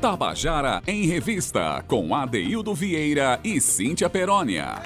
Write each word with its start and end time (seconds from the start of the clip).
Tabajara 0.00 0.82
em 0.86 1.04
Revista, 1.04 1.84
com 1.86 2.14
Adeildo 2.14 2.74
Vieira 2.74 3.38
e 3.44 3.60
Cíntia 3.60 4.08
Perónia. 4.08 4.80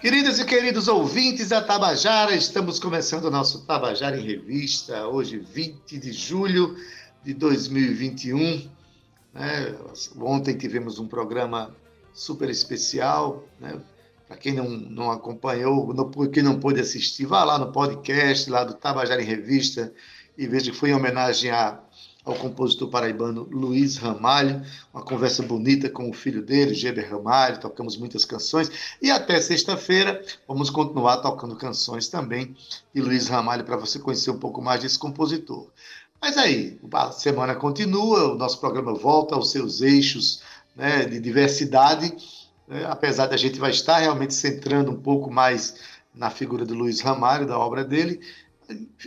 Queridas 0.00 0.40
e 0.40 0.44
queridos 0.44 0.88
ouvintes 0.88 1.50
da 1.50 1.62
Tabajara, 1.62 2.34
estamos 2.34 2.80
começando 2.80 3.26
o 3.26 3.30
nosso 3.30 3.64
Tabajara 3.64 4.18
em 4.18 4.26
Revista, 4.26 5.06
hoje 5.06 5.38
20 5.38 6.00
de 6.00 6.12
julho 6.12 6.76
de 7.22 7.32
2021. 7.32 8.68
Né? 9.32 9.74
Ontem 10.20 10.56
tivemos 10.56 10.98
um 10.98 11.06
programa 11.06 11.72
super 12.12 12.50
especial, 12.50 13.44
né? 13.60 13.80
Para 14.26 14.36
quem 14.36 14.52
não, 14.52 14.68
não 14.68 15.12
acompanhou, 15.12 15.94
não, 15.94 16.10
quem 16.28 16.42
não 16.42 16.58
pôde 16.58 16.80
assistir, 16.80 17.24
vá 17.24 17.44
lá 17.44 17.56
no 17.56 17.70
podcast 17.70 18.50
lá 18.50 18.64
do 18.64 18.74
Tabajara 18.74 19.22
em 19.22 19.26
Revista 19.26 19.94
e 20.36 20.44
veja 20.48 20.72
que 20.72 20.76
foi 20.76 20.90
em 20.90 20.94
homenagem 20.94 21.52
a 21.52 21.83
ao 22.24 22.34
compositor 22.34 22.88
paraibano 22.88 23.46
Luiz 23.50 23.96
Ramalho, 23.96 24.62
uma 24.92 25.02
conversa 25.02 25.42
bonita 25.42 25.90
com 25.90 26.08
o 26.08 26.12
filho 26.12 26.42
dele, 26.42 26.74
Geber 26.74 27.10
Ramalho, 27.10 27.60
tocamos 27.60 27.96
muitas 27.96 28.24
canções, 28.24 28.70
e 29.02 29.10
até 29.10 29.40
sexta-feira 29.40 30.24
vamos 30.48 30.70
continuar 30.70 31.18
tocando 31.18 31.54
canções 31.54 32.08
também 32.08 32.56
de 32.94 33.02
Luiz 33.02 33.28
Ramalho 33.28 33.64
para 33.64 33.76
você 33.76 33.98
conhecer 33.98 34.30
um 34.30 34.38
pouco 34.38 34.62
mais 34.62 34.80
desse 34.80 34.98
compositor. 34.98 35.68
Mas 36.20 36.38
aí, 36.38 36.78
a 36.92 37.12
semana 37.12 37.54
continua, 37.54 38.32
o 38.32 38.34
nosso 38.34 38.58
programa 38.58 38.94
volta 38.94 39.34
aos 39.34 39.50
seus 39.50 39.82
eixos 39.82 40.42
né, 40.74 41.04
de 41.04 41.20
diversidade, 41.20 42.16
né, 42.66 42.86
apesar 42.86 43.26
da 43.26 43.36
gente 43.36 43.58
vai 43.58 43.70
estar 43.70 43.98
realmente 43.98 44.32
centrando 44.32 44.90
um 44.90 44.96
pouco 44.96 45.30
mais 45.30 45.74
na 46.14 46.30
figura 46.30 46.64
de 46.64 46.72
Luiz 46.72 47.00
Ramalho, 47.00 47.46
da 47.46 47.58
obra 47.58 47.84
dele. 47.84 48.20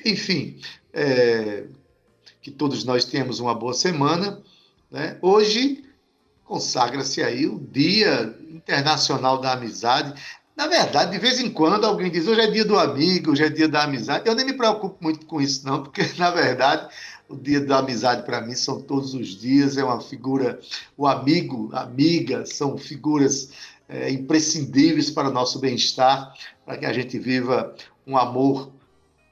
Enfim, 0.05 0.59
é, 0.93 1.65
que 2.47 2.51
todos 2.51 2.85
nós 2.85 3.03
tenhamos 3.03 3.41
uma 3.41 3.53
boa 3.53 3.73
semana. 3.73 4.41
Né? 4.89 5.17
Hoje 5.21 5.83
consagra-se 6.45 7.21
aí 7.21 7.45
o 7.45 7.59
Dia 7.59 8.33
Internacional 8.49 9.37
da 9.41 9.51
Amizade. 9.51 10.13
Na 10.55 10.65
verdade, 10.65 11.11
de 11.11 11.19
vez 11.19 11.41
em 11.41 11.49
quando 11.49 11.83
alguém 11.83 12.09
diz 12.09 12.25
hoje 12.25 12.39
é 12.39 12.47
dia 12.49 12.63
do 12.63 12.79
amigo, 12.79 13.31
hoje 13.31 13.43
é 13.43 13.49
dia 13.49 13.67
da 13.67 13.83
amizade. 13.83 14.29
Eu 14.29 14.33
nem 14.33 14.45
me 14.45 14.53
preocupo 14.53 14.95
muito 15.01 15.25
com 15.25 15.41
isso, 15.41 15.67
não, 15.67 15.83
porque, 15.83 16.03
na 16.17 16.31
verdade, 16.31 16.87
o 17.27 17.35
dia 17.35 17.59
da 17.59 17.79
amizade 17.79 18.23
para 18.23 18.39
mim 18.39 18.55
são 18.55 18.81
todos 18.81 19.13
os 19.13 19.27
dias, 19.27 19.75
é 19.75 19.83
uma 19.83 19.99
figura, 19.99 20.57
o 20.95 21.05
amigo, 21.05 21.69
amiga, 21.73 22.45
são 22.45 22.77
figuras 22.77 23.49
é, 23.89 24.09
imprescindíveis 24.09 25.11
para 25.11 25.29
o 25.29 25.33
nosso 25.33 25.59
bem-estar, 25.59 26.33
para 26.65 26.77
que 26.77 26.85
a 26.85 26.93
gente 26.93 27.19
viva 27.19 27.75
um 28.07 28.17
amor 28.17 28.71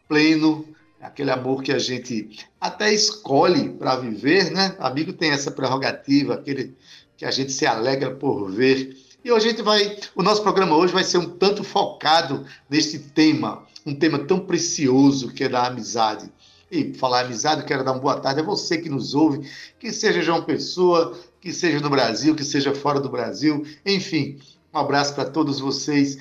pleno, 0.06 0.75
aquele 1.06 1.32
amor 1.32 1.62
que 1.62 1.72
a 1.72 1.80
gente 1.80 2.46
até 2.60 2.94
escolhe 2.94 3.70
para 3.70 3.96
viver, 3.96 4.52
né? 4.52 4.76
Amigo 4.80 5.14
tem 5.14 5.32
essa 5.32 5.52
prerrogativa, 5.52 6.34
aquele 6.34 6.76
que 7.16 7.26
a 7.26 7.32
gente 7.32 7.52
se 7.52 7.66
alegra 7.66 8.12
por 8.12 8.52
ver. 8.52 8.98
E 9.24 9.32
hoje 9.32 9.48
a 9.48 9.50
gente 9.52 9.62
vai, 9.62 9.98
o 10.16 10.22
nosso 10.22 10.42
programa 10.42 10.76
hoje 10.76 10.94
vai 10.94 11.04
ser 11.04 11.18
um 11.18 11.30
tanto 11.30 11.64
focado 11.64 12.46
neste 12.70 13.00
tema, 13.00 13.64
um 13.86 13.96
tema 13.96 14.20
tão 14.20 14.40
precioso 14.40 15.32
que 15.32 15.44
é 15.44 15.50
da 15.50 15.66
amizade. 15.66 16.32
E 16.72 16.94
falar 16.94 17.22
amizade, 17.22 17.64
quero 17.66 17.84
dar 17.84 17.94
uma 17.94 18.02
boa 18.02 18.20
tarde 18.20 18.42
a 18.42 18.44
você 18.44 18.78
que 18.78 18.90
nos 18.90 19.14
ouve, 19.14 19.50
que 19.80 19.92
seja 19.92 20.22
João 20.22 20.44
Pessoa, 20.44 21.18
que 21.40 21.54
seja 21.54 21.80
no 21.80 21.90
Brasil, 21.90 22.36
que 22.36 22.44
seja 22.44 22.74
fora 22.74 23.00
do 23.00 23.10
Brasil, 23.10 23.66
enfim, 23.86 24.40
um 24.74 24.80
abraço 24.80 25.14
para 25.14 25.26
todos 25.26 25.60
vocês. 25.60 26.18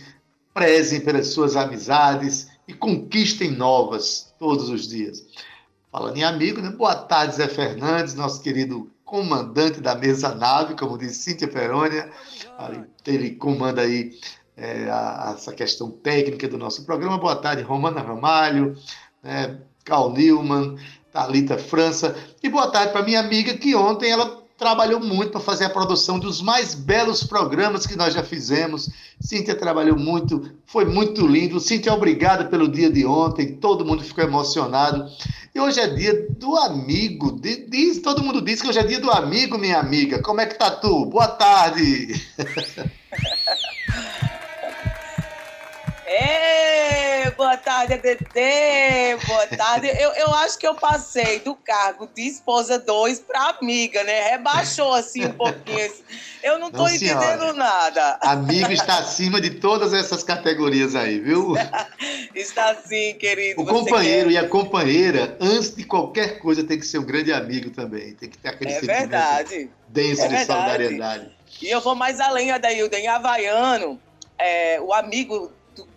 Prezem 0.52 1.00
pelas 1.00 1.28
suas 1.28 1.56
amizades 1.56 2.53
e 2.66 2.72
conquistem 2.72 3.50
novas 3.50 4.34
todos 4.38 4.68
os 4.68 4.88
dias. 4.88 5.24
Falando 5.90 6.16
em 6.16 6.24
amigo, 6.24 6.60
né? 6.60 6.70
boa 6.70 6.94
tarde, 6.94 7.36
Zé 7.36 7.46
Fernandes, 7.46 8.14
nosso 8.14 8.42
querido 8.42 8.90
comandante 9.04 9.80
da 9.80 9.94
mesa 9.94 10.34
nave, 10.34 10.74
como 10.74 10.98
disse 10.98 11.22
Cíntia 11.22 11.46
Perônia. 11.46 12.10
Ele 13.06 13.30
comanda 13.36 13.82
aí 13.82 14.18
é, 14.56 14.90
a, 14.90 15.34
essa 15.36 15.52
questão 15.52 15.90
técnica 15.90 16.48
do 16.48 16.58
nosso 16.58 16.84
programa. 16.84 17.18
Boa 17.18 17.36
tarde, 17.36 17.62
Romana 17.62 18.00
Ramalho, 18.00 18.76
né? 19.22 19.60
Carl 19.84 20.10
Newman, 20.10 20.76
Thalita 21.12 21.58
França. 21.58 22.16
E 22.42 22.48
boa 22.48 22.70
tarde 22.70 22.92
para 22.92 23.04
minha 23.04 23.20
amiga, 23.20 23.56
que 23.56 23.74
ontem 23.74 24.10
ela 24.10 24.43
trabalhou 24.56 25.00
muito 25.00 25.32
para 25.32 25.40
fazer 25.40 25.64
a 25.64 25.70
produção 25.70 26.18
dos 26.18 26.40
mais 26.40 26.74
belos 26.74 27.24
programas 27.24 27.86
que 27.86 27.96
nós 27.96 28.14
já 28.14 28.22
fizemos. 28.22 28.88
Cíntia 29.20 29.54
trabalhou 29.54 29.98
muito, 29.98 30.50
foi 30.66 30.84
muito 30.84 31.26
lindo. 31.26 31.60
Cíntia, 31.60 31.92
obrigada 31.92 32.44
pelo 32.44 32.68
dia 32.68 32.90
de 32.90 33.04
ontem, 33.04 33.56
todo 33.56 33.84
mundo 33.84 34.04
ficou 34.04 34.24
emocionado. 34.24 35.06
E 35.54 35.60
hoje 35.60 35.80
é 35.80 35.86
dia 35.86 36.26
do 36.30 36.56
amigo. 36.56 37.38
Diz, 37.40 38.00
todo 38.00 38.22
mundo 38.22 38.40
diz 38.40 38.60
que 38.60 38.68
hoje 38.68 38.78
é 38.78 38.84
dia 38.84 39.00
do 39.00 39.10
amigo, 39.10 39.58
minha 39.58 39.78
amiga. 39.78 40.22
Como 40.22 40.40
é 40.40 40.46
que 40.46 40.58
tá 40.58 40.70
tu? 40.70 41.06
Boa 41.06 41.28
tarde. 41.28 42.22
Boa 47.30 47.56
tarde, 47.56 47.94
ADT. 47.94 49.26
Boa 49.26 49.46
tarde. 49.46 49.88
Eu, 49.88 50.10
eu 50.12 50.34
acho 50.34 50.58
que 50.58 50.66
eu 50.66 50.74
passei 50.74 51.40
do 51.40 51.54
cargo 51.54 52.08
de 52.14 52.22
esposa 52.22 52.78
2 52.78 53.20
para 53.20 53.56
amiga, 53.58 54.04
né? 54.04 54.30
Rebaixou 54.30 54.92
assim 54.92 55.24
um 55.24 55.32
pouquinho. 55.32 55.92
Eu 56.42 56.58
não 56.58 56.68
estou 56.68 56.88
entendendo 56.88 57.52
nada. 57.54 58.18
Amigo 58.20 58.70
está 58.70 58.98
acima 58.98 59.40
de 59.40 59.50
todas 59.50 59.92
essas 59.94 60.22
categorias 60.22 60.94
aí, 60.94 61.18
viu? 61.18 61.54
está 62.34 62.74
sim, 62.74 63.14
querido. 63.14 63.62
O 63.62 63.66
companheiro 63.66 64.28
quer... 64.28 64.34
e 64.34 64.38
a 64.38 64.48
companheira, 64.48 65.36
antes 65.40 65.74
de 65.74 65.84
qualquer 65.84 66.38
coisa, 66.38 66.62
tem 66.62 66.78
que 66.78 66.86
ser 66.86 66.98
um 66.98 67.04
grande 67.04 67.32
amigo 67.32 67.70
também. 67.70 68.14
Tem 68.14 68.28
que 68.28 68.38
ter 68.38 68.48
aquele 68.48 68.72
é 68.72 68.80
verdade. 68.80 69.70
denso 69.88 70.22
é 70.22 70.28
de 70.28 70.36
verdade. 70.36 70.60
solidariedade. 70.60 71.36
E 71.62 71.70
eu 71.70 71.80
vou 71.80 71.94
mais 71.94 72.20
além, 72.20 72.50
Adaildo. 72.50 72.94
Em 72.94 73.08
Havaiano, 73.08 73.98
é, 74.38 74.80
o 74.80 74.92
amigo 74.92 75.50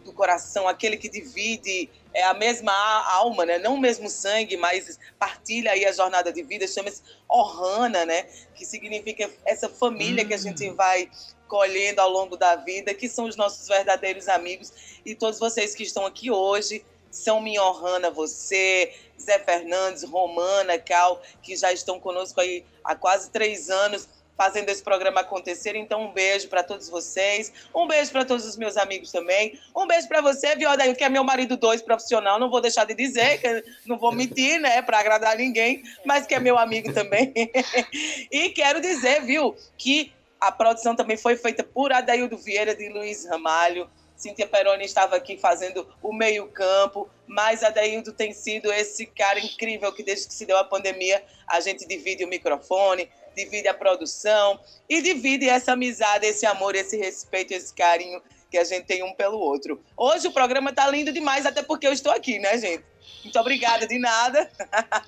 do, 0.07 0.13
coração, 0.13 0.68
aquele 0.68 0.97
que 0.97 1.09
divide 1.09 1.90
é, 2.13 2.23
a 2.23 2.34
mesma 2.34 2.73
alma, 3.12 3.45
né? 3.45 3.57
não 3.57 3.75
o 3.75 3.79
mesmo 3.79 4.09
sangue, 4.09 4.57
mas 4.57 5.00
partilha 5.19 5.72
aí 5.72 5.85
a 5.85 5.91
jornada 5.91 6.31
de 6.31 6.41
vida, 6.41 6.68
chama-se 6.68 7.01
Ohana, 7.29 8.06
né? 8.06 8.23
que 8.56 8.66
significa 8.66 9.29
essa 9.45 9.69
família 9.69 10.25
que 10.25 10.34
a 10.34 10.38
gente 10.38 10.69
hum. 10.69 10.75
vai 10.75 11.09
colhendo 11.47 12.01
ao 12.01 12.09
longo 12.09 12.35
da 12.35 12.56
vida, 12.56 12.94
que 12.94 13.07
são 13.07 13.25
os 13.25 13.35
nossos 13.35 13.68
verdadeiros 13.68 14.28
amigos. 14.28 14.72
E 15.06 15.16
todos 15.16 15.40
vocês 15.40 15.73
que 15.73 15.84
estão 15.84 16.06
aqui 16.06 16.29
hoje, 16.29 16.84
são 17.09 17.41
minha 17.41 17.63
Ohana, 17.63 18.12
você, 18.12 18.94
Zé 19.19 19.39
Fernandes, 19.39 20.03
Romana, 20.03 20.78
Cal, 20.78 21.22
que 21.41 21.56
já 21.56 21.72
estão 21.72 22.00
conosco 22.00 22.39
aí 22.41 22.66
há 22.84 22.95
quase 22.95 23.29
três 23.29 23.69
anos 23.69 24.07
fazendo 24.38 24.70
esse 24.70 24.84
programa 24.84 25.22
acontecer. 25.22 25.75
Então, 25.75 26.03
um 26.03 26.14
beijo 26.14 26.48
para 26.48 26.64
todos 26.64 26.88
vocês. 26.88 27.52
Um 27.74 27.88
beijo 27.88 28.12
para 28.12 28.24
todos 28.24 28.46
os 28.46 28.56
meus 28.56 28.78
amigos 28.78 29.12
também. 29.12 29.59
Um 29.75 29.88
beijo 29.88 30.08
para 30.08 30.22
você, 30.22 30.56
Viodaí, 30.56 30.94
que 30.96 31.03
é 31.03 31.09
meu 31.09 31.24
marido 31.24 31.58
dois 31.58 31.81
profissional. 31.81 32.40
Não 32.40 32.50
vou 32.50 32.62
deixar 32.62 32.86
de 32.86 32.94
dizer, 32.94 33.42
que 33.42 33.64
não 33.86 33.98
vou 33.98 34.12
mentir, 34.12 34.59
né, 34.59 34.81
para 34.81 35.00
agradar 35.00 35.36
ninguém, 35.36 35.81
mas 36.06 36.28
que 36.28 36.36
é 36.36 36.40
meu 36.40 36.58
amigo 36.58 36.94
também. 36.94 37.34
e 38.31 38.50
quero 38.50 38.80
dizer, 38.80 39.24
viu, 39.24 39.56
que 39.78 40.14
a 40.40 40.52
produção 40.52 40.96
também 40.96 41.18
foi 41.18 41.36
feita 41.36 41.64
por 41.64 41.92
Adaildo 41.92 42.38
Vieira 42.38 42.75
de 42.75 42.90
Luiz 42.90 43.25
Ramalho. 43.25 43.90
Cíntia 44.16 44.48
Peroni 44.48 44.84
estava 44.84 45.16
aqui 45.16 45.38
fazendo 45.38 45.88
o 46.02 46.12
meio-campo, 46.12 47.08
mas 47.28 47.64
Adaildo 47.64 48.12
tem 48.12 48.34
sido 48.34 48.74
esse 48.74 49.06
cara 49.06 49.40
incrível 49.40 49.94
que, 49.94 50.02
desde 50.02 50.28
que 50.28 50.34
se 50.34 50.46
deu 50.46 50.58
a 50.58 50.64
pandemia, 50.64 51.24
a 51.48 51.59
gente 51.59 51.88
divide 51.88 52.25
o 52.25 52.28
microfone, 52.28 53.08
divide 53.38 53.68
a 53.68 53.74
produção 53.74 54.59
e 54.90 55.02
divide 55.02 55.48
essa 55.48 55.74
amizade, 55.74 56.25
esse 56.25 56.46
amor, 56.46 56.75
esse 56.75 56.98
respeito, 56.98 57.53
esse 57.53 57.74
carinho 57.74 58.22
que 58.50 58.58
a 58.58 58.64
gente 58.64 58.86
tem 58.86 59.03
um 59.03 59.14
pelo 59.14 59.38
outro. 59.38 59.81
Hoje 59.96 60.28
o 60.28 60.31
programa 60.31 60.74
tá 60.74 60.89
lindo 60.89 61.12
demais, 61.12 61.45
até 61.45 61.62
porque 61.62 61.86
eu 61.86 61.92
estou 61.92 62.12
aqui, 62.12 62.39
né, 62.39 62.57
gente? 62.57 62.84
Muito 63.24 63.39
obrigada 63.39 63.86
de 63.86 64.00
nada. 64.00 64.50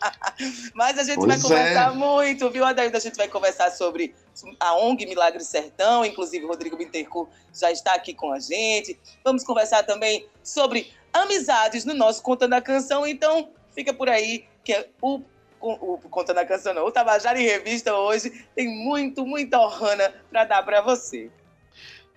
Mas 0.73 0.97
a 0.97 1.03
gente 1.03 1.15
pois 1.15 1.27
vai 1.27 1.41
conversar 1.41 1.91
é. 1.91 1.95
muito, 1.95 2.49
viu, 2.49 2.65
Adaildo? 2.65 2.97
A 2.97 2.99
gente 2.99 3.15
vai 3.15 3.27
conversar 3.27 3.71
sobre 3.71 4.13
a 4.59 4.75
ONG 4.75 5.05
Milagre 5.05 5.43
Sertão, 5.43 6.05
inclusive 6.05 6.45
o 6.45 6.47
Rodrigo 6.49 6.77
Bittencourt 6.77 7.29
já 7.53 7.71
está 7.71 7.93
aqui 7.93 8.13
com 8.13 8.31
a 8.31 8.39
gente. 8.39 8.99
Vamos 9.23 9.43
conversar 9.43 9.83
também 9.83 10.27
sobre 10.43 10.93
amizades 11.13 11.85
no 11.85 11.93
nosso 11.93 12.21
Contando 12.21 12.53
a 12.53 12.61
Canção, 12.61 13.07
então 13.07 13.49
fica 13.73 13.93
por 13.93 14.09
aí 14.09 14.45
que 14.63 14.73
é 14.73 14.89
o, 15.01 15.21
Contando 15.59 16.37
a 16.37 16.45
Canção 16.45 16.73
não, 16.73 16.85
o 16.85 16.91
Tabajara 16.91 17.39
em 17.39 17.45
Revista 17.45 17.93
hoje 17.95 18.45
tem 18.55 18.67
muito, 18.67 19.25
muita 19.25 19.59
Ohana 19.59 20.13
para 20.29 20.45
dar 20.45 20.63
para 20.63 20.81
você. 20.81 21.29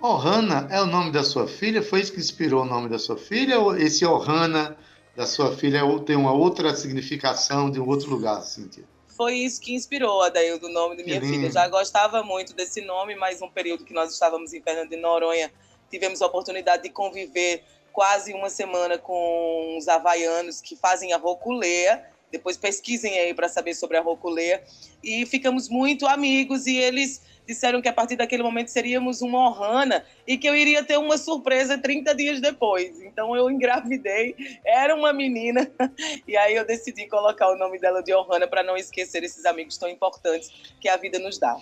Ohana 0.01 0.69
é 0.71 0.81
o 0.81 0.87
nome 0.87 1.13
da 1.13 1.23
sua 1.23 1.47
filha? 1.47 1.83
Foi 1.83 2.01
isso 2.01 2.13
que 2.13 2.21
inspirou 2.21 2.63
o 2.63 2.65
nome 2.67 2.89
da 2.89 2.99
sua 2.99 3.17
filha? 3.17 3.61
Ou 3.61 3.77
esse 3.77 4.05
Ohana 4.05 4.77
da 5.17 5.27
sua 5.27 5.57
filha 5.57 5.81
tem 6.05 6.17
uma 6.17 6.33
outra 6.33 6.75
significação 6.75 7.71
de 7.71 7.81
um 7.81 7.89
outro 7.89 8.11
lugar, 8.11 8.43
Cíntia? 8.43 8.85
Foi 9.17 9.35
isso 9.35 9.61
que 9.61 9.75
inspirou 9.75 10.23
a 10.23 10.29
daí 10.29 10.59
do 10.59 10.69
nome 10.69 10.97
da 10.97 11.05
minha 11.05 11.21
filha. 11.21 11.47
Eu 11.47 11.53
já 11.53 11.69
gostava 11.69 12.23
muito 12.23 12.55
desse 12.55 12.81
nome, 12.81 13.15
mas 13.15 13.43
um 13.43 13.49
período 13.49 13.85
que 13.85 13.93
nós 13.93 14.13
estávamos 14.13 14.53
em 14.53 14.63
Fernando 14.63 14.89
de 14.89 14.97
Noronha, 14.97 15.53
tivemos 15.91 16.23
a 16.23 16.27
oportunidade 16.27 16.85
de 16.85 16.91
conviver 16.91 17.63
quase 17.93 18.33
uma 18.33 18.49
semana 18.49 18.99
com 18.99 19.77
os 19.79 19.87
havaianos 19.87 20.61
que 20.61 20.75
fazem 20.75 21.13
a 21.13 21.19
roculeia, 21.19 22.11
Depois 22.33 22.57
pesquisem 22.57 23.19
aí 23.19 23.35
para 23.35 23.49
saber 23.49 23.75
sobre 23.75 23.99
a 23.99 24.01
Roculeia. 24.01 24.63
E 25.05 25.27
ficamos 25.27 25.69
muito 25.69 26.07
amigos 26.07 26.67
e 26.67 26.77
eles 26.77 27.21
disseram 27.47 27.83
que 27.83 27.89
a 27.89 27.93
partir 27.93 28.17
daquele 28.17 28.43
momento 28.43 28.69
seríamos 28.69 29.21
uma 29.21 29.51
Ohana 29.51 30.05
e 30.27 30.39
que 30.39 30.49
eu 30.49 30.57
iria 30.57 30.83
ter 30.83 30.97
uma 30.97 31.19
surpresa 31.19 31.77
30 31.77 32.15
dias 32.15 32.41
depois. 32.41 33.01
Então 33.03 33.37
eu 33.37 33.51
engravidei, 33.51 34.35
era 34.65 34.95
uma 34.95 35.13
menina, 35.13 35.71
e 36.27 36.37
aí 36.37 36.55
eu 36.55 36.65
decidi 36.65 37.07
colocar 37.09 37.51
o 37.51 37.57
nome 37.57 37.79
dela 37.79 38.03
de 38.03 38.15
Ohana 38.15 38.47
para 38.47 38.63
não 38.63 38.77
esquecer 38.77 39.23
esses 39.23 39.45
amigos 39.45 39.77
tão 39.77 39.89
importantes 39.89 40.51
que 40.81 40.89
a 40.89 40.97
vida 40.97 41.19
nos 41.19 41.39
dá. 41.39 41.57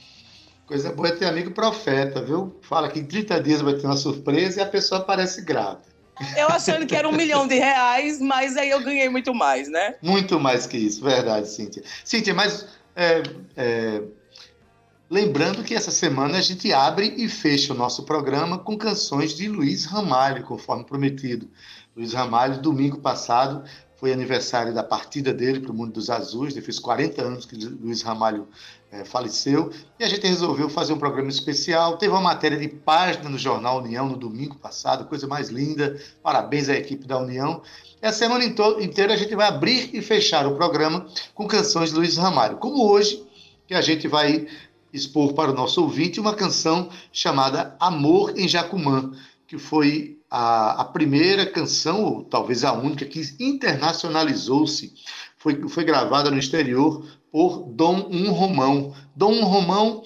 Coisa 0.67 0.93
boa 0.93 1.09
é 1.09 1.17
ter 1.17 1.25
amigo 1.25 1.51
profeta, 1.51 2.23
viu? 2.23 2.57
Fala 2.63 2.89
que 2.89 3.01
em 3.01 3.05
30 3.05 3.43
dias 3.43 3.61
vai 3.61 3.75
ter 3.75 3.87
uma 3.87 3.97
surpresa 3.97 4.61
e 4.61 4.63
a 4.63 4.67
pessoa 4.67 5.01
aparece 5.01 5.43
grávida. 5.43 5.90
Eu 6.37 6.49
achando 6.49 6.87
que 6.87 6.95
era 6.95 7.09
um 7.09 7.13
milhão 7.13 7.47
de 7.47 7.55
reais, 7.55 8.21
mas 8.21 8.57
aí 8.57 8.71
eu 8.71 8.83
ganhei 8.83 9.09
muito 9.09 9.35
mais, 9.35 9.69
né? 9.69 9.95
Muito 10.03 10.39
mais 10.39 10.67
que 10.67 10.77
isso, 10.77 11.03
verdade, 11.03 11.49
Cíntia. 11.49 11.83
Cíntia, 12.05 12.35
mas 12.35 12.67
é, 12.95 13.23
é, 13.57 14.03
lembrando 15.09 15.65
que 15.65 15.75
essa 15.75 15.91
semana 15.91 16.39
a 16.39 16.41
gente 16.41 16.73
abre 16.73 17.15
e 17.17 17.29
fecha 17.29 17.73
o 17.73 17.77
nosso 17.77 18.05
programa 18.05 18.59
com 18.59 18.77
canções 18.77 19.35
de 19.35 19.49
Luiz 19.49 19.85
Ramalho, 19.85 20.45
conforme 20.45 20.85
prometido. 20.85 21.49
Luiz 21.97 22.13
Ramalho, 22.13 22.61
domingo 22.61 22.99
passado, 22.99 23.65
foi 23.97 24.13
aniversário 24.13 24.73
da 24.73 24.83
partida 24.83 25.33
dele 25.33 25.61
para 25.61 25.73
o 25.73 25.75
Mundo 25.75 25.93
dos 25.93 26.09
Azuis, 26.09 26.55
ele 26.55 26.65
fez 26.65 26.79
40 26.79 27.23
anos 27.23 27.45
que 27.45 27.57
Luiz 27.57 28.03
Ramalho 28.03 28.49
é, 28.93 29.05
faleceu, 29.05 29.71
e 29.99 30.05
a 30.05 30.09
gente 30.09 30.27
resolveu 30.27 30.69
fazer 30.69 30.93
um 30.93 30.99
programa 30.99 31.31
especial. 31.31 31.97
Teve 31.97 32.13
uma 32.13 32.21
matéria 32.21 32.59
de 32.59 32.69
página 32.69 33.29
no 33.29 33.39
Jornal 33.39 33.79
União 33.79 34.09
no 34.09 34.17
domingo 34.17 34.57
passado, 34.57 35.05
coisa 35.05 35.27
mais 35.27 35.49
linda. 35.49 36.01
Parabéns 36.23 36.69
à 36.69 36.75
equipe 36.75 37.07
da 37.07 37.19
União. 37.19 37.63
E 38.03 38.07
a 38.07 38.13
semana 38.13 38.45
inteira 38.45 39.13
a 39.13 39.17
gente 39.17 39.35
vai 39.37 39.47
abrir 39.47 39.91
e 39.95 40.03
fechar 40.03 40.47
o 40.47 40.57
programa 40.57 41.07
com 41.35 41.47
canções 41.47 41.91
de 41.91 41.97
Luiz 41.97 42.17
Ramalho, 42.17 42.57
como 42.57 42.91
hoje, 42.91 43.25
que 43.67 43.75
a 43.75 43.81
gente 43.81 44.09
vai 44.09 44.49
expor 44.93 45.35
para 45.35 45.53
o 45.53 45.55
nosso 45.55 45.83
ouvinte 45.83 46.19
uma 46.19 46.35
canção 46.35 46.89
chamada 47.13 47.77
Amor 47.79 48.37
em 48.37 48.49
Jacumã, 48.49 49.13
que 49.47 49.57
foi 49.57 50.19
a, 50.29 50.81
a 50.81 50.85
primeira 50.85 51.47
canção, 51.47 52.03
ou 52.03 52.25
talvez 52.25 52.65
a 52.65 52.73
única, 52.73 53.05
que 53.05 53.21
internacionalizou-se, 53.39 54.93
foi, 55.37 55.69
foi 55.69 55.85
gravada 55.85 56.31
no 56.31 56.39
exterior 56.39 57.05
por 57.33 57.65
Dom 57.69 58.09
Um 58.11 58.31
Romão. 58.33 58.95
Dom 59.15 59.33
Um 59.33 59.45
Romão 59.45 60.03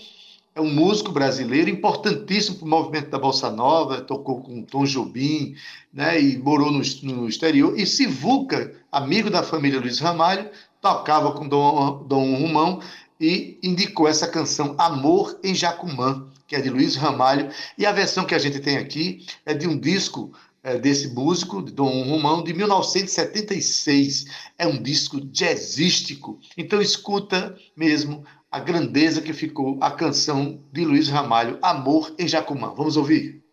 é 0.54 0.60
um 0.60 0.70
músico 0.70 1.10
brasileiro 1.10 1.68
importantíssimo 1.68 2.58
para 2.58 2.66
o 2.66 2.68
movimento 2.68 3.10
da 3.10 3.18
Bossa 3.18 3.50
Nova, 3.50 4.00
tocou 4.00 4.40
com 4.40 4.62
Tom 4.62 4.84
Jobim, 4.84 5.54
né, 5.92 6.20
e 6.20 6.38
morou 6.38 6.70
no, 6.70 6.82
no 7.02 7.28
exterior. 7.28 7.78
E 7.78 7.84
Sivuca, 7.86 8.72
amigo 8.90 9.30
da 9.30 9.42
família 9.42 9.80
Luiz 9.80 9.98
Ramalho, 9.98 10.48
tocava 10.80 11.32
com 11.32 11.48
Dom, 11.48 12.04
Dom 12.06 12.34
Romão 12.36 12.80
e 13.20 13.58
indicou 13.62 14.06
essa 14.06 14.28
canção 14.28 14.74
Amor 14.78 15.38
em 15.42 15.54
Jacumã 15.54 16.28
que 16.46 16.56
é 16.56 16.60
de 16.60 16.70
Luiz 16.70 16.96
Ramalho, 16.96 17.50
e 17.76 17.86
a 17.86 17.92
versão 17.92 18.24
que 18.24 18.34
a 18.34 18.38
gente 18.38 18.60
tem 18.60 18.76
aqui 18.76 19.26
é 19.44 19.54
de 19.54 19.66
um 19.66 19.78
disco 19.78 20.32
é, 20.64 20.78
desse 20.78 21.08
músico, 21.08 21.60
Dom 21.60 22.02
Romão, 22.04 22.42
de 22.42 22.54
1976. 22.54 24.24
É 24.58 24.66
um 24.66 24.82
disco 24.82 25.20
jazzístico. 25.20 26.40
Então 26.56 26.80
escuta 26.80 27.54
mesmo 27.76 28.24
a 28.50 28.58
grandeza 28.58 29.20
que 29.20 29.34
ficou 29.34 29.76
a 29.80 29.90
canção 29.90 30.58
de 30.72 30.84
Luiz 30.84 31.08
Ramalho, 31.08 31.58
Amor 31.60 32.14
em 32.18 32.26
Jacumã. 32.26 32.72
Vamos 32.74 32.96
ouvir? 32.96 33.43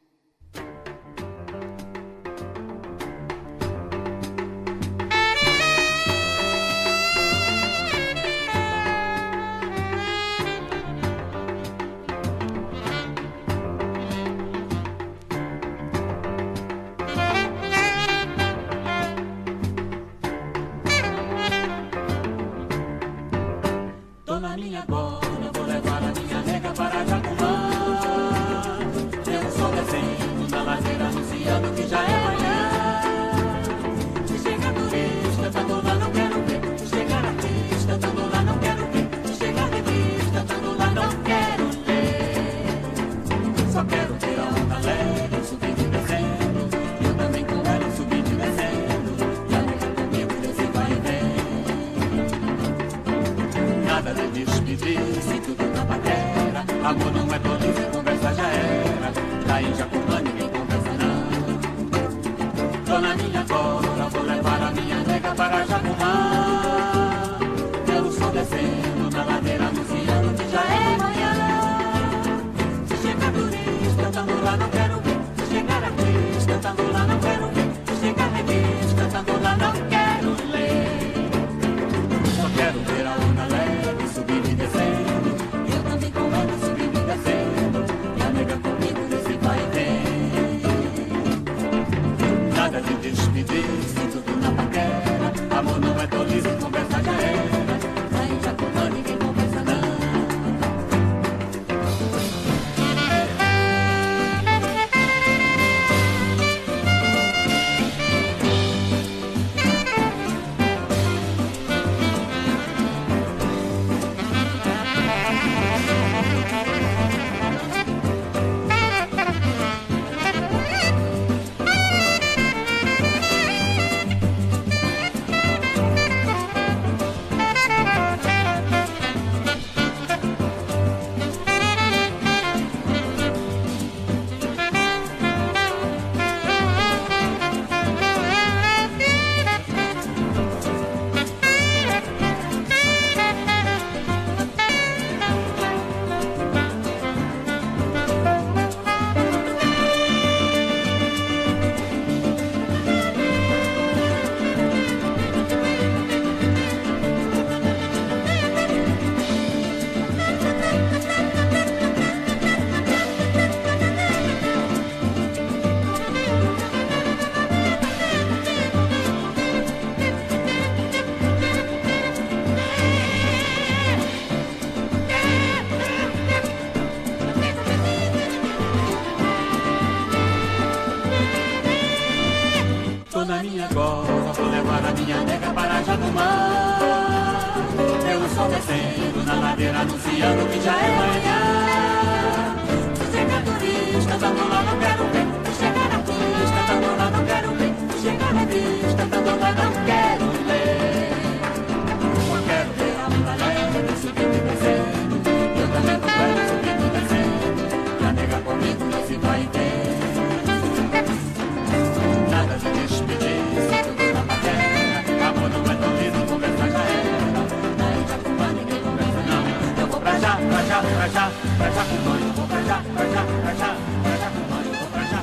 Já, 221.12 221.30
pra 221.58 221.72
já, 221.72 221.86
com 221.86 221.98
banho. 222.10 222.34
Vou 222.34 222.48
pra 222.48 222.64
já, 222.64 222.82
pra 222.82 223.06
já, 223.06 223.26
pra 223.26 223.54
já, 223.54 223.76
pra 224.04 224.18
já 224.18 224.30
com 224.32 224.42
banho. 224.50 224.74
Vou 224.80 224.88
pra 224.88 225.04
já. 225.04 225.22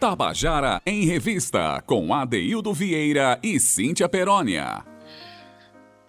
Tabajara 0.00 0.80
em 0.86 1.04
Revista, 1.04 1.82
com 1.84 2.14
Adeildo 2.14 2.72
Vieira 2.72 3.38
e 3.42 3.58
Cíntia 3.58 4.08
Perónia. 4.08 4.84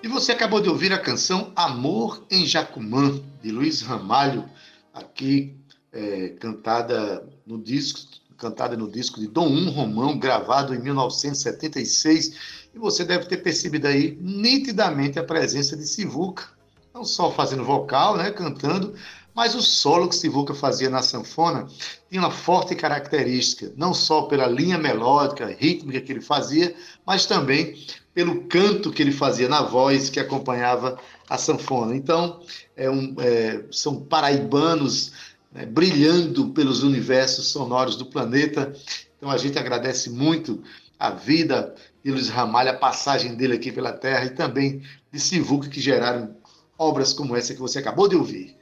E 0.01 0.07
você 0.07 0.31
acabou 0.31 0.61
de 0.61 0.69
ouvir 0.69 0.93
a 0.93 0.99
canção 0.99 1.51
Amor 1.55 2.23
em 2.31 2.45
Jacumã, 2.45 3.19
de 3.41 3.51
Luiz 3.51 3.81
Ramalho, 3.81 4.45
aqui 4.93 5.55
é, 5.91 6.29
cantada 6.39 7.27
no 7.45 7.61
disco, 7.61 7.99
cantada 8.37 8.77
no 8.77 8.89
disco 8.89 9.19
de 9.19 9.27
Dom 9.27 9.47
Um 9.47 9.69
Romão, 9.71 10.17
gravado 10.17 10.73
em 10.73 10.79
1976. 10.79 12.58
E 12.79 12.81
você 12.81 13.03
deve 13.03 13.25
ter 13.25 13.43
percebido 13.43 13.87
aí 13.87 14.17
nitidamente 14.21 15.19
a 15.19 15.23
presença 15.23 15.75
de 15.75 15.85
Sivuca, 15.85 16.45
não 16.93 17.03
só 17.03 17.29
fazendo 17.29 17.65
vocal, 17.65 18.15
né, 18.15 18.31
cantando, 18.31 18.95
mas 19.35 19.53
o 19.53 19.61
solo 19.61 20.07
que 20.07 20.15
Sivuca 20.15 20.53
fazia 20.53 20.89
na 20.89 21.01
sanfona 21.01 21.67
tinha 22.09 22.21
uma 22.21 22.31
forte 22.31 22.75
característica, 22.75 23.73
não 23.75 23.93
só 23.93 24.21
pela 24.21 24.47
linha 24.47 24.77
melódica, 24.77 25.45
rítmica 25.45 25.99
que 25.99 26.13
ele 26.13 26.21
fazia, 26.21 26.73
mas 27.05 27.25
também 27.25 27.85
pelo 28.13 28.45
canto 28.45 28.93
que 28.93 29.01
ele 29.01 29.11
fazia 29.11 29.49
na 29.49 29.61
voz 29.61 30.09
que 30.09 30.19
acompanhava 30.19 30.97
a 31.29 31.37
sanfona. 31.37 31.93
Então, 31.93 32.39
é 32.77 32.89
um, 32.89 33.13
é, 33.19 33.61
são 33.71 33.99
paraibanos 33.99 35.11
né, 35.51 35.65
brilhando 35.65 36.51
pelos 36.51 36.81
universos 36.81 37.49
sonoros 37.49 37.97
do 37.97 38.05
planeta. 38.05 38.73
Então, 39.17 39.29
a 39.29 39.37
gente 39.37 39.59
agradece 39.59 40.09
muito 40.09 40.63
a 40.99 41.11
vida 41.11 41.75
de 42.03 42.11
Luiz 42.11 42.29
Ramalho, 42.29 42.69
a 42.71 42.73
passagem 42.73 43.35
dele 43.35 43.55
aqui 43.55 43.71
pela 43.71 43.91
Terra 43.93 44.25
e 44.25 44.29
também 44.31 44.81
de 45.11 45.19
Sivuca, 45.19 45.67
que 45.69 45.81
geraram 45.81 46.35
obras 46.77 47.11
como 47.13 47.35
essa 47.35 47.53
que 47.53 47.59
você 47.59 47.79
acabou 47.79 48.07
de 48.07 48.15
ouvir. 48.15 48.55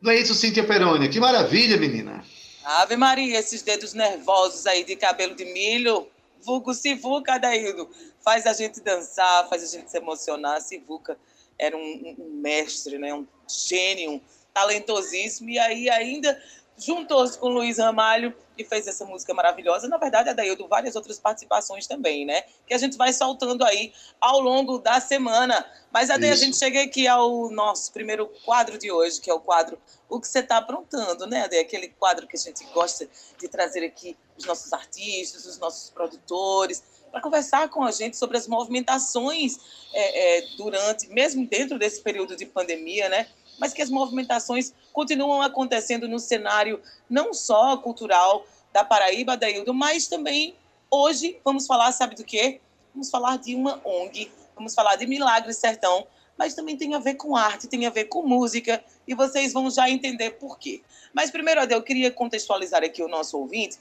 Não 0.00 0.10
é 0.12 0.16
isso, 0.18 0.34
Cíntia 0.34 0.64
Perônia? 0.64 1.08
Que 1.08 1.18
maravilha, 1.18 1.76
menina! 1.78 2.22
Ave 2.62 2.96
Maria, 2.96 3.38
esses 3.38 3.62
dedos 3.62 3.94
nervosos 3.94 4.66
aí 4.66 4.84
de 4.84 4.96
cabelo 4.96 5.34
de 5.34 5.44
milho, 5.46 6.06
vulgo 6.42 6.74
Sivuca, 6.74 7.34
Adaildo, 7.34 7.88
faz 8.22 8.46
a 8.46 8.52
gente 8.52 8.80
dançar, 8.80 9.48
faz 9.48 9.62
a 9.62 9.66
gente 9.78 9.90
se 9.90 9.96
emocionar. 9.96 10.60
Sivuca 10.60 11.16
era 11.58 11.76
um, 11.76 11.80
um- 11.80 12.16
um 12.18 12.40
mestre, 12.40 12.98
né? 12.98 13.14
um 13.14 13.26
gênio, 13.48 14.12
um 14.12 14.20
talentosíssimo, 14.52 15.48
e 15.50 15.58
aí 15.58 15.88
ainda 15.90 16.40
juntou-se 16.76 17.38
com 17.38 17.48
Luiz 17.48 17.78
Ramalho 17.78 18.34
e 18.56 18.64
fez 18.64 18.86
essa 18.86 19.04
música 19.04 19.32
maravilhosa. 19.34 19.88
Na 19.88 19.96
verdade, 19.96 20.28
Adaildo, 20.28 20.68
várias 20.68 20.96
outras 20.96 21.18
participações 21.18 21.86
também, 21.86 22.24
né? 22.24 22.42
Que 22.66 22.74
a 22.74 22.78
gente 22.78 22.96
vai 22.96 23.12
soltando 23.12 23.64
aí 23.64 23.92
ao 24.20 24.40
longo 24.40 24.78
da 24.78 25.00
semana. 25.00 25.64
Mas, 25.92 26.10
Ade, 26.10 26.26
a 26.26 26.36
gente 26.36 26.56
chega 26.56 26.82
aqui 26.82 27.06
ao 27.06 27.50
nosso 27.50 27.92
primeiro 27.92 28.26
quadro 28.44 28.78
de 28.78 28.90
hoje, 28.90 29.20
que 29.20 29.30
é 29.30 29.34
o 29.34 29.40
quadro 29.40 29.78
O 30.08 30.20
que 30.20 30.28
você 30.28 30.40
está 30.40 30.58
aprontando, 30.58 31.26
né, 31.26 31.44
Ade? 31.44 31.56
Aquele 31.56 31.88
quadro 31.88 32.26
que 32.26 32.36
a 32.36 32.40
gente 32.40 32.64
gosta 32.72 33.08
de 33.38 33.48
trazer 33.48 33.84
aqui 33.84 34.16
os 34.36 34.44
nossos 34.44 34.72
artistas, 34.72 35.46
os 35.46 35.58
nossos 35.58 35.90
produtores, 35.90 36.82
para 37.10 37.20
conversar 37.20 37.68
com 37.68 37.84
a 37.84 37.92
gente 37.92 38.16
sobre 38.16 38.36
as 38.36 38.48
movimentações 38.48 39.58
é, 39.92 40.38
é, 40.38 40.46
durante, 40.56 41.08
mesmo 41.08 41.46
dentro 41.46 41.78
desse 41.78 42.00
período 42.02 42.36
de 42.36 42.44
pandemia, 42.44 43.08
né? 43.08 43.28
Mas 43.58 43.72
que 43.72 43.80
as 43.80 43.88
movimentações 43.88 44.74
continuam 44.94 45.42
acontecendo 45.42 46.08
no 46.08 46.20
cenário 46.20 46.80
não 47.10 47.34
só 47.34 47.76
cultural 47.76 48.46
da 48.72 48.84
Paraíba, 48.84 49.36
Daildo, 49.36 49.74
mas 49.74 50.06
também 50.06 50.54
hoje 50.88 51.36
vamos 51.44 51.66
falar, 51.66 51.90
sabe 51.90 52.14
do 52.14 52.22
quê? 52.22 52.60
Vamos 52.94 53.10
falar 53.10 53.36
de 53.38 53.56
uma 53.56 53.80
ONG, 53.84 54.30
vamos 54.54 54.72
falar 54.72 54.94
de 54.94 55.04
Milagre 55.04 55.52
Sertão, 55.52 56.06
mas 56.38 56.54
também 56.54 56.76
tem 56.76 56.94
a 56.94 57.00
ver 57.00 57.14
com 57.14 57.34
arte, 57.34 57.66
tem 57.66 57.86
a 57.86 57.90
ver 57.90 58.04
com 58.04 58.22
música, 58.22 58.82
e 59.06 59.14
vocês 59.14 59.52
vão 59.52 59.68
já 59.68 59.90
entender 59.90 60.30
por 60.30 60.58
quê. 60.60 60.80
Mas 61.12 61.28
primeiro, 61.28 61.60
Ade, 61.60 61.74
eu 61.74 61.82
queria 61.82 62.12
contextualizar 62.12 62.84
aqui 62.84 63.02
o 63.02 63.08
nosso 63.08 63.36
ouvinte 63.36 63.76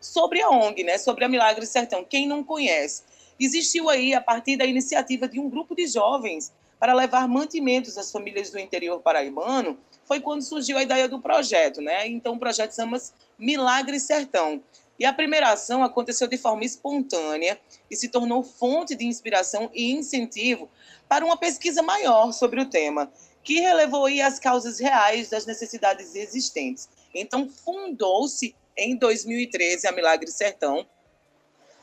sobre 0.00 0.42
a 0.42 0.50
ONG, 0.50 0.84
né? 0.84 0.98
Sobre 0.98 1.24
a 1.24 1.28
Milagre 1.28 1.64
Sertão. 1.64 2.04
Quem 2.04 2.28
não 2.28 2.44
conhece, 2.44 3.04
existiu 3.40 3.88
aí 3.88 4.12
a 4.12 4.20
partir 4.20 4.56
da 4.56 4.66
iniciativa 4.66 5.26
de 5.26 5.40
um 5.40 5.48
grupo 5.48 5.74
de 5.74 5.86
jovens 5.86 6.52
para 6.78 6.92
levar 6.92 7.26
mantimentos 7.26 7.96
às 7.96 8.12
famílias 8.12 8.50
do 8.50 8.58
interior 8.58 9.00
paraibano, 9.00 9.78
foi 10.04 10.20
quando 10.20 10.42
surgiu 10.42 10.78
a 10.78 10.82
ideia 10.82 11.08
do 11.08 11.20
projeto, 11.20 11.80
né? 11.80 12.06
Então 12.06 12.34
o 12.34 12.38
projeto 12.38 12.74
chama-se 12.74 13.12
Milagre 13.38 13.98
Sertão. 13.98 14.62
E 14.98 15.04
a 15.04 15.12
primeira 15.12 15.50
ação 15.50 15.82
aconteceu 15.82 16.28
de 16.28 16.36
forma 16.36 16.64
espontânea 16.64 17.58
e 17.90 17.96
se 17.96 18.08
tornou 18.08 18.42
fonte 18.42 18.94
de 18.94 19.04
inspiração 19.04 19.70
e 19.74 19.90
incentivo 19.90 20.70
para 21.08 21.24
uma 21.24 21.36
pesquisa 21.36 21.82
maior 21.82 22.32
sobre 22.32 22.60
o 22.60 22.66
tema, 22.66 23.10
que 23.42 23.60
relevou 23.60 24.06
as 24.06 24.38
causas 24.38 24.78
reais 24.78 25.28
das 25.28 25.46
necessidades 25.46 26.14
existentes. 26.14 26.88
Então 27.14 27.48
fundou-se 27.48 28.54
em 28.76 28.96
2013 28.96 29.86
a 29.86 29.92
Milagre 29.92 30.30
Sertão, 30.30 30.86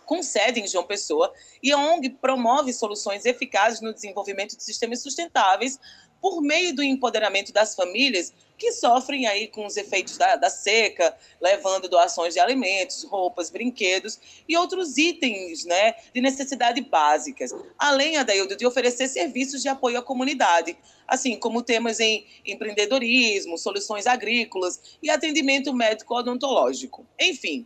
com 0.05 0.23
sede 0.23 0.59
em 0.59 0.67
João 0.67 0.87
Pessoa, 0.87 1.31
e 1.61 1.71
a 1.71 1.77
ONG 1.77 2.09
promove 2.09 2.73
soluções 2.73 3.25
eficazes 3.25 3.79
no 3.79 3.93
desenvolvimento 3.93 4.57
de 4.57 4.63
sistemas 4.63 5.03
sustentáveis 5.03 5.79
por 6.21 6.41
meio 6.41 6.75
do 6.75 6.83
empoderamento 6.83 7.53
das 7.53 7.75
famílias 7.75 8.33
que 8.57 8.73
sofrem 8.73 9.25
aí 9.25 9.47
com 9.47 9.65
os 9.65 9.77
efeitos 9.77 10.17
da, 10.17 10.35
da 10.35 10.49
seca, 10.49 11.15
levando 11.39 11.87
doações 11.87 12.33
de 12.33 12.41
alimentos, 12.41 13.03
roupas, 13.05 13.49
brinquedos 13.49 14.19
e 14.47 14.57
outros 14.57 14.97
itens 14.97 15.63
né, 15.63 15.95
de 16.13 16.19
necessidade 16.19 16.81
básicas, 16.81 17.55
além, 17.77 18.17
Adaildo, 18.17 18.57
de 18.57 18.65
oferecer 18.65 19.07
serviços 19.07 19.61
de 19.61 19.69
apoio 19.69 19.97
à 19.97 20.01
comunidade, 20.01 20.77
assim 21.07 21.37
como 21.37 21.63
temas 21.63 22.01
em 22.01 22.27
empreendedorismo, 22.45 23.57
soluções 23.57 24.05
agrícolas 24.05 24.97
e 25.01 25.09
atendimento 25.09 25.73
médico 25.73 26.13
odontológico. 26.13 27.07
Enfim, 27.17 27.65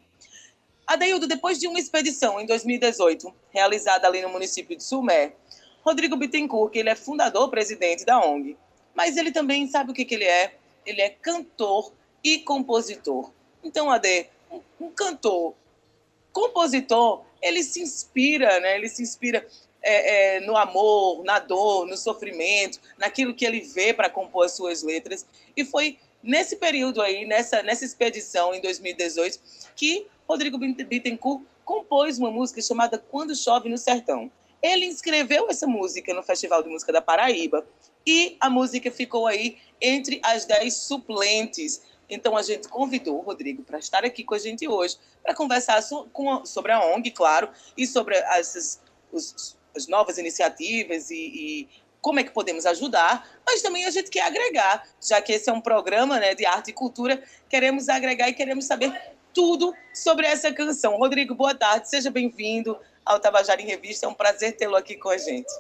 Adaildo, 0.86 1.26
depois 1.26 1.58
de 1.58 1.68
uma 1.68 1.80
expedição 1.80 2.40
em 2.40 2.46
2018, 2.46 3.34
realizada 3.52 4.08
ali 4.08 4.22
no 4.22 4.30
município 4.30 4.76
de 4.76 4.84
Sumé, 4.84 5.34
Rodrigo 5.84 6.16
Bittencourt, 6.16 6.72
que 6.72 6.80
ele 6.80 6.90
é 6.90 6.96
fundador, 6.96 7.50
presidente 7.50 8.06
da 8.06 8.20
ONG, 8.20 8.58
mas 8.96 9.18
ele 9.18 9.32
também 9.32 9.68
sabe 9.68 9.92
o 9.92 9.94
que, 9.94 10.06
que 10.06 10.16
ele 10.16 10.26
é? 10.26 10.56
Ele 10.86 11.02
é 11.02 11.10
cantor 11.10 11.92
e 12.24 12.40
compositor. 12.40 13.32
Então, 13.64 13.90
Ade, 13.90 14.28
um, 14.52 14.62
um 14.80 14.90
cantor, 14.90 15.54
compositor, 16.32 17.24
ele 17.42 17.64
se 17.64 17.82
inspira, 17.82 18.60
né? 18.60 18.76
Ele 18.76 18.88
se 18.88 19.02
inspira 19.04 19.46
é, 19.82 20.38
é, 20.38 20.40
no 20.42 20.56
amor, 20.56 21.24
na 21.24 21.40
dor, 21.40 21.86
no 21.86 21.98
sofrimento, 21.98 22.80
naquilo 22.98 23.34
que 23.34 23.46
ele 23.46 23.60
vê 23.60 23.94
para 23.94 24.10
compor 24.10 24.46
as 24.46 24.54
suas 24.54 24.82
letras. 24.82 25.26
E 25.56 25.66
foi 25.66 26.00
nesse 26.22 26.56
período 26.56 27.02
aí, 27.02 27.26
nessa, 27.26 27.62
nessa 27.62 27.84
expedição 27.84 28.54
em 28.54 28.62
2018, 28.62 29.40
que 29.76 30.08
Rodrigo 30.28 30.58
Bittencourt 30.58 31.44
compôs 31.66 32.18
uma 32.18 32.32
música 32.32 32.62
chamada 32.62 32.98
Quando 32.98 33.36
Chove 33.36 33.68
no 33.70 33.78
Sertão. 33.78 34.32
Ele 34.64 34.86
inscreveu 34.86 35.50
essa 35.50 35.68
música 35.68 36.14
no 36.14 36.24
Festival 36.24 36.64
de 36.64 36.70
Música 36.70 36.94
da 36.94 37.02
Paraíba 37.02 37.68
e 38.08 38.38
a 38.40 38.50
música 38.50 38.90
ficou 38.90 39.28
aí 39.28 39.58
entre 39.82 40.22
as 40.24 40.46
dez 40.46 40.76
suplentes. 40.76 41.82
Então 42.10 42.38
a 42.38 42.42
gente 42.42 42.70
convidou 42.70 43.18
o 43.18 43.22
Rodrigo 43.22 43.62
para 43.62 43.78
estar 43.78 44.06
aqui 44.06 44.24
com 44.24 44.34
a 44.34 44.40
gente 44.40 44.66
hoje 44.66 44.98
para 45.22 45.36
conversar 45.36 45.82
so, 45.82 46.08
com, 46.14 46.46
sobre 46.46 46.72
a 46.72 46.80
ONG, 46.80 47.12
claro, 47.12 47.50
e 47.78 47.86
sobre 47.86 48.16
essas, 48.16 48.82
os, 49.12 49.58
as 49.76 49.88
novas 49.88 50.18
iniciativas 50.18 51.12
e, 51.12 51.16
e, 51.16 51.70
como 52.02 52.20
é 52.20 52.24
que 52.24 52.32
podemos 52.32 52.66
ajudar, 52.66 53.26
mas 53.46 53.62
também 53.62 53.86
a 53.86 53.90
gente 53.90 54.10
quer 54.10 54.24
agregar, 54.24 54.86
já 55.02 55.22
que 55.22 55.32
esse 55.32 55.50
é 55.50 55.54
um 55.54 55.62
programa 55.62 56.20
né, 56.20 56.36
de 56.36 56.46
arte 56.46 56.72
e 56.72 56.74
cultura, 56.74 57.24
queremos 57.50 57.88
agregar 57.88 58.28
e 58.28 58.34
queremos 58.34 58.66
saber 58.66 58.94
tudo 59.34 59.74
sobre 59.94 60.28
essa 60.28 60.52
canção. 60.52 60.98
Rodrigo, 60.98 61.34
boa 61.34 61.56
tarde, 61.56 61.90
seja 61.90 62.12
bem-vindo 62.12 62.78
ao 63.06 63.20
Tabajara 63.20 63.62
em 63.62 63.66
Revista, 63.66 64.06
é 64.06 64.10
um 64.10 64.14
prazer 64.14 64.56
tê-lo 64.56 64.76
aqui 64.76 64.96
com 64.96 65.10
a 65.10 65.18
gente. 65.18 65.52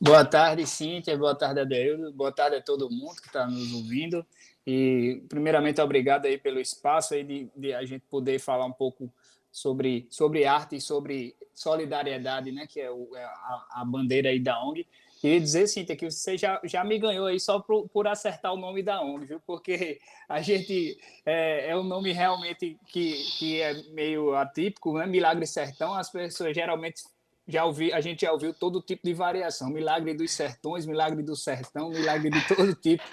Boa 0.00 0.24
tarde, 0.24 0.66
Cíntia, 0.66 1.16
boa 1.16 1.34
tarde, 1.34 1.60
Adeildo, 1.60 2.12
boa 2.12 2.32
tarde 2.32 2.56
a 2.56 2.62
todo 2.62 2.90
mundo 2.90 3.20
que 3.20 3.28
está 3.28 3.46
nos 3.46 3.72
ouvindo. 3.72 4.26
E, 4.66 5.22
primeiramente, 5.28 5.80
obrigado 5.80 6.26
aí 6.26 6.38
pelo 6.38 6.60
espaço 6.60 7.14
aí 7.14 7.22
de, 7.22 7.48
de, 7.54 7.72
a 7.72 7.84
gente 7.84 8.04
poder 8.10 8.38
falar 8.38 8.64
um 8.64 8.72
pouco 8.72 9.12
sobre, 9.50 10.06
sobre 10.10 10.44
arte 10.44 10.76
e 10.76 10.80
sobre 10.80 11.36
solidariedade, 11.54 12.50
né, 12.50 12.66
que 12.66 12.80
é, 12.80 12.90
o, 12.90 13.14
é 13.14 13.24
a, 13.24 13.66
a, 13.70 13.84
bandeira 13.84 14.30
aí 14.30 14.40
da 14.40 14.60
ONG. 14.64 14.86
Queria 15.22 15.40
dizer, 15.40 15.68
Cíntia, 15.68 15.94
que 15.94 16.10
você 16.10 16.36
já, 16.36 16.60
já 16.64 16.82
me 16.82 16.98
ganhou 16.98 17.26
aí 17.26 17.38
só 17.38 17.60
por, 17.60 17.88
por 17.90 18.08
acertar 18.08 18.52
o 18.52 18.56
nome 18.56 18.82
da 18.82 19.00
ONG, 19.00 19.24
viu? 19.24 19.40
Porque 19.46 20.00
a 20.28 20.40
gente 20.40 20.98
é, 21.24 21.70
é 21.70 21.76
um 21.76 21.84
nome 21.84 22.10
realmente 22.10 22.76
que, 22.88 23.22
que 23.38 23.62
é 23.62 23.72
meio 23.92 24.34
atípico, 24.34 24.98
né? 24.98 25.06
Milagre 25.06 25.46
Sertão, 25.46 25.94
as 25.94 26.10
pessoas 26.10 26.52
geralmente 26.52 27.04
já 27.46 27.64
ouvi, 27.64 27.92
a 27.92 28.00
gente 28.00 28.22
já 28.22 28.32
ouviu 28.32 28.52
todo 28.52 28.82
tipo 28.82 29.04
de 29.04 29.14
variação, 29.14 29.70
milagre 29.70 30.12
dos 30.12 30.32
sertões, 30.32 30.86
milagre 30.86 31.22
do 31.22 31.36
sertão, 31.36 31.90
milagre 31.90 32.28
de 32.28 32.48
todo 32.48 32.74
tipo, 32.74 33.04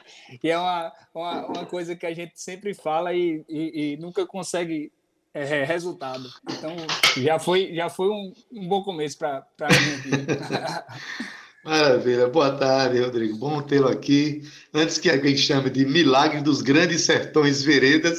e 0.44 0.50
é 0.50 0.58
uma, 0.58 0.92
uma, 1.14 1.46
uma 1.46 1.66
coisa 1.68 1.96
que 1.96 2.08
a 2.08 2.14
gente 2.14 2.42
sempre 2.42 2.74
fala 2.74 3.14
e, 3.14 3.46
e, 3.48 3.94
e 3.94 3.98
nunca 3.98 4.26
consegue 4.26 4.92
é, 5.32 5.64
resultado. 5.64 6.28
Então, 6.52 6.76
já 7.18 7.38
foi, 7.38 7.72
já 7.76 7.88
foi 7.88 8.10
um, 8.10 8.34
um 8.52 8.68
bom 8.68 8.84
começo 8.84 9.16
para 9.20 9.46
gente. 9.70 10.10
Maravilha. 11.70 12.28
Boa 12.28 12.50
tarde, 12.50 13.00
Rodrigo. 13.00 13.38
Bom 13.38 13.62
tê-lo 13.62 13.90
aqui. 13.90 14.42
Antes 14.74 14.98
que 14.98 15.08
alguém 15.08 15.38
chame 15.38 15.70
de 15.70 15.86
Milagre 15.86 16.42
dos 16.42 16.64
Grandes 16.64 17.02
Sertões 17.02 17.62
Veredas, 17.62 18.18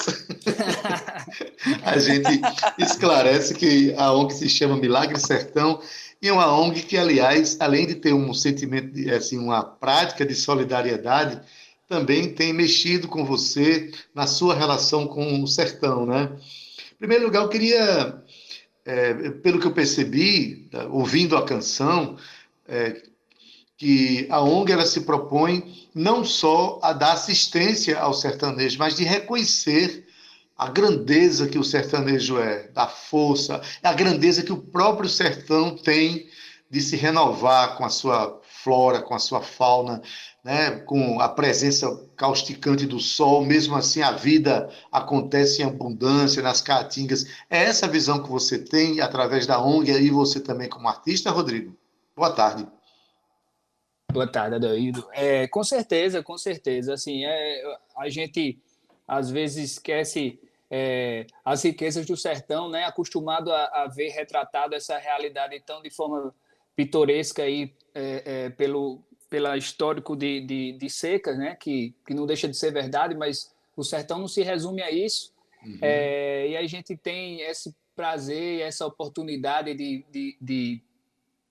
a 1.82 1.98
gente 1.98 2.40
esclarece 2.78 3.52
que 3.52 3.92
a 3.98 4.12
ONG 4.12 4.34
se 4.34 4.48
chama 4.48 4.76
Milagre 4.76 5.18
Sertão 5.18 5.82
e 6.22 6.28
é 6.28 6.32
uma 6.32 6.56
ONG 6.56 6.82
que, 6.82 6.96
aliás, 6.96 7.56
além 7.58 7.88
de 7.88 7.96
ter 7.96 8.12
um 8.12 8.32
sentimento, 8.32 8.92
de, 8.92 9.10
assim, 9.10 9.36
uma 9.36 9.64
prática 9.64 10.24
de 10.24 10.36
solidariedade, 10.36 11.40
também 11.88 12.32
tem 12.32 12.52
mexido 12.52 13.08
com 13.08 13.24
você 13.24 13.90
na 14.14 14.28
sua 14.28 14.54
relação 14.54 15.08
com 15.08 15.42
o 15.42 15.48
sertão, 15.48 16.06
né? 16.06 16.30
Em 16.92 16.98
primeiro 16.98 17.24
lugar, 17.24 17.42
eu 17.42 17.48
queria, 17.48 18.22
é, 18.84 19.12
pelo 19.42 19.58
que 19.58 19.66
eu 19.66 19.74
percebi, 19.74 20.68
tá, 20.70 20.86
ouvindo 20.86 21.36
a 21.36 21.44
canção, 21.44 22.16
é, 22.68 23.09
que 23.80 24.26
a 24.28 24.42
ONG 24.42 24.72
ela 24.72 24.84
se 24.84 25.00
propõe 25.00 25.88
não 25.94 26.22
só 26.22 26.78
a 26.82 26.92
dar 26.92 27.14
assistência 27.14 27.98
ao 27.98 28.12
sertanejo, 28.12 28.78
mas 28.78 28.94
de 28.94 29.04
reconhecer 29.04 30.06
a 30.54 30.68
grandeza 30.68 31.48
que 31.48 31.58
o 31.58 31.64
sertanejo 31.64 32.38
é, 32.38 32.68
da 32.74 32.86
força, 32.86 33.62
a 33.82 33.92
grandeza 33.94 34.42
que 34.42 34.52
o 34.52 34.60
próprio 34.60 35.08
sertão 35.08 35.74
tem 35.74 36.28
de 36.70 36.78
se 36.82 36.94
renovar 36.94 37.78
com 37.78 37.84
a 37.86 37.88
sua 37.88 38.38
flora, 38.62 39.00
com 39.00 39.14
a 39.14 39.18
sua 39.18 39.40
fauna, 39.40 40.02
né, 40.44 40.72
com 40.80 41.18
a 41.18 41.30
presença 41.30 42.06
causticante 42.18 42.84
do 42.84 43.00
sol, 43.00 43.46
mesmo 43.46 43.74
assim 43.76 44.02
a 44.02 44.12
vida 44.12 44.68
acontece 44.92 45.62
em 45.62 45.64
abundância 45.64 46.42
nas 46.42 46.60
caatingas. 46.60 47.24
É 47.48 47.64
essa 47.64 47.88
visão 47.88 48.22
que 48.22 48.28
você 48.28 48.58
tem 48.58 49.00
através 49.00 49.46
da 49.46 49.58
ONG 49.58 49.90
e 49.90 50.10
você 50.10 50.38
também 50.38 50.68
como 50.68 50.86
artista, 50.86 51.30
Rodrigo? 51.30 51.74
Boa 52.14 52.30
tarde. 52.30 52.68
Boa 54.12 54.26
tarde, 54.26 54.56
Adaildo. 54.56 55.08
É, 55.12 55.46
com 55.46 55.62
certeza, 55.62 56.22
com 56.22 56.36
certeza. 56.36 56.94
Assim, 56.94 57.24
é, 57.24 57.78
a 57.96 58.08
gente 58.08 58.58
às 59.06 59.30
vezes 59.30 59.72
esquece 59.72 60.38
é, 60.70 61.26
as 61.44 61.62
riquezas 61.62 62.06
do 62.06 62.16
sertão, 62.16 62.68
né? 62.68 62.84
Acostumado 62.84 63.52
a, 63.52 63.82
a, 63.82 63.86
ver 63.88 64.08
retratado 64.10 64.74
essa 64.74 64.98
realidade 64.98 65.60
tão 65.64 65.82
de 65.82 65.90
forma 65.90 66.34
pitoresca 66.74 67.42
aí 67.42 67.72
é, 67.94 68.22
é, 68.24 68.50
pelo 68.50 69.02
pela 69.28 69.56
histórico 69.56 70.16
de, 70.16 70.40
de, 70.40 70.72
de, 70.72 70.90
secas, 70.90 71.38
né? 71.38 71.54
Que, 71.54 71.94
que 72.04 72.12
não 72.12 72.26
deixa 72.26 72.48
de 72.48 72.56
ser 72.56 72.72
verdade, 72.72 73.14
mas 73.14 73.54
o 73.76 73.84
sertão 73.84 74.18
não 74.18 74.26
se 74.26 74.42
resume 74.42 74.82
a 74.82 74.90
isso. 74.90 75.32
Uhum. 75.64 75.78
É, 75.80 76.48
e 76.48 76.56
a 76.56 76.66
gente 76.66 76.96
tem 76.96 77.40
esse 77.42 77.72
prazer, 77.94 78.62
essa 78.62 78.84
oportunidade 78.84 79.72
de, 79.72 80.04
de, 80.10 80.36
de, 80.40 80.82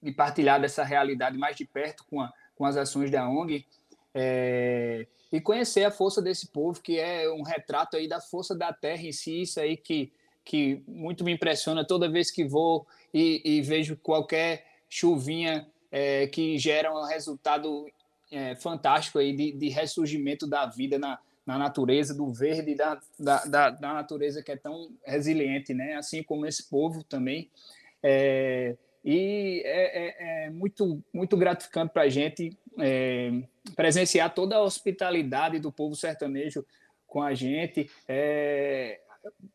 de 0.03 0.11
partilhar 0.11 0.59
dessa 0.59 0.83
realidade 0.83 1.37
mais 1.37 1.55
de 1.55 1.63
perto 1.63 2.03
com 2.09 2.19
a, 2.19 2.33
com 2.59 2.65
as 2.65 2.75
ações 2.75 3.09
da 3.09 3.27
ONG 3.27 3.65
é, 4.13 5.07
e 5.31 5.39
conhecer 5.39 5.85
a 5.85 5.91
força 5.91 6.21
desse 6.21 6.47
povo, 6.47 6.81
que 6.81 6.99
é 6.99 7.31
um 7.31 7.41
retrato 7.41 7.95
aí 7.95 8.05
da 8.05 8.19
força 8.19 8.53
da 8.53 8.73
terra 8.73 9.01
em 9.01 9.13
si, 9.13 9.43
isso 9.43 9.61
aí 9.61 9.77
que, 9.77 10.11
que 10.43 10.83
muito 10.85 11.23
me 11.23 11.31
impressiona 11.31 11.87
toda 11.87 12.11
vez 12.11 12.29
que 12.29 12.43
vou 12.43 12.85
e, 13.13 13.41
e 13.45 13.61
vejo 13.61 13.95
qualquer 13.95 14.65
chuvinha 14.89 15.65
é, 15.89 16.27
que 16.27 16.57
gera 16.57 16.93
um 16.93 17.05
resultado 17.05 17.87
é, 18.29 18.55
fantástico 18.55 19.19
aí 19.19 19.33
de, 19.33 19.53
de, 19.53 19.69
ressurgimento 19.69 20.45
da 20.45 20.65
vida 20.65 20.99
na, 20.99 21.17
na 21.45 21.57
natureza, 21.57 22.13
do 22.13 22.29
verde, 22.33 22.75
da, 22.75 22.99
da, 23.17 23.45
da, 23.45 23.69
da, 23.69 23.93
natureza 23.93 24.43
que 24.43 24.51
é 24.51 24.57
tão 24.57 24.91
resiliente, 25.05 25.73
né? 25.73 25.95
assim 25.95 26.21
como 26.21 26.45
esse 26.45 26.69
povo 26.69 27.05
também. 27.05 27.49
É, 28.03 28.75
e 29.03 29.61
é, 29.65 30.07
muito, 30.49 31.01
muito 31.13 31.37
gratificante 31.37 31.93
para 31.93 32.03
a 32.03 32.09
gente 32.09 32.57
é, 32.79 33.31
presenciar 33.75 34.33
toda 34.33 34.55
a 34.55 34.61
hospitalidade 34.61 35.59
do 35.59 35.71
povo 35.71 35.95
sertanejo 35.95 36.65
com 37.07 37.21
a 37.21 37.33
gente, 37.33 37.89
é, 38.07 38.99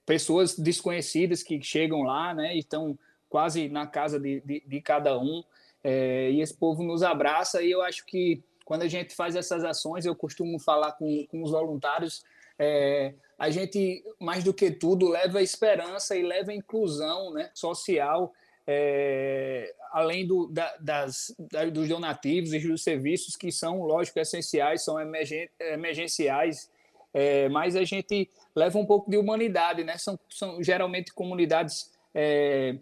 pessoas 0.04 0.58
desconhecidas 0.58 1.42
que 1.42 1.62
chegam 1.62 2.02
lá, 2.02 2.34
né, 2.34 2.54
e 2.54 2.58
estão 2.58 2.98
quase 3.28 3.68
na 3.68 3.86
casa 3.86 4.18
de, 4.18 4.40
de, 4.40 4.62
de 4.66 4.80
cada 4.80 5.18
um, 5.18 5.42
é, 5.82 6.30
e 6.30 6.40
esse 6.40 6.54
povo 6.54 6.82
nos 6.82 7.02
abraça, 7.02 7.62
e 7.62 7.70
eu 7.70 7.82
acho 7.82 8.04
que 8.06 8.42
quando 8.64 8.82
a 8.82 8.88
gente 8.88 9.14
faz 9.14 9.36
essas 9.36 9.62
ações, 9.62 10.06
eu 10.06 10.16
costumo 10.16 10.58
falar 10.58 10.92
com, 10.92 11.26
com 11.26 11.42
os 11.42 11.50
voluntários, 11.50 12.24
é, 12.58 13.14
a 13.38 13.50
gente, 13.50 14.02
mais 14.18 14.42
do 14.42 14.54
que 14.54 14.70
tudo, 14.70 15.08
leva 15.08 15.42
esperança 15.42 16.16
e 16.16 16.22
leva 16.22 16.52
inclusão 16.52 17.32
né, 17.32 17.50
social 17.52 18.32
é, 18.66 19.74
além 19.94 20.26
do, 20.26 20.48
da, 20.48 20.76
das, 20.80 21.32
da, 21.38 21.66
dos 21.66 21.88
donativos 21.88 22.52
e 22.52 22.58
dos 22.58 22.82
serviços 22.82 23.36
que 23.36 23.52
são, 23.52 23.84
lógico, 23.84 24.18
essenciais, 24.18 24.84
são 24.84 25.00
emergen, 25.00 25.48
emergenciais, 25.60 26.68
é, 27.12 27.48
mas 27.48 27.76
a 27.76 27.84
gente 27.84 28.28
leva 28.56 28.76
um 28.76 28.84
pouco 28.84 29.08
de 29.08 29.16
humanidade, 29.16 29.84
né? 29.84 29.96
São, 29.96 30.18
são 30.28 30.60
geralmente 30.60 31.14
comunidades 31.14 31.92
é, 32.12 32.76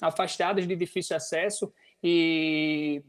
afastadas 0.00 0.66
de 0.66 0.74
difícil 0.74 1.14
acesso 1.14 1.70
e 2.02 3.02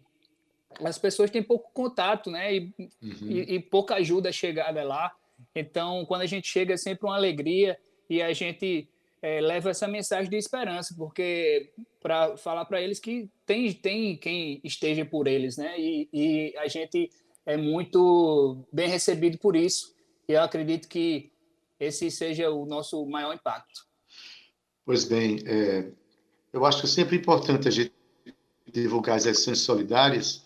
as 0.84 0.98
pessoas 0.98 1.32
têm 1.32 1.42
pouco 1.42 1.72
contato, 1.74 2.30
né? 2.30 2.54
E, 2.54 2.74
uhum. 2.78 2.92
e, 3.22 3.56
e 3.56 3.60
pouca 3.62 3.96
ajuda 3.96 4.34
chegada 4.34 4.84
lá. 4.84 5.16
Então, 5.56 6.06
quando 6.06 6.24
a 6.24 6.28
gente 6.28 6.46
chega, 6.46 6.74
é 6.74 6.78
sempre 6.78 7.06
uma 7.08 7.16
alegria 7.16 7.80
e 8.10 8.22
a 8.22 8.34
gente 8.34 8.90
é, 9.22 9.42
leva 9.42 9.70
essa 9.70 9.88
mensagem 9.88 10.30
de 10.30 10.38
esperança, 10.38 10.94
porque 10.98 11.72
para 12.02 12.38
falar 12.38 12.66
para 12.66 12.82
eles 12.82 13.00
que 13.00 13.30
tem, 13.46 13.72
tem 13.74 14.18
quem 14.18 14.62
esteja 14.64 15.06
por 15.06 15.28
eles, 15.28 15.58
né? 15.58 15.76
E, 15.78 16.10
e, 16.14 16.58
a 16.58 16.68
gente 16.68 17.10
é 17.46 17.58
muito 17.58 18.66
bem 18.72 18.88
recebido 18.88 19.38
por 19.38 19.56
isso. 19.56 19.94
E 20.28 20.34
eu 20.34 20.42
acredito 20.42 20.88
que 20.88 21.32
esse 21.80 22.10
seja 22.12 22.50
o 22.50 22.66
nosso 22.66 23.06
maior 23.06 23.34
impacto. 23.34 23.86
Pois 24.86 25.04
bem, 25.04 25.40
é, 25.46 25.90
eu 26.54 26.66
acho 26.66 26.80
que 26.80 26.86
é 26.86 26.90
sempre 26.90 27.18
importante 27.18 27.68
a 27.68 27.72
gente 27.72 27.94
divulgar 28.72 29.18
as 29.18 29.26
ações 29.26 29.60
solidárias. 29.60 30.44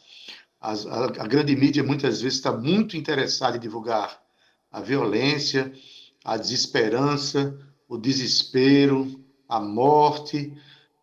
As, 0.60 0.86
a, 0.86 1.06
a 1.06 1.28
grande 1.28 1.56
mídia 1.56 1.84
muitas 1.84 2.22
vezes 2.22 2.40
está 2.40 2.52
muito 2.52 2.98
interessada 2.98 3.58
em 3.58 3.60
divulgar 3.60 4.22
a 4.72 4.82
violência, 4.82 5.72
a 6.24 6.38
desesperança, 6.38 7.58
o 7.94 7.98
desespero, 7.98 9.20
a 9.48 9.60
morte, 9.60 10.52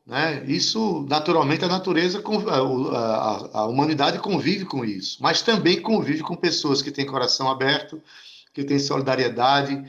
né? 0.05 0.45
Isso, 0.47 1.07
naturalmente, 1.09 1.65
a 1.65 1.69
natureza, 1.69 2.21
a, 3.53 3.65
humanidade 3.67 4.19
convive 4.19 4.65
com 4.65 4.85
isso, 4.85 5.19
mas 5.21 5.41
também 5.41 5.81
convive 5.81 6.23
com 6.23 6.35
pessoas 6.35 6.83
que 6.83 6.91
têm 6.91 7.07
coração 7.07 7.49
aberto, 7.49 8.03
que 8.53 8.65
têm 8.65 8.81
solidariedade, 8.81 9.85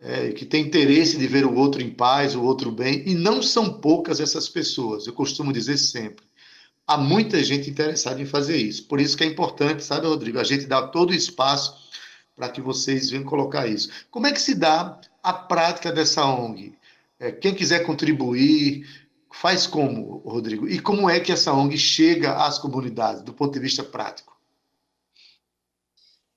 é, 0.00 0.32
que 0.32 0.44
têm 0.44 0.66
interesse 0.66 1.16
de 1.16 1.26
ver 1.28 1.46
o 1.46 1.54
outro 1.54 1.80
em 1.80 1.90
paz, 1.90 2.34
o 2.34 2.42
outro 2.42 2.72
bem, 2.72 3.04
e 3.06 3.14
não 3.14 3.40
são 3.40 3.74
poucas 3.74 4.18
essas 4.18 4.48
pessoas, 4.48 5.06
eu 5.06 5.12
costumo 5.12 5.52
dizer 5.52 5.76
sempre. 5.76 6.24
Há 6.84 6.96
muita 6.96 7.44
gente 7.44 7.70
interessada 7.70 8.20
em 8.20 8.26
fazer 8.26 8.56
isso. 8.56 8.88
Por 8.88 9.00
isso 9.00 9.16
que 9.16 9.22
é 9.22 9.26
importante, 9.26 9.84
sabe, 9.84 10.08
Rodrigo, 10.08 10.40
a 10.40 10.44
gente 10.44 10.66
dar 10.66 10.88
todo 10.88 11.10
o 11.10 11.14
espaço 11.14 11.88
para 12.34 12.48
que 12.48 12.60
vocês 12.60 13.10
venham 13.10 13.22
colocar 13.22 13.68
isso. 13.68 13.88
Como 14.10 14.26
é 14.26 14.32
que 14.32 14.40
se 14.40 14.56
dá 14.56 14.98
a 15.22 15.32
prática 15.32 15.92
dessa 15.92 16.24
ONG? 16.24 16.78
É, 17.18 17.30
quem 17.30 17.54
quiser 17.54 17.84
contribuir, 17.84 18.86
faz 19.32 19.66
como, 19.66 20.18
Rodrigo? 20.18 20.68
E 20.68 20.80
como 20.80 21.08
é 21.08 21.20
que 21.20 21.32
essa 21.32 21.52
ONG 21.52 21.76
chega 21.76 22.34
às 22.44 22.58
comunidades, 22.58 23.22
do 23.22 23.32
ponto 23.32 23.52
de 23.52 23.60
vista 23.60 23.84
prático? 23.84 24.38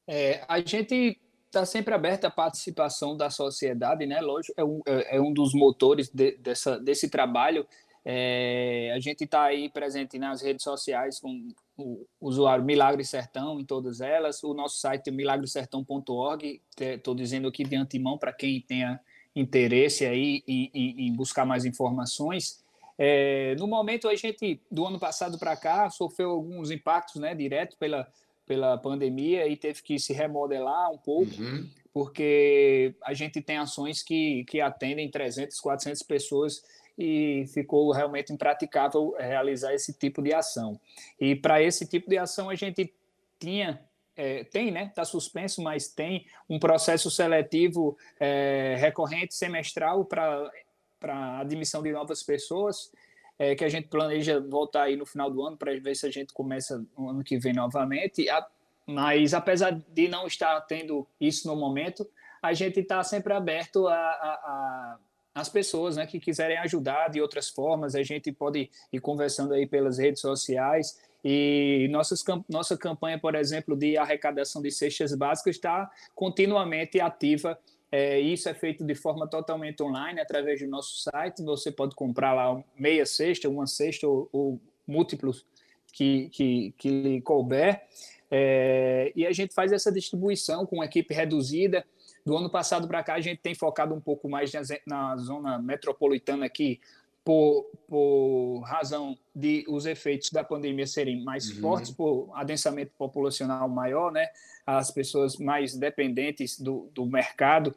É, 0.08 0.44
a 0.48 0.60
gente 0.60 1.20
está 1.46 1.66
sempre 1.66 1.94
aberto 1.94 2.26
à 2.26 2.32
participação 2.32 3.16
da 3.16 3.30
sociedade, 3.30 4.06
né? 4.06 4.20
Lógico, 4.20 4.54
é 4.58 4.64
um, 4.64 4.82
é, 4.86 5.18
é 5.18 5.22
um 5.22 5.32
dos 5.32 5.54
motores 5.54 6.10
de, 6.10 6.38
dessa, 6.38 6.80
desse 6.80 7.10
trabalho. 7.10 7.66
É, 8.04 8.92
a 8.96 9.00
gente 9.00 9.24
está 9.24 9.44
aí 9.44 9.70
presente 9.70 10.20
nas 10.20 10.42
redes 10.42 10.64
sociais 10.64 11.20
com 11.20 11.50
o 11.78 12.06
usuário 12.22 12.64
Milagre 12.64 13.04
Sertão 13.04 13.60
em 13.60 13.66
todas 13.66 14.02
elas, 14.02 14.44
o 14.44 14.54
nosso 14.54 14.78
site 14.78 15.08
é 15.08 15.12
milagresertão.org, 15.12 16.62
estou 16.80 17.16
dizendo 17.16 17.48
aqui 17.48 17.64
de 17.64 17.76
antemão 17.76 18.18
para 18.18 18.32
quem 18.32 18.62
tenha 18.62 19.00
interesse 19.36 20.06
aí 20.06 20.44
em, 20.48 20.70
em, 20.74 21.08
em 21.08 21.14
buscar 21.14 21.46
mais 21.46 21.66
informações. 21.66 22.64
É, 22.98 23.56
no 23.58 23.68
momento, 23.68 24.08
a 24.08 24.16
gente, 24.16 24.62
do 24.70 24.86
ano 24.86 25.00
passado 25.00 25.40
para 25.40 25.56
cá, 25.56 25.90
sofreu 25.90 26.30
alguns 26.30 26.70
impactos 26.70 27.20
né, 27.20 27.34
direto 27.34 27.76
pela, 27.78 28.08
pela 28.46 28.78
pandemia 28.78 29.48
e 29.48 29.58
teve 29.58 29.82
que 29.82 29.98
se 29.98 30.14
remodelar 30.14 30.92
um 30.92 30.98
pouco, 30.98 31.34
uhum. 31.42 31.68
porque 31.92 32.94
a 33.04 33.14
gente 33.14 33.42
tem 33.42 33.58
ações 33.58 34.04
que, 34.04 34.44
que 34.46 34.62
atendem 34.62 35.10
300, 35.10 35.60
400 35.60 36.04
pessoas 36.04 36.64
e 36.98 37.46
ficou 37.48 37.92
realmente 37.92 38.32
impraticável 38.32 39.16
realizar 39.18 39.74
esse 39.74 39.94
tipo 39.94 40.22
de 40.22 40.34
ação. 40.34 40.80
E 41.20 41.36
para 41.36 41.62
esse 41.62 41.88
tipo 41.88 42.10
de 42.10 42.18
ação, 42.18 42.50
a 42.50 42.56
gente 42.56 42.94
tinha 43.40 43.80
é, 44.16 44.44
tem, 44.44 44.72
né? 44.72 44.86
Está 44.86 45.04
suspenso, 45.04 45.62
mas 45.62 45.88
tem 45.88 46.26
um 46.48 46.60
processo 46.60 47.10
seletivo 47.10 47.98
é, 48.20 48.76
recorrente 48.80 49.34
semestral 49.34 50.06
para 50.06 50.52
para 51.00 51.40
admissão 51.40 51.84
de 51.84 51.92
novas 51.92 52.24
pessoas, 52.24 52.90
é, 53.38 53.56
que 53.56 53.66
a 53.66 53.68
gente 53.68 53.90
planeja 53.90 54.40
voltar 54.40 54.84
aí 54.84 54.96
no 54.96 55.06
final 55.06 55.30
do 55.30 55.46
ano 55.46 55.58
para 55.58 55.78
ver 55.78 55.96
se 55.96 56.06
a 56.06 56.10
gente 56.10 56.32
começa 56.32 56.82
no 56.98 57.10
ano 57.10 57.22
que 57.26 57.38
vem 57.38 57.52
novamente. 57.52 58.30
A, 58.30 58.48
mas 58.88 59.34
apesar 59.34 59.72
de 59.72 60.08
não 60.08 60.26
estar 60.26 60.62
tendo 60.62 61.06
isso 61.20 61.46
no 61.46 61.58
momento, 61.58 62.10
a 62.42 62.54
gente 62.54 62.80
está 62.80 63.04
sempre 63.04 63.34
aberto 63.34 63.86
a, 63.86 63.96
a, 63.96 64.34
a 64.34 65.00
as 65.34 65.50
pessoas 65.50 65.96
né, 65.96 66.06
que 66.06 66.20
quiserem 66.20 66.58
ajudar 66.60 67.10
de 67.10 67.22
outras 67.22 67.50
formas, 67.50 67.96
a 67.96 68.04
gente 68.04 68.32
pode 68.32 68.70
ir 68.92 69.00
conversando 69.00 69.54
aí 69.54 69.66
pelas 69.66 69.98
redes 69.98 70.22
sociais 70.22 71.00
e 71.24 71.88
nossas, 71.90 72.24
nossa 72.50 72.78
campanha, 72.78 73.18
por 73.18 73.34
exemplo, 73.34 73.76
de 73.76 73.98
arrecadação 73.98 74.62
de 74.62 74.70
cestas 74.70 75.16
básicas 75.16 75.56
está 75.56 75.90
continuamente 76.14 77.00
ativa. 77.00 77.58
É, 77.90 78.20
isso 78.20 78.50
é 78.50 78.54
feito 78.54 78.84
de 78.84 78.96
forma 78.96 79.28
totalmente 79.28 79.82
online, 79.82 80.20
através 80.20 80.60
do 80.60 80.68
nosso 80.68 81.00
site. 81.00 81.42
Você 81.44 81.72
pode 81.72 81.96
comprar 81.96 82.34
lá 82.34 82.62
meia 82.78 83.06
cesta, 83.06 83.48
uma 83.48 83.66
cesta 83.66 84.08
ou, 84.08 84.28
ou 84.34 84.60
múltiplos 84.86 85.46
que, 85.94 86.30
que, 86.30 86.74
que 86.78 86.90
lhe 86.90 87.22
couber. 87.22 87.82
É, 88.30 89.14
e 89.16 89.26
a 89.26 89.32
gente 89.32 89.54
faz 89.54 89.72
essa 89.72 89.92
distribuição 89.92 90.66
com 90.66 90.84
equipe 90.84 91.14
reduzida. 91.14 91.86
Do 92.26 92.38
ano 92.38 92.50
passado 92.50 92.88
para 92.88 93.04
cá, 93.04 93.16
a 93.16 93.22
gente 93.22 93.42
tem 93.42 93.54
focado 93.54 93.94
um 93.94 94.00
pouco 94.00 94.30
mais 94.30 94.52
na, 94.54 94.62
na 94.86 95.18
zona 95.18 95.60
metropolitana 95.60 96.46
aqui, 96.46 96.80
por, 97.24 97.70
por 97.88 98.60
razão 98.66 99.18
de 99.34 99.64
os 99.68 99.86
efeitos 99.86 100.30
da 100.30 100.44
pandemia 100.44 100.86
serem 100.86 101.24
mais 101.24 101.50
uhum. 101.50 101.62
fortes, 101.62 101.92
por 101.92 102.30
adensamento 102.34 102.92
populacional 102.98 103.68
maior, 103.70 104.12
né? 104.12 104.28
As 104.66 104.92
pessoas 104.92 105.38
mais 105.38 105.76
dependentes 105.76 106.60
do, 106.60 106.90
do 106.94 107.06
mercado. 107.06 107.74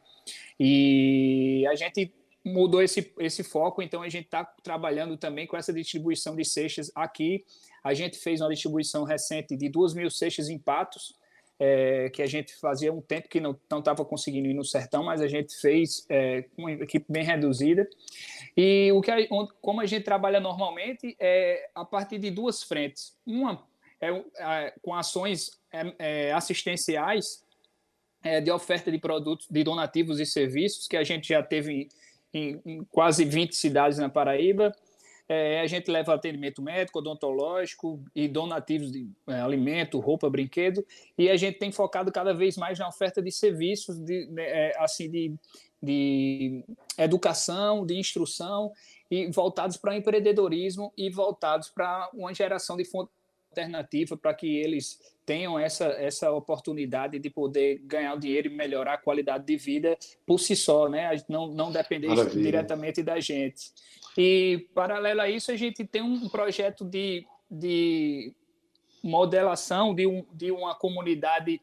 E 0.59 1.65
a 1.69 1.75
gente 1.75 2.13
mudou 2.43 2.81
esse, 2.81 3.13
esse 3.19 3.43
foco, 3.43 3.81
então 3.81 4.01
a 4.01 4.09
gente 4.09 4.25
está 4.25 4.43
trabalhando 4.43 5.17
também 5.17 5.47
com 5.47 5.57
essa 5.57 5.73
distribuição 5.73 6.35
de 6.35 6.45
cestas 6.45 6.91
aqui. 6.95 7.45
A 7.83 7.93
gente 7.93 8.17
fez 8.17 8.41
uma 8.41 8.49
distribuição 8.49 9.03
recente 9.03 9.55
de 9.55 9.69
duas 9.69 9.93
mil 9.93 10.09
cestas 10.09 10.49
em 10.49 10.57
patos, 10.57 11.15
é, 11.59 12.09
que 12.09 12.21
a 12.21 12.27
gente 12.27 12.53
fazia 12.55 12.93
um 12.93 13.01
tempo 13.01 13.27
que 13.27 13.39
não 13.39 13.57
estava 13.79 14.05
conseguindo 14.05 14.47
ir 14.47 14.53
no 14.53 14.63
sertão, 14.63 15.03
mas 15.03 15.21
a 15.21 15.27
gente 15.27 15.55
fez 15.59 16.05
é, 16.09 16.43
com 16.43 16.63
uma 16.63 16.71
equipe 16.71 17.05
bem 17.09 17.23
reduzida. 17.23 17.87
E 18.55 18.91
o 18.91 19.01
que 19.01 19.11
a, 19.11 19.17
como 19.61 19.81
a 19.81 19.85
gente 19.85 20.03
trabalha 20.03 20.39
normalmente 20.39 21.15
é 21.19 21.69
a 21.73 21.83
partir 21.83 22.19
de 22.19 22.29
duas 22.29 22.63
frentes. 22.63 23.15
Uma 23.25 23.63
é, 23.99 24.73
com 24.81 24.93
ações 24.93 25.59
é, 25.71 25.95
é, 25.99 26.33
assistenciais 26.33 27.43
é, 28.23 28.39
de 28.41 28.51
oferta 28.51 28.91
de 28.91 28.99
produtos, 28.99 29.47
de 29.49 29.63
donativos 29.63 30.19
e 30.19 30.25
serviços, 30.25 30.87
que 30.87 30.97
a 30.97 31.03
gente 31.03 31.29
já 31.29 31.41
teve 31.41 31.89
em, 32.33 32.61
em 32.65 32.83
quase 32.85 33.25
20 33.25 33.55
cidades 33.55 33.97
na 33.97 34.09
Paraíba. 34.09 34.75
É, 35.29 35.59
a 35.59 35.67
gente 35.67 35.91
leva 35.91 36.13
atendimento 36.13 36.61
médico, 36.61 36.99
odontológico 36.99 38.01
e 38.15 38.27
donativos 38.27 38.91
de 38.91 39.09
é, 39.27 39.41
alimento, 39.41 39.99
roupa, 39.99 40.29
brinquedo, 40.29 40.85
e 41.17 41.29
a 41.29 41.35
gente 41.35 41.59
tem 41.59 41.71
focado 41.71 42.11
cada 42.11 42.33
vez 42.33 42.55
mais 42.55 42.79
na 42.79 42.87
oferta 42.87 43.21
de 43.21 43.31
serviços, 43.31 43.99
de, 43.99 44.25
de 44.25 44.41
é, 44.41 44.73
assim, 44.77 45.09
de, 45.09 45.33
de 45.83 46.63
educação, 46.97 47.85
de 47.85 47.97
instrução, 47.97 48.71
e 49.09 49.27
voltados 49.27 49.77
para 49.77 49.95
empreendedorismo 49.95 50.93
e 50.97 51.09
voltados 51.09 51.69
para 51.69 52.09
uma 52.13 52.33
geração 52.33 52.77
de 52.77 52.85
fonte 52.85 53.11
alternativa 53.51 54.15
para 54.15 54.33
que 54.33 54.57
eles 54.57 54.99
tenham 55.25 55.59
essa, 55.59 55.85
essa 55.85 56.31
oportunidade 56.31 57.19
de 57.19 57.29
poder 57.29 57.79
ganhar 57.83 58.13
o 58.13 58.19
dinheiro 58.19 58.47
e 58.47 58.55
melhorar 58.55 58.93
a 58.93 58.97
qualidade 58.97 59.45
de 59.45 59.57
vida 59.57 59.97
por 60.25 60.39
si 60.39 60.55
só, 60.55 60.87
né? 60.87 61.09
Não, 61.27 61.47
não 61.47 61.71
depender 61.71 62.07
Maravilha. 62.07 62.41
diretamente 62.41 63.03
da 63.03 63.19
gente. 63.19 63.71
E, 64.17 64.67
paralelo 64.73 65.21
a 65.21 65.29
isso, 65.29 65.51
a 65.51 65.55
gente 65.55 65.85
tem 65.85 66.01
um 66.01 66.27
projeto 66.27 66.83
de, 66.83 67.23
de 67.49 68.33
modelação 69.03 69.93
de, 69.93 70.07
um, 70.07 70.25
de 70.33 70.51
uma 70.51 70.73
comunidade 70.73 71.61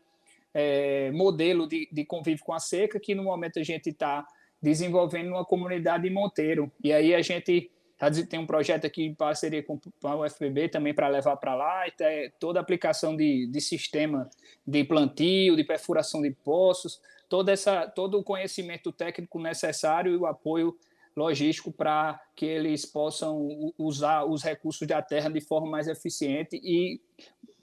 é, 0.54 1.10
modelo 1.10 1.66
de, 1.66 1.88
de 1.90 2.04
convívio 2.04 2.44
com 2.44 2.52
a 2.52 2.60
seca, 2.60 3.00
que 3.00 3.12
no 3.12 3.24
momento 3.24 3.58
a 3.58 3.62
gente 3.64 3.90
está 3.90 4.24
desenvolvendo 4.62 5.30
uma 5.30 5.44
comunidade 5.44 6.06
em 6.06 6.12
Monteiro. 6.12 6.70
E 6.82 6.92
aí 6.92 7.12
a 7.12 7.20
gente 7.20 7.72
tá, 7.98 8.08
tem 8.10 8.38
um 8.38 8.46
projeto 8.46 8.86
aqui 8.86 9.02
em 9.02 9.14
parceria 9.14 9.62
com 9.64 9.80
a 10.04 10.16
UFPB 10.16 10.68
também 10.68 10.94
para 10.94 11.08
levar 11.08 11.36
para 11.36 11.56
lá, 11.56 11.88
e 11.88 12.30
toda 12.38 12.60
a 12.60 12.62
aplicação 12.62 13.16
de, 13.16 13.48
de 13.48 13.60
sistema 13.60 14.30
de 14.64 14.84
plantio, 14.84 15.56
de 15.56 15.64
perfuração 15.64 16.22
de 16.22 16.30
poços, 16.30 17.00
toda 17.28 17.50
essa, 17.50 17.88
todo 17.88 18.16
o 18.16 18.22
conhecimento 18.22 18.92
técnico 18.92 19.40
necessário 19.40 20.12
e 20.12 20.16
o 20.16 20.24
apoio 20.24 20.78
logístico 21.16 21.72
para 21.72 22.20
que 22.34 22.44
eles 22.44 22.84
possam 22.84 23.72
usar 23.78 24.24
os 24.24 24.42
recursos 24.42 24.86
da 24.86 25.00
terra 25.00 25.28
de 25.28 25.40
forma 25.40 25.70
mais 25.70 25.86
eficiente 25.86 26.60
e 26.62 27.00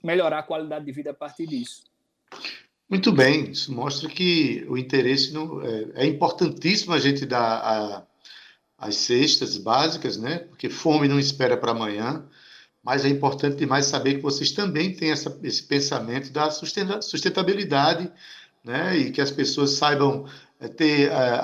melhorar 0.02 0.40
a 0.40 0.42
qualidade 0.42 0.84
de 0.84 0.92
vida 0.92 1.10
a 1.10 1.14
partir 1.14 1.46
disso. 1.46 1.84
Muito 2.88 3.10
bem, 3.12 3.50
isso 3.50 3.72
mostra 3.72 4.08
que 4.08 4.66
o 4.68 4.76
interesse 4.76 5.32
é, 5.96 6.04
é, 6.04 6.06
importantíssimo 6.06 6.92
a 6.92 6.98
gente 6.98 7.24
dar 7.24 7.56
a, 7.56 8.06
as 8.76 8.96
cestas 8.96 9.56
básicas, 9.56 10.16
né? 10.16 10.40
Porque 10.40 10.68
fome 10.68 11.08
não 11.08 11.18
espera 11.18 11.56
para 11.56 11.70
amanhã, 11.70 12.26
mas 12.82 13.04
é 13.04 13.08
importante 13.08 13.56
demais 13.56 13.86
saber 13.86 14.16
que 14.16 14.20
vocês 14.20 14.52
também 14.52 14.94
têm 14.94 15.10
essa, 15.10 15.38
esse 15.42 15.62
pensamento 15.62 16.30
da 16.30 16.50
sustentabilidade, 16.50 18.12
né? 18.62 18.98
E 18.98 19.10
que 19.10 19.20
as 19.20 19.30
pessoas 19.30 19.70
saibam 19.70 20.26
ter, 20.68 21.10
é, 21.10 21.40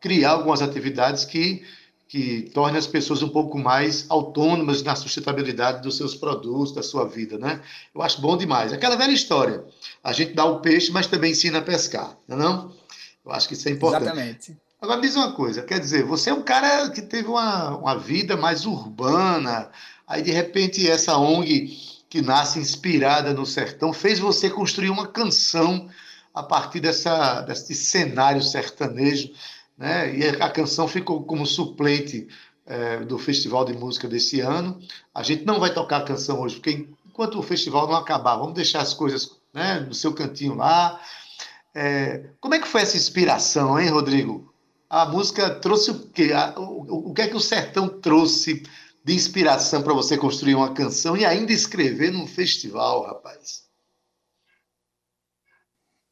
criar 0.00 0.32
algumas 0.32 0.62
atividades 0.62 1.24
que, 1.24 1.64
que 2.08 2.50
tornem 2.54 2.78
as 2.78 2.86
pessoas 2.86 3.22
um 3.22 3.28
pouco 3.28 3.58
mais 3.58 4.06
autônomas 4.08 4.82
na 4.82 4.94
sustentabilidade 4.94 5.82
dos 5.82 5.96
seus 5.96 6.14
produtos, 6.14 6.74
da 6.74 6.82
sua 6.82 7.06
vida, 7.06 7.38
né? 7.38 7.60
Eu 7.94 8.02
acho 8.02 8.20
bom 8.20 8.36
demais. 8.36 8.72
Aquela 8.72 8.96
velha 8.96 9.12
história, 9.12 9.64
a 10.02 10.12
gente 10.12 10.32
dá 10.32 10.44
o 10.44 10.60
peixe, 10.60 10.92
mas 10.92 11.06
também 11.06 11.32
ensina 11.32 11.58
a 11.58 11.62
pescar, 11.62 12.16
não 12.28 12.36
é 12.36 12.40
não? 12.40 12.72
Eu 13.24 13.32
acho 13.32 13.48
que 13.48 13.54
isso 13.54 13.68
é 13.68 13.72
importante. 13.72 14.02
Exatamente. 14.02 14.56
Agora, 14.80 15.00
me 15.00 15.06
diz 15.06 15.16
uma 15.16 15.32
coisa, 15.32 15.62
quer 15.62 15.80
dizer, 15.80 16.04
você 16.04 16.28
é 16.28 16.34
um 16.34 16.42
cara 16.42 16.90
que 16.90 17.00
teve 17.00 17.26
uma, 17.26 17.76
uma 17.78 17.98
vida 17.98 18.36
mais 18.36 18.66
urbana, 18.66 19.70
aí 20.06 20.22
de 20.22 20.30
repente 20.30 20.88
essa 20.88 21.16
ONG 21.16 21.74
que 22.10 22.20
nasce 22.20 22.58
inspirada 22.58 23.32
no 23.32 23.46
sertão 23.46 23.92
fez 23.92 24.18
você 24.18 24.50
construir 24.50 24.90
uma 24.90 25.06
canção 25.06 25.88
a 26.34 26.42
partir 26.42 26.80
dessa, 26.80 27.42
desse 27.42 27.74
cenário 27.74 28.42
sertanejo, 28.42 29.30
né? 29.78 30.16
E 30.16 30.28
a 30.28 30.50
canção 30.50 30.88
ficou 30.88 31.24
como 31.24 31.46
suplente 31.46 32.28
é, 32.66 32.98
do 32.98 33.18
Festival 33.18 33.64
de 33.64 33.72
Música 33.72 34.08
desse 34.08 34.40
ano. 34.40 34.78
A 35.14 35.22
gente 35.22 35.44
não 35.44 35.60
vai 35.60 35.72
tocar 35.72 35.98
a 35.98 36.04
canção 36.04 36.40
hoje, 36.40 36.56
porque 36.56 36.88
enquanto 37.06 37.38
o 37.38 37.42
festival 37.42 37.86
não 37.86 37.96
acabar, 37.96 38.36
vamos 38.36 38.54
deixar 38.54 38.80
as 38.80 38.94
coisas 38.94 39.38
né, 39.52 39.80
no 39.80 39.94
seu 39.94 40.12
cantinho 40.12 40.54
lá. 40.54 41.00
É, 41.74 42.30
como 42.40 42.54
é 42.54 42.58
que 42.58 42.68
foi 42.68 42.82
essa 42.82 42.96
inspiração, 42.96 43.78
hein, 43.78 43.88
Rodrigo? 43.88 44.52
A 44.88 45.06
música 45.06 45.50
trouxe 45.50 45.90
o 45.90 46.00
quê? 46.08 46.32
A, 46.32 46.58
o, 46.58 47.10
o 47.10 47.14
que 47.14 47.22
é 47.22 47.28
que 47.28 47.36
o 47.36 47.40
sertão 47.40 47.88
trouxe 47.88 48.62
de 49.04 49.14
inspiração 49.14 49.82
para 49.82 49.92
você 49.92 50.16
construir 50.16 50.54
uma 50.54 50.72
canção 50.72 51.16
e 51.16 51.24
ainda 51.24 51.52
escrever 51.52 52.12
num 52.12 52.26
festival, 52.26 53.04
rapaz? 53.04 53.63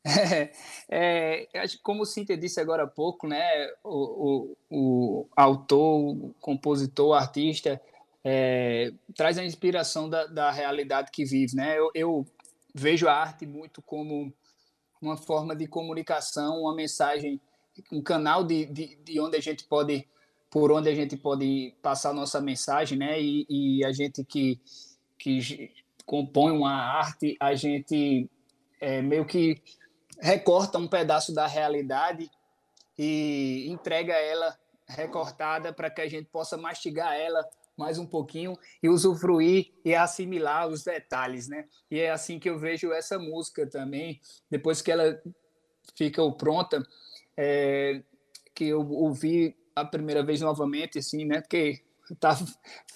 É, 0.95 1.49
é, 1.55 1.65
como 1.83 2.03
o 2.03 2.07
Cíntia 2.07 2.37
disse 2.37 2.61
agora 2.61 2.83
há 2.83 2.87
pouco, 2.87 3.27
né, 3.27 3.41
o, 3.83 4.51
o, 4.51 4.57
o 4.71 5.29
autor, 5.35 6.01
o 6.01 6.35
compositor, 6.38 7.09
o 7.09 7.15
artista, 7.15 7.81
é, 8.25 8.93
traz 9.17 9.38
a 9.38 9.45
inspiração 9.45 10.09
da, 10.11 10.27
da, 10.27 10.51
realidade 10.51 11.11
que 11.11 11.25
vive. 11.25 11.57
Né? 11.57 11.79
Eu, 11.79 11.91
eu, 11.95 12.27
vejo 12.75 13.09
a 13.09 13.15
arte 13.15 13.47
muito 13.47 13.83
como 13.83 14.33
uma 15.01 15.17
forma 15.17 15.55
de 15.57 15.67
comunicação, 15.67 16.61
uma 16.62 16.75
mensagem, 16.75 17.41
um 17.91 18.03
canal 18.03 18.45
de, 18.45 18.67
de, 18.67 18.97
de 18.97 19.21
onde 19.21 19.37
a 19.37 19.41
gente 19.41 19.65
pode, 19.65 20.07
por 20.51 20.71
onde 20.71 20.88
a 20.88 20.95
gente 20.95 21.17
pode 21.17 21.75
passar 21.83 22.15
nossa 22.15 22.41
mensagem, 22.41 22.99
né? 22.99 23.21
E, 23.21 23.47
e 23.49 23.85
a 23.85 23.93
gente 23.93 24.25
que, 24.25 24.61
que 25.19 25.71
compõe 26.07 26.53
uma 26.53 26.73
arte, 26.73 27.37
a 27.41 27.55
gente 27.55 28.31
é, 28.81 29.03
meio 29.03 29.27
que 29.27 29.61
recorta 30.23 30.79
um 30.79 30.87
pedaço 30.87 31.35
da 31.35 31.49
realidade 31.49 32.31
e 32.97 33.67
entrega 33.69 34.15
ela 34.15 34.57
recortada 34.87 35.73
para 35.73 35.91
que 35.91 36.01
a 36.01 36.09
gente 36.09 36.29
possa 36.31 36.57
mastigar 36.57 37.15
ela 37.15 37.45
mais 37.77 37.99
um 37.99 38.07
pouquinho 38.07 38.57
e 38.81 38.89
usufruir 38.89 39.73
e 39.85 39.95
assimilar 39.95 40.69
os 40.69 40.85
detalhes, 40.85 41.49
né? 41.49 41.67
E 41.91 41.99
é 41.99 42.11
assim 42.11 42.39
que 42.39 42.49
eu 42.49 42.59
vejo 42.59 42.93
essa 42.93 43.19
música 43.19 43.67
também, 43.67 44.21
depois 44.49 44.81
que 44.81 44.93
ela 44.93 45.21
fica 45.97 46.23
pronta, 46.33 46.87
é, 47.37 48.03
que 48.55 48.69
eu 48.69 48.89
ouvi 48.89 49.57
a 49.75 49.85
primeira 49.85 50.23
vez 50.23 50.41
novamente, 50.41 50.99
assim, 50.99 51.25
né? 51.25 51.41
Porque 51.41 51.83
tá 52.21 52.37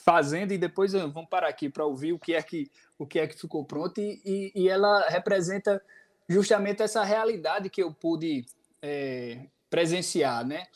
fazendo 0.05 0.53
e 0.53 0.59
depois 0.59 0.93
vamos 0.93 1.29
parar 1.29 1.49
aqui 1.49 1.69
para 1.69 1.85
ouvir 1.85 2.13
o 2.13 2.19
que 2.19 2.35
é 2.35 2.43
que 2.43 2.71
o 2.99 3.07
que 3.07 3.19
é 3.19 3.27
que 3.27 3.39
ficou 3.39 3.65
pronto 3.65 4.01
e, 4.01 4.23
e, 4.25 4.53
e 4.55 4.69
ela 4.69 5.09
representa 5.09 5.83
justamente 6.29 6.83
essa 6.83 7.05
realidade 7.05 7.71
que 7.71 7.83
eu 7.83 7.93
pude 7.93 8.45
é, 8.83 9.47
presenciar, 9.71 10.45
né? 10.47 10.67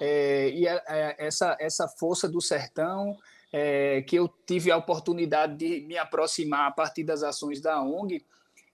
É, 0.00 0.50
e 0.50 0.66
a, 0.66 0.82
a, 0.86 1.14
essa 1.18 1.56
essa 1.60 1.86
força 1.86 2.28
do 2.28 2.40
sertão 2.40 3.16
é, 3.52 4.02
que 4.02 4.16
eu 4.16 4.28
tive 4.46 4.70
a 4.70 4.76
oportunidade 4.76 5.56
de 5.56 5.86
me 5.86 5.98
aproximar 5.98 6.68
a 6.68 6.70
partir 6.70 7.04
das 7.04 7.22
ações 7.22 7.60
da 7.60 7.82
ONG, 7.82 8.24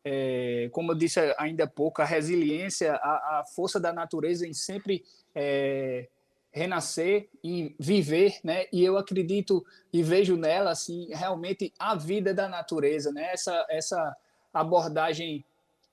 é, 0.04 0.68
como 0.72 0.92
eu 0.92 0.96
disse 0.96 1.18
ainda 1.36 1.64
há 1.64 1.66
pouco, 1.66 2.00
a 2.00 2.04
resiliência, 2.04 2.94
a, 2.94 3.40
a 3.40 3.44
força 3.44 3.80
da 3.80 3.92
natureza 3.92 4.46
em 4.46 4.54
sempre 4.54 5.04
é, 5.34 6.08
renascer 6.52 7.28
e 7.42 7.74
viver, 7.78 8.38
né? 8.44 8.66
E 8.72 8.84
eu 8.84 8.96
acredito 8.96 9.64
e 9.92 10.02
vejo 10.02 10.36
nela 10.36 10.70
assim 10.70 11.08
realmente 11.10 11.72
a 11.78 11.94
vida 11.94 12.32
da 12.32 12.48
natureza, 12.48 13.12
né? 13.12 13.32
Essa 13.32 13.66
essa 13.68 14.16
abordagem 14.54 15.44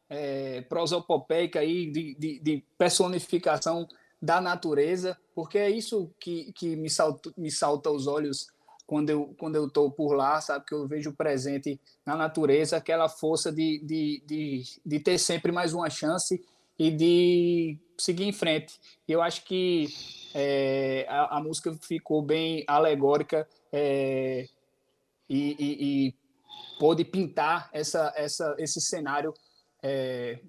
é, 0.10 0.62
prosopopeica 0.62 1.60
aí 1.60 1.89
de, 1.91 2.15
de, 2.15 2.39
de, 2.39 2.63
personificação 2.78 3.88
da 4.22 4.39
natureza, 4.39 5.18
porque 5.34 5.58
é 5.58 5.70
isso 5.70 6.12
que, 6.20 6.52
que 6.54 6.76
me 6.76 6.89
salta 6.89 7.34
me 7.38 7.52
salta 7.52 7.89
aos 7.89 8.08
olhos 8.08 8.48
quando 8.86 9.10
eu 9.10 9.36
quando 9.38 9.56
eu 9.56 9.68
estou 9.68 9.91
por 9.91 10.13
lá, 10.13 10.39
sabe 10.41 10.65
que 10.65 10.74
eu 10.74 10.88
vejo 10.88 11.13
presente 11.13 11.80
na 12.06 12.15
natureza 12.15 12.78
aquela 12.78 13.10
força 13.10 13.52
de, 13.52 13.80
de, 13.84 14.24
de, 14.26 14.63
de 14.86 15.00
ter 15.00 15.18
sempre 15.18 15.52
mais 15.52 15.74
uma 15.74 15.89
chance 15.89 16.39
e 16.78 16.91
de 16.91 17.78
seguir 17.98 18.26
em 18.26 18.34
frente. 18.34 18.80
Eu 19.08 19.22
acho 19.22 19.44
que 19.46 19.88
é, 20.34 21.06
a, 21.10 21.38
a, 21.38 21.41
música 21.41 21.74
ficou 21.82 22.22
bem 22.22 22.63
alegórica 22.68 23.48
é, 23.72 24.48
e, 25.30 25.56
e, 25.58 26.08
e, 26.08 26.15
pôde 26.78 27.06
pintar 27.06 27.70
essa, 27.72 28.13
essa, 28.15 28.54
esse 28.60 28.82
cenário 28.82 29.34
é, 29.86 30.39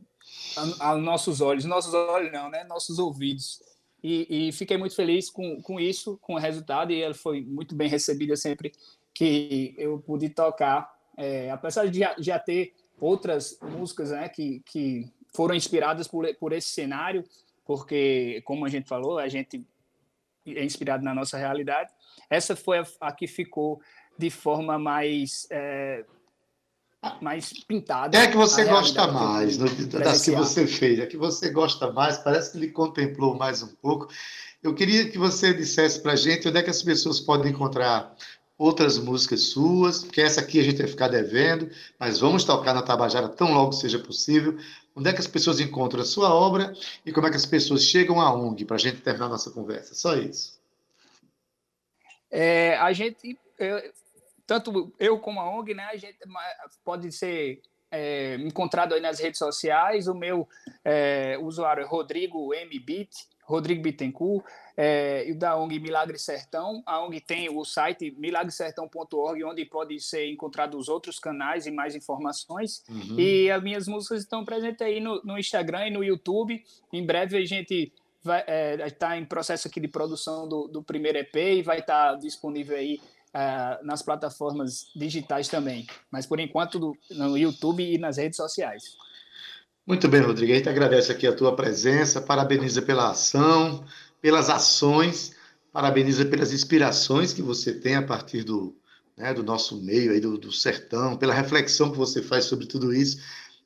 aos 0.80 1.02
nossos 1.02 1.40
olhos. 1.42 1.64
Nossos 1.66 1.92
olhos 1.92 2.32
não, 2.32 2.50
né? 2.50 2.64
Nossos 2.64 2.98
ouvidos. 2.98 3.62
E, 4.02 4.48
e, 4.48 4.52
fiquei 4.52 4.78
muito 4.78 4.94
feliz 4.94 5.28
com, 5.28 5.60
com 5.60 5.78
isso, 5.78 6.16
com 6.22 6.34
o 6.34 6.38
resultado, 6.38 6.92
e 6.92 7.02
ela 7.02 7.14
foi 7.14 7.42
muito 7.42 7.74
bem 7.74 7.88
recebida 7.88 8.36
sempre 8.36 8.72
que 9.12 9.74
eu 9.76 9.98
pude 9.98 10.30
tocar. 10.30 10.90
É, 11.16 11.50
apesar 11.50 11.86
de 11.86 11.98
já, 11.98 12.14
já, 12.18 12.38
ter 12.38 12.74
outras 13.00 13.58
músicas 13.60 14.10
né, 14.10 14.28
que, 14.28 14.60
que 14.60 15.10
foram 15.34 15.54
inspiradas 15.54 16.06
por, 16.06 16.32
por 16.36 16.52
esse 16.52 16.68
cenário, 16.68 17.24
porque, 17.64 18.42
como 18.44 18.64
a 18.64 18.68
gente 18.68 18.88
falou, 18.88 19.18
a 19.18 19.28
gente 19.28 19.66
é 20.46 20.64
inspirado 20.64 21.02
na 21.02 21.14
nossa 21.14 21.36
realidade. 21.36 21.92
Essa 22.30 22.54
foi 22.54 22.78
a, 22.78 22.86
a 23.00 23.12
que 23.12 23.26
ficou 23.26 23.80
de 24.16 24.30
forma 24.30 24.78
mais 24.78 25.46
é, 25.50 26.04
mais 27.20 27.52
pintada. 27.52 28.16
É 28.16 28.26
que 28.26 28.36
você 28.36 28.64
gosta 28.64 29.06
mais 29.06 29.58
no, 29.58 29.68
das 30.00 30.24
que 30.24 30.30
você 30.32 30.66
fez, 30.66 31.00
a 31.00 31.06
que 31.06 31.16
você 31.16 31.50
gosta 31.50 31.92
mais, 31.92 32.18
parece 32.18 32.52
que 32.52 32.58
ele 32.58 32.68
contemplou 32.68 33.34
mais 33.34 33.62
um 33.62 33.68
pouco. 33.68 34.08
Eu 34.62 34.74
queria 34.74 35.08
que 35.08 35.18
você 35.18 35.54
dissesse 35.54 36.00
para 36.00 36.12
a 36.12 36.16
gente 36.16 36.48
onde 36.48 36.58
é 36.58 36.62
que 36.62 36.70
as 36.70 36.82
pessoas 36.82 37.20
podem 37.20 37.52
encontrar 37.52 38.16
outras 38.58 38.98
músicas 38.98 39.42
suas, 39.42 40.02
que 40.02 40.20
essa 40.20 40.40
aqui 40.40 40.58
a 40.58 40.62
gente 40.62 40.78
vai 40.78 40.86
ficar 40.86 41.08
devendo, 41.08 41.70
mas 41.98 42.18
vamos 42.18 42.42
tocar 42.44 42.74
na 42.74 42.82
Tabajara 42.82 43.28
tão 43.28 43.52
logo 43.52 43.72
seja 43.72 43.98
possível. 43.98 44.58
Onde 44.94 45.10
é 45.10 45.12
que 45.12 45.20
as 45.20 45.26
pessoas 45.26 45.60
encontram 45.60 46.00
a 46.00 46.06
sua 46.06 46.34
obra 46.34 46.74
e 47.04 47.12
como 47.12 47.26
é 47.26 47.30
que 47.30 47.36
as 47.36 47.44
pessoas 47.44 47.84
chegam 47.84 48.18
à 48.18 48.32
ONG 48.34 48.64
para 48.64 48.76
a 48.76 48.78
gente 48.78 49.02
terminar 49.02 49.26
a 49.26 49.30
nossa 49.30 49.50
conversa? 49.50 49.94
Só 49.94 50.16
isso. 50.16 50.58
É, 52.30 52.76
a 52.78 52.92
gente, 52.94 53.38
eu, 53.58 53.82
tanto 54.46 54.92
eu 54.98 55.18
como 55.18 55.40
a 55.40 55.50
ONG, 55.50 55.74
né, 55.74 55.88
a 55.92 55.96
gente 55.96 56.18
pode 56.84 57.10
ser 57.12 57.60
é, 57.90 58.36
encontrado 58.36 58.94
aí 58.94 59.00
nas 59.00 59.18
redes 59.18 59.38
sociais. 59.38 60.06
O 60.06 60.14
meu 60.14 60.48
é, 60.84 61.38
usuário 61.40 61.82
é 61.82 61.86
Rodrigo 61.86 62.52
MBit, 62.54 63.10
Rodrigo 63.44 63.82
Bittencourt, 63.82 64.44
é, 64.76 65.28
e 65.28 65.34
da 65.34 65.56
ONG 65.56 65.78
Milagre 65.78 66.18
Sertão. 66.18 66.82
A 66.84 67.02
ONG 67.04 67.20
tem 67.20 67.48
o 67.48 67.64
site 67.64 68.14
milagresertão.org, 68.18 69.44
onde 69.44 69.64
pode 69.64 69.98
ser 70.00 70.28
encontrado 70.30 70.76
os 70.76 70.88
outros 70.88 71.18
canais 71.18 71.66
e 71.66 71.70
mais 71.70 71.94
informações. 71.94 72.84
Uhum. 72.88 73.18
E 73.18 73.50
as 73.50 73.62
minhas 73.62 73.88
músicas 73.88 74.22
estão 74.22 74.44
presentes 74.44 74.82
aí 74.82 75.00
no, 75.00 75.22
no 75.22 75.38
Instagram 75.38 75.88
e 75.88 75.90
no 75.90 76.04
YouTube. 76.04 76.62
Em 76.92 77.04
breve 77.04 77.36
a 77.38 77.44
gente 77.44 77.92
vai 78.22 78.44
estar 78.84 79.16
é, 79.16 79.20
em 79.20 79.24
processo 79.24 79.68
aqui 79.68 79.78
de 79.78 79.86
produção 79.86 80.48
do, 80.48 80.66
do 80.66 80.82
primeiro 80.82 81.18
EP 81.18 81.36
e 81.36 81.62
vai 81.62 81.78
estar 81.78 82.16
disponível 82.16 82.76
aí 82.76 83.00
é, 83.36 83.84
nas 83.84 84.00
plataformas 84.00 84.86
digitais 84.96 85.46
também. 85.46 85.86
Mas 86.10 86.24
por 86.24 86.40
enquanto 86.40 86.96
no 87.10 87.36
YouTube 87.36 87.82
e 87.82 87.98
nas 87.98 88.16
redes 88.16 88.38
sociais. 88.38 88.96
Muito 89.86 90.08
bem, 90.08 90.22
Rodrigo. 90.22 90.52
A 90.52 90.56
gente 90.56 90.68
agradece 90.70 91.12
aqui 91.12 91.26
a 91.26 91.34
tua 91.34 91.54
presença, 91.54 92.20
parabeniza 92.20 92.80
pela 92.80 93.10
ação, 93.10 93.84
pelas 94.22 94.48
ações, 94.48 95.36
parabeniza 95.70 96.24
pelas 96.24 96.50
inspirações 96.50 97.34
que 97.34 97.42
você 97.42 97.74
tem 97.74 97.96
a 97.96 98.02
partir 98.02 98.42
do, 98.42 98.74
né, 99.14 99.34
do 99.34 99.42
nosso 99.42 99.82
meio, 99.82 100.12
aí, 100.12 100.20
do, 100.20 100.38
do 100.38 100.50
sertão, 100.50 101.14
pela 101.18 101.34
reflexão 101.34 101.92
que 101.92 101.98
você 101.98 102.22
faz 102.22 102.46
sobre 102.46 102.66
tudo 102.66 102.94
isso. 102.94 103.18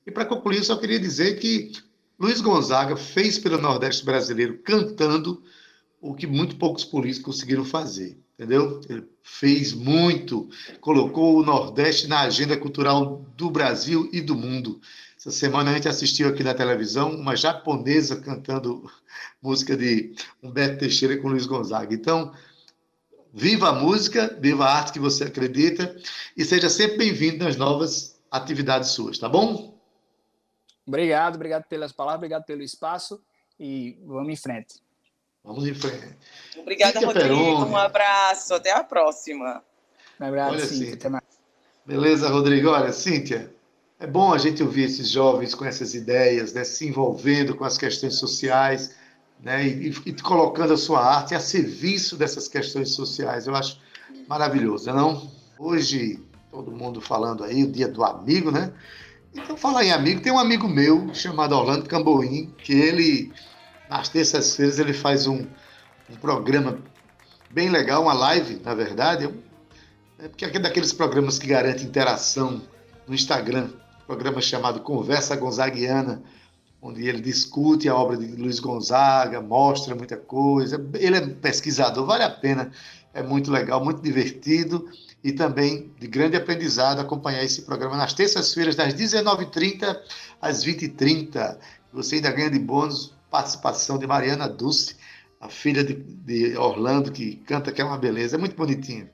E 0.05 0.11
para 0.11 0.25
concluir, 0.25 0.65
só 0.65 0.77
queria 0.77 0.99
dizer 0.99 1.39
que 1.39 1.71
Luiz 2.19 2.41
Gonzaga 2.41 2.97
fez 2.97 3.39
pelo 3.39 3.57
Nordeste 3.57 4.05
brasileiro 4.05 4.59
cantando 4.65 5.41
o 6.01 6.15
que 6.15 6.27
muito 6.27 6.57
poucos 6.57 6.85
políticos 6.85 7.37
conseguiram 7.37 7.65
fazer, 7.65 8.19
entendeu? 8.35 8.81
Ele 8.89 9.07
fez 9.23 9.73
muito, 9.73 10.49
colocou 10.81 11.37
o 11.37 11.43
Nordeste 11.43 12.09
na 12.09 12.21
agenda 12.21 12.57
cultural 12.57 13.25
do 13.37 13.51
Brasil 13.51 14.09
e 14.13 14.21
do 14.21 14.35
mundo. 14.35 14.81
Essa 15.17 15.31
semana 15.31 15.71
a 15.71 15.75
gente 15.75 15.89
assistiu 15.89 16.29
aqui 16.29 16.43
na 16.43 16.55
televisão 16.55 17.11
uma 17.11 17.37
japonesa 17.37 18.21
cantando 18.21 18.91
música 19.43 19.77
de 19.77 20.15
Humberto 20.43 20.79
Teixeira 20.79 21.19
com 21.19 21.29
Luiz 21.29 21.45
Gonzaga. 21.45 21.95
Então, 21.95 22.33
viva 23.33 23.69
a 23.69 23.75
música, 23.75 24.35
viva 24.41 24.65
a 24.65 24.75
arte 24.75 24.93
que 24.93 24.99
você 24.99 25.25
acredita 25.25 25.95
e 26.35 26.45
seja 26.45 26.71
sempre 26.71 26.97
bem-vindo 26.97 27.45
nas 27.45 27.57
novas 27.57 28.19
atividades 28.31 28.91
suas, 28.91 29.19
tá 29.19 29.29
bom? 29.29 29.79
Obrigado, 30.87 31.35
obrigado 31.35 31.65
pelas 31.65 31.93
palavras, 31.93 32.21
obrigado 32.21 32.45
pelo 32.47 32.63
espaço 32.63 33.23
e 33.59 33.99
vamos 34.07 34.33
em 34.33 34.37
frente. 34.37 34.81
Vamos 35.45 35.67
em 35.67 35.75
frente. 35.75 36.17
Obrigada, 36.59 36.93
Cíntia 36.93 37.07
Rodrigo. 37.07 37.35
Peroni. 37.35 37.71
Um 37.71 37.77
abraço, 37.77 38.55
até 38.55 38.73
a 38.73 38.85
próxima. 38.85 39.63
Um 40.21 40.25
abraço, 40.27 40.55
Olha, 40.55 40.67
Cíntia. 40.67 40.95
Até 40.95 41.09
mais. 41.09 41.25
Beleza, 41.87 42.29
Rodrigo. 42.29 42.69
Olha, 42.69 42.93
Cíntia, 42.93 43.53
é 43.99 44.07
bom 44.07 44.33
a 44.33 44.39
gente 44.39 44.63
ouvir 44.63 44.85
esses 44.85 45.11
jovens 45.11 45.55
com 45.55 45.65
essas 45.65 45.95
ideias, 45.95 46.53
né, 46.53 46.65
se 46.65 46.89
envolvendo 46.89 47.55
com 47.55 47.65
as 47.65 47.77
questões 47.77 48.17
sociais, 48.17 48.95
né, 49.43 49.67
e, 49.67 49.89
e, 50.07 50.13
colocando 50.23 50.73
a 50.73 50.77
sua 50.77 51.05
arte 51.05 51.35
a 51.35 51.41
serviço 51.41 52.17
dessas 52.17 52.49
questões 52.49 52.91
sociais. 52.93 53.47
Eu 53.47 53.55
acho 53.55 53.79
maravilhoso, 54.29 54.93
não? 54.93 55.31
Hoje, 55.59 56.19
todo 56.51 56.71
mundo 56.71 57.01
falando 57.01 57.45
aí, 57.45 57.63
o 57.65 57.71
dia 57.71 57.89
do 57.89 58.03
amigo, 58.03 58.51
né? 58.51 58.73
Então, 59.35 59.57
falar 59.57 59.85
em 59.85 59.93
amigo, 59.93 60.21
tem 60.21 60.33
um 60.33 60.39
amigo 60.39 60.69
meu 60.69 61.15
chamado 61.15 61.55
Orlando 61.55 61.87
Camboim, 61.87 62.53
que 62.59 62.73
ele, 62.73 63.33
nas 63.91 64.09
terças-feiras, 64.09 64.79
ele 64.79 64.93
faz 64.93 65.27
um, 65.27 65.45
um, 66.09 66.17
programa 66.21 66.79
bem 67.51 67.69
legal, 67.69 68.03
uma 68.03 68.15
live, 68.15 68.61
na 68.65 68.75
verdade, 68.75 69.29
é 70.19 70.29
porque 70.29 70.45
é 70.45 70.59
daqueles 70.59 70.93
programas 70.93 71.39
que 71.39 71.47
garantem 71.47 71.87
interação 71.87 72.63
no 73.07 73.15
Instagram 73.15 73.71
programa 74.11 74.41
chamado 74.41 74.81
Conversa 74.81 75.37
Gonzaguiana, 75.37 76.21
onde 76.83 77.07
ele 77.07 77.21
discute 77.21 77.89
a 77.89 77.95
obra 77.95 78.17
de 78.17 78.27
Luiz 78.27 78.59
Gonzaga, 78.59 79.41
mostra 79.41 79.95
muita 79.95 80.17
coisa. 80.17 80.85
Ele 80.95 81.17
é 81.17 81.21
pesquisador, 81.21 82.05
vale 82.05 82.25
a 82.25 82.31
pena, 82.31 82.73
é 83.15 83.23
muito 83.23 83.53
legal, 83.53 83.85
muito 83.85 84.03
divertido 84.03 84.89
e 85.23 85.31
também 85.31 85.93
de 86.01 86.09
grande 86.09 86.37
aprendizado 86.37 86.99
acompanhar 86.99 87.45
esse 87.45 87.63
programa 87.63 87.97
nas 87.97 88.13
terças-feiras, 88.13 88.75
das 88.75 88.95
19h30 88.95 89.97
às 90.43 90.65
20h30. 90.65 91.57
Você 91.93 92.17
ainda 92.17 92.33
ganha 92.33 92.51
de 92.51 92.59
bônus 92.59 93.15
participação 93.31 93.99
de 93.99 94.07
Mariana 94.07 94.49
Dulce, 94.49 94.97
a 95.41 95.49
filha 95.49 95.83
de, 95.83 95.95
de 95.95 96.57
Orlando, 96.57 97.11
que 97.13 97.37
canta 97.37 97.73
que 97.73 97.81
é 97.81 97.85
uma 97.85 97.97
beleza, 97.99 98.37
é 98.37 98.39
muito 98.39 98.57
bonitinho. 98.57 99.09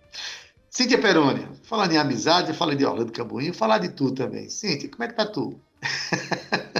Cíntia 0.71 0.99
Peroni, 1.01 1.47
falando 1.63 1.93
em 1.93 1.99
amizade, 1.99 2.53
fala 2.53 2.75
de 2.75 2.85
Orlando 2.85 3.13
Cambuinho, 3.13 3.55
falar 3.55 3.79
de 3.79 3.89
tu 3.91 4.11
também. 4.13 4.49
Cíntia, 4.49 4.91
como 4.91 5.05
é 5.05 5.09
que 5.09 5.15
tá 5.15 5.27
tu? 5.27 5.61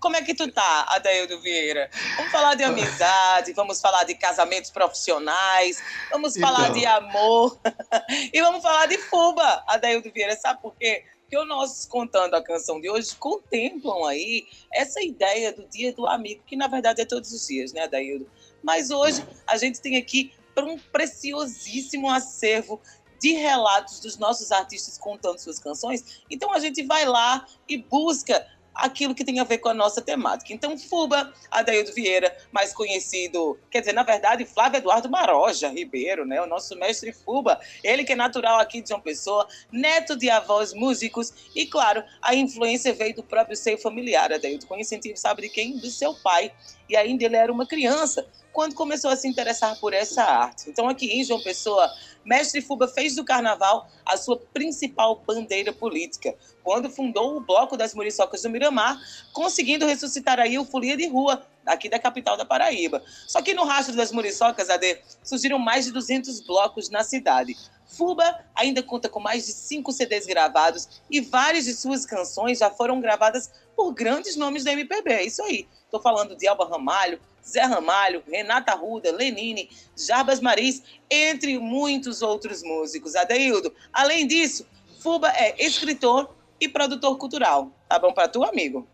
Como 0.00 0.16
é 0.16 0.22
que 0.22 0.34
tu 0.34 0.50
tá, 0.52 0.86
Adaildo 0.90 1.40
Vieira? 1.40 1.90
Vamos 2.16 2.30
falar 2.30 2.54
de 2.54 2.62
amizade, 2.62 3.52
vamos 3.52 3.80
falar 3.80 4.04
de 4.04 4.14
casamentos 4.14 4.70
profissionais, 4.70 5.82
vamos 6.10 6.36
falar 6.36 6.68
Então. 6.68 6.78
de 6.78 6.86
amor 6.86 7.58
e 8.32 8.40
vamos 8.40 8.62
falar 8.62 8.86
de 8.86 8.98
fuba, 8.98 9.64
Adaildo 9.66 10.10
Vieira. 10.12 10.36
Sabe 10.36 10.62
por 10.62 10.74
quê? 10.76 11.04
Porque 11.26 11.36
o 11.36 11.44
nosso 11.44 11.88
Contando 11.88 12.34
a 12.34 12.42
Canção 12.42 12.80
de 12.80 12.88
hoje 12.88 13.16
contemplam 13.16 14.04
aí 14.04 14.46
essa 14.72 15.02
ideia 15.02 15.52
do 15.52 15.66
Dia 15.66 15.92
do 15.92 16.06
Amigo, 16.06 16.40
que 16.46 16.54
na 16.54 16.68
verdade 16.68 17.02
é 17.02 17.04
todos 17.04 17.32
os 17.32 17.48
dias, 17.48 17.72
né, 17.72 17.82
Adaildo? 17.82 18.30
Mas 18.62 18.90
hoje 18.90 19.26
a 19.44 19.56
gente 19.56 19.80
tem 19.80 19.96
aqui 19.96 20.32
um 20.56 20.78
preciosíssimo 20.78 22.08
acervo 22.08 22.80
de 23.20 23.32
relatos 23.32 23.98
dos 23.98 24.16
nossos 24.16 24.52
artistas 24.52 24.96
contando 24.98 25.38
suas 25.38 25.58
canções. 25.58 26.22
Então 26.30 26.52
a 26.52 26.60
gente 26.60 26.84
vai 26.84 27.04
lá 27.04 27.44
e 27.68 27.76
busca 27.76 28.46
aquilo 28.76 29.14
que 29.14 29.24
tem 29.24 29.40
a 29.40 29.44
ver 29.44 29.58
com 29.58 29.68
a 29.68 29.74
nossa 29.74 30.00
temática. 30.00 30.52
Então, 30.52 30.78
Fuba, 30.78 31.32
Adaildo 31.50 31.92
Vieira, 31.92 32.36
mais 32.52 32.72
conhecido, 32.72 33.58
quer 33.70 33.80
dizer, 33.80 33.92
na 33.92 34.02
verdade, 34.02 34.44
Flávio 34.44 34.78
Eduardo 34.78 35.08
Maroja 35.08 35.68
Ribeiro, 35.68 36.24
né? 36.24 36.40
O 36.40 36.46
nosso 36.46 36.76
mestre 36.76 37.12
Fuba, 37.12 37.58
ele 37.82 38.04
que 38.04 38.12
é 38.12 38.16
natural 38.16 38.58
aqui 38.58 38.80
de 38.80 38.88
João 38.88 39.00
Pessoa, 39.00 39.46
neto 39.70 40.16
de 40.16 40.30
avós 40.30 40.72
músicos 40.72 41.32
e, 41.54 41.66
claro, 41.66 42.02
a 42.22 42.34
influência 42.34 42.92
veio 42.92 43.14
do 43.14 43.22
próprio 43.22 43.56
seio 43.56 43.78
familiar, 43.78 44.32
Adaildo, 44.32 44.66
com 44.66 44.76
incentivo, 44.76 45.16
sabe 45.16 45.42
de 45.42 45.48
quem? 45.48 45.76
Do 45.78 45.90
seu 45.90 46.14
pai. 46.14 46.52
E 46.88 46.96
ainda 46.96 47.24
ele 47.24 47.36
era 47.36 47.52
uma 47.52 47.66
criança 47.66 48.26
quando 48.52 48.74
começou 48.74 49.10
a 49.10 49.16
se 49.16 49.28
interessar 49.28 49.78
por 49.80 49.92
essa 49.92 50.22
arte. 50.22 50.70
Então, 50.70 50.88
aqui 50.88 51.06
em 51.06 51.22
João 51.22 51.42
Pessoa, 51.42 51.90
Mestre 52.24 52.62
Fuba 52.62 52.88
fez 52.88 53.14
do 53.14 53.24
carnaval 53.24 53.86
a 54.04 54.16
sua 54.16 54.38
principal 54.52 55.22
bandeira 55.26 55.72
política, 55.72 56.34
quando 56.62 56.88
fundou 56.88 57.36
o 57.36 57.40
Bloco 57.40 57.76
das 57.76 57.94
Muriçocas 57.94 58.42
do 58.42 58.50
Miramar, 58.50 58.98
conseguindo 59.32 59.86
ressuscitar 59.86 60.40
aí 60.40 60.58
o 60.58 60.64
Folia 60.64 60.96
de 60.96 61.06
Rua, 61.06 61.46
aqui 61.66 61.88
da 61.88 61.98
capital 61.98 62.36
da 62.36 62.44
Paraíba. 62.44 63.02
Só 63.26 63.42
que 63.42 63.52
no 63.52 63.64
rastro 63.64 63.96
das 63.96 64.12
Muriçocas, 64.12 64.70
AD, 64.70 64.98
surgiram 65.22 65.58
mais 65.58 65.84
de 65.84 65.92
200 65.92 66.40
blocos 66.40 66.88
na 66.88 67.02
cidade. 67.02 67.56
Fuba 67.86 68.44
ainda 68.54 68.82
conta 68.82 69.08
com 69.08 69.20
mais 69.20 69.46
de 69.46 69.52
cinco 69.52 69.92
CDs 69.92 70.26
gravados 70.26 70.88
e 71.10 71.20
várias 71.20 71.64
de 71.64 71.74
suas 71.74 72.04
canções 72.04 72.58
já 72.58 72.70
foram 72.70 73.00
gravadas 73.00 73.50
por 73.76 73.92
grandes 73.92 74.36
nomes 74.36 74.64
da 74.64 74.72
MPB. 74.72 75.12
É 75.12 75.24
isso 75.24 75.42
aí. 75.42 75.66
Estou 75.84 76.00
falando 76.00 76.36
de 76.36 76.48
Alba 76.48 76.68
Ramalho, 76.68 77.20
Zé 77.46 77.62
Ramalho, 77.62 78.22
Renata 78.28 78.74
Ruda, 78.74 79.12
Lenine, 79.12 79.70
Jarbas 79.96 80.40
Maris, 80.40 80.82
entre 81.08 81.58
muitos 81.58 82.22
outros 82.22 82.62
músicos. 82.62 83.14
Adeildo, 83.14 83.72
além 83.92 84.26
disso, 84.26 84.66
Fuba 85.00 85.28
é 85.30 85.64
escritor 85.64 86.34
e 86.60 86.68
produtor 86.68 87.16
cultural. 87.16 87.70
Tá 87.88 87.98
bom 87.98 88.12
para 88.12 88.28
tu, 88.28 88.42
amigo? 88.42 88.86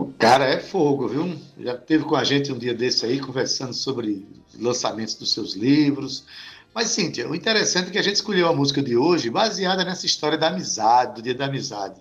O 0.00 0.14
cara 0.18 0.46
é 0.46 0.58
fogo, 0.58 1.06
viu? 1.06 1.38
Já 1.58 1.74
esteve 1.74 2.04
com 2.04 2.16
a 2.16 2.24
gente 2.24 2.50
um 2.50 2.56
dia 2.56 2.72
desse 2.72 3.04
aí, 3.04 3.20
conversando 3.20 3.74
sobre 3.74 4.26
lançamentos 4.58 5.14
dos 5.14 5.30
seus 5.30 5.52
livros. 5.52 6.24
Mas, 6.74 6.88
Cíntia, 6.88 7.28
o 7.28 7.34
interessante 7.34 7.88
é 7.88 7.90
que 7.90 7.98
a 7.98 8.02
gente 8.02 8.14
escolheu 8.14 8.48
a 8.48 8.52
música 8.54 8.82
de 8.82 8.96
hoje 8.96 9.28
baseada 9.28 9.84
nessa 9.84 10.06
história 10.06 10.38
da 10.38 10.48
amizade, 10.48 11.16
do 11.16 11.22
Dia 11.22 11.34
da 11.34 11.44
Amizade. 11.44 12.00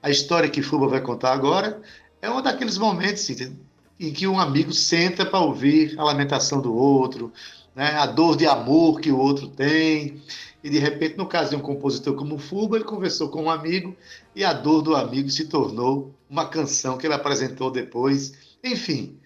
A 0.00 0.10
história 0.10 0.48
que 0.48 0.62
Fuba 0.62 0.86
vai 0.86 1.00
contar 1.00 1.32
agora 1.32 1.82
é 2.22 2.30
um 2.30 2.40
daqueles 2.40 2.78
momentos, 2.78 3.22
Cíntia, 3.22 3.52
em 3.98 4.12
que 4.12 4.28
um 4.28 4.38
amigo 4.38 4.72
senta 4.72 5.26
para 5.26 5.40
ouvir 5.40 5.98
a 5.98 6.04
lamentação 6.04 6.60
do 6.60 6.72
outro, 6.72 7.32
né? 7.74 7.96
a 7.96 8.06
dor 8.06 8.36
de 8.36 8.46
amor 8.46 9.00
que 9.00 9.10
o 9.10 9.18
outro 9.18 9.48
tem. 9.48 10.22
E, 10.62 10.70
de 10.70 10.78
repente, 10.78 11.16
no 11.16 11.26
caso 11.26 11.50
de 11.50 11.56
um 11.56 11.60
compositor 11.60 12.14
como 12.14 12.38
Fuba, 12.38 12.76
ele 12.76 12.84
conversou 12.84 13.28
com 13.28 13.44
um 13.44 13.50
amigo 13.50 13.94
e 14.34 14.42
a 14.44 14.52
dor 14.52 14.80
do 14.82 14.96
amigo 14.96 15.28
se 15.28 15.46
tornou 15.46 16.14
uma 16.28 16.48
canção 16.48 16.96
que 16.96 17.06
ele 17.06 17.14
apresentou 17.14 17.70
depois. 17.70 18.32
Enfim, 18.64 19.18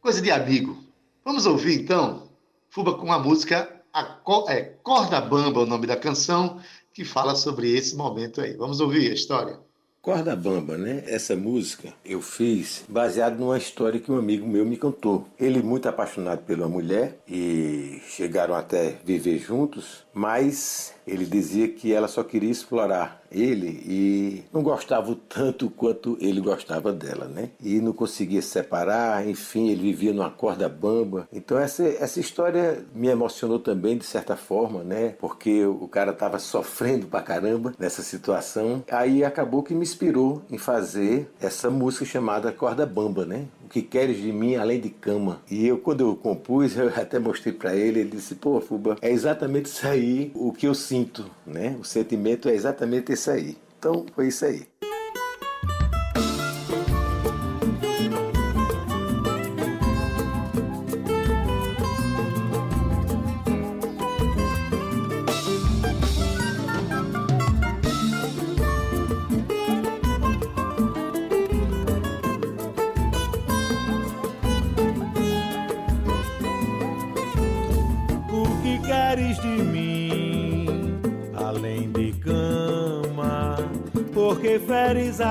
coisa 0.00 0.22
de 0.22 0.30
amigo. 0.30 0.78
Vamos 1.24 1.46
ouvir, 1.46 1.80
então, 1.80 2.28
Fuba 2.70 2.94
com 2.94 3.12
a 3.12 3.18
música 3.18 3.70
a 3.92 4.02
Co- 4.04 4.46
é, 4.48 4.62
Corda 4.82 5.20
Bamba, 5.20 5.60
o 5.60 5.66
nome 5.66 5.86
da 5.86 5.96
canção, 5.96 6.60
que 6.92 7.04
fala 7.04 7.34
sobre 7.34 7.70
esse 7.76 7.96
momento 7.96 8.40
aí. 8.40 8.56
Vamos 8.56 8.80
ouvir 8.80 9.10
a 9.10 9.14
história. 9.14 9.58
Corda 10.04 10.36
Bamba, 10.36 10.76
né? 10.76 11.02
Essa 11.06 11.34
música 11.34 11.88
eu 12.04 12.20
fiz 12.20 12.84
baseado 12.86 13.38
numa 13.38 13.56
história 13.56 13.98
que 13.98 14.12
um 14.12 14.18
amigo 14.18 14.46
meu 14.46 14.62
me 14.62 14.76
contou. 14.76 15.26
Ele 15.40 15.62
muito 15.62 15.88
apaixonado 15.88 16.40
pela 16.40 16.68
mulher 16.68 17.20
e 17.26 18.02
chegaram 18.06 18.54
até 18.54 18.98
viver 19.02 19.38
juntos, 19.38 20.03
mas 20.14 20.94
ele 21.06 21.26
dizia 21.26 21.68
que 21.68 21.92
ela 21.92 22.08
só 22.08 22.22
queria 22.22 22.50
explorar 22.50 23.22
ele 23.30 23.82
e 23.84 24.44
não 24.52 24.62
gostava 24.62 25.16
tanto 25.28 25.68
quanto 25.68 26.16
ele 26.20 26.40
gostava 26.40 26.92
dela, 26.92 27.26
né? 27.26 27.50
E 27.60 27.80
não 27.80 27.92
conseguia 27.92 28.40
se 28.40 28.48
separar, 28.48 29.28
enfim, 29.28 29.68
ele 29.68 29.82
vivia 29.82 30.12
numa 30.12 30.30
corda 30.30 30.68
bamba. 30.68 31.28
Então 31.32 31.58
essa, 31.58 31.82
essa 31.84 32.20
história 32.20 32.84
me 32.94 33.08
emocionou 33.08 33.58
também 33.58 33.98
de 33.98 34.04
certa 34.04 34.36
forma, 34.36 34.84
né? 34.84 35.14
Porque 35.18 35.66
o 35.66 35.88
cara 35.88 36.12
estava 36.12 36.38
sofrendo 36.38 37.06
pra 37.06 37.20
caramba 37.20 37.74
nessa 37.78 38.02
situação. 38.02 38.84
Aí 38.90 39.24
acabou 39.24 39.62
que 39.62 39.74
me 39.74 39.82
inspirou 39.82 40.42
em 40.50 40.58
fazer 40.58 41.28
essa 41.40 41.68
música 41.68 42.04
chamada 42.04 42.52
Corda 42.52 42.86
Bamba, 42.86 43.26
né? 43.26 43.46
O 43.64 43.68
que 43.68 43.82
queres 43.82 44.18
de 44.18 44.32
mim 44.32 44.54
além 44.54 44.80
de 44.80 44.90
cama. 44.90 45.40
E 45.50 45.66
eu 45.66 45.78
quando 45.78 46.02
eu 46.02 46.16
compus, 46.16 46.76
eu 46.78 46.88
até 46.88 47.18
mostrei 47.18 47.52
para 47.52 47.74
ele, 47.74 48.00
ele 48.00 48.10
disse: 48.10 48.36
"Pô, 48.36 48.60
Fuba, 48.60 48.96
é 49.02 49.10
exatamente 49.10 49.66
isso 49.66 49.86
aí 49.86 50.03
o 50.34 50.52
que 50.52 50.66
eu 50.66 50.74
sinto, 50.74 51.30
né? 51.46 51.76
O 51.80 51.84
sentimento 51.84 52.48
é 52.48 52.54
exatamente 52.54 53.12
isso 53.12 53.30
aí". 53.30 53.56
Então, 53.78 54.06
foi 54.14 54.28
isso 54.28 54.44
aí. 54.44 54.66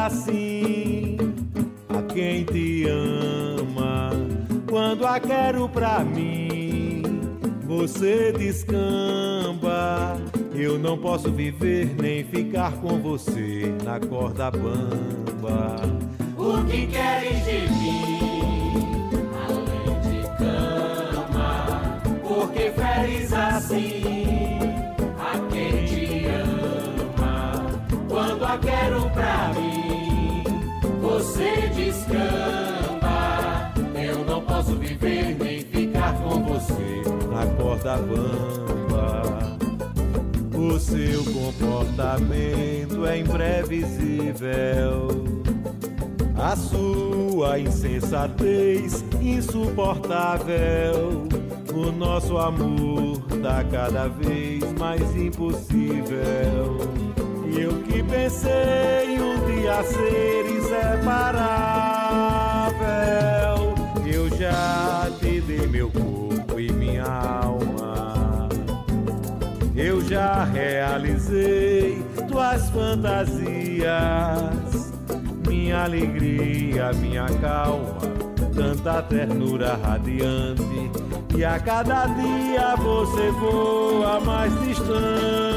Assim 0.05 1.17
a 1.89 2.01
quem 2.13 2.43
te 2.43 2.85
ama? 2.87 4.11
Quando 4.69 5.05
a 5.05 5.19
quero 5.19 5.69
pra 5.69 5.99
mim, 6.03 7.03
você 7.65 8.31
descamba. 8.31 10.17
Eu 10.53 10.77
não 10.77 10.97
posso 10.97 11.31
viver 11.31 11.95
nem 11.99 12.23
ficar 12.23 12.73
com 12.73 12.99
você 12.99 13.73
na 13.83 13.99
corda 13.99 14.51
bamba. 14.51 15.81
O 16.37 16.63
que 16.65 16.87
queres 16.87 17.45
de 17.45 17.61
mim, 17.71 19.09
além 19.47 19.99
de 20.01 20.21
cama? 20.37 21.93
porque 22.27 22.71
feres 22.71 23.31
assim 23.33 24.03
a 25.19 25.39
quem 25.51 25.85
te 25.85 26.25
ama. 26.25 27.65
Quando 28.09 28.45
a 28.45 28.57
quero 28.57 29.09
pra 29.11 29.51
mim, 29.55 29.62
você 31.33 31.67
descamba. 31.73 33.73
Eu 33.95 34.23
não 34.25 34.41
posso 34.41 34.75
viver 34.75 35.35
nem 35.39 35.61
ficar 35.61 36.13
com 36.21 36.43
você 36.43 37.01
na 37.31 37.47
corda 37.55 37.97
bamba. 37.97 39.57
O 40.55 40.77
seu 40.79 41.23
comportamento 41.23 43.07
é 43.07 43.17
imprevisível. 43.17 45.07
A 46.35 46.55
sua 46.55 47.57
insensatez 47.59 49.03
insuportável. 49.19 51.27
O 51.73 51.91
nosso 51.91 52.37
amor 52.37 53.17
tá 53.41 53.63
cada 53.71 54.07
vez 54.07 54.63
mais 54.73 55.01
impossível. 55.15 56.77
E 57.51 57.61
eu 57.61 57.73
que 57.83 58.03
pensei 58.03 59.12
dia 59.63 59.81
ser 59.83 60.45
inseparável. 60.57 61.23
Eu 64.05 64.29
já 64.37 65.09
te 65.21 65.39
dei 65.39 65.65
meu 65.67 65.89
corpo 65.89 66.59
e 66.59 66.69
minha 66.69 67.05
alma. 67.05 68.49
Eu 69.73 70.01
já 70.01 70.43
realizei 70.43 72.03
tuas 72.27 72.69
fantasias, 72.71 73.87
minha 75.47 75.85
alegria, 75.85 76.91
minha 76.95 77.27
calma, 77.39 77.99
tanta 78.53 79.01
ternura 79.03 79.79
radiante. 79.81 80.91
E 81.37 81.45
a 81.45 81.57
cada 81.57 82.07
dia 82.07 82.75
você 82.75 83.31
voa 83.31 84.19
mais 84.19 84.53
distante. 84.59 85.52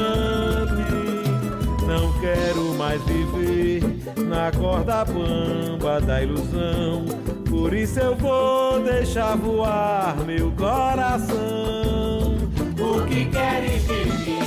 Não 1.87 2.11
quero 2.19 2.73
mais 2.73 3.01
viver 3.03 3.81
na 4.17 4.51
corda 4.51 5.05
bamba 5.05 6.01
da 6.01 6.21
ilusão. 6.21 7.05
Por 7.49 7.73
isso 7.73 7.97
eu 8.01 8.13
vou 8.13 8.81
deixar 8.83 9.37
voar 9.37 10.17
meu 10.25 10.51
coração. 10.51 12.35
O 12.77 13.05
que 13.07 13.25
queres 13.25 13.83
de 13.87 14.05
mim? 14.05 14.39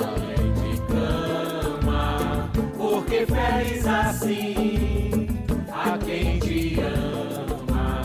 Além 0.00 0.52
de 0.54 0.80
cama, 0.82 2.48
porque 2.76 3.26
feliz 3.26 3.84
assim 3.84 5.26
a 5.72 5.98
quem 5.98 6.38
te 6.38 6.78
ama. 6.80 8.04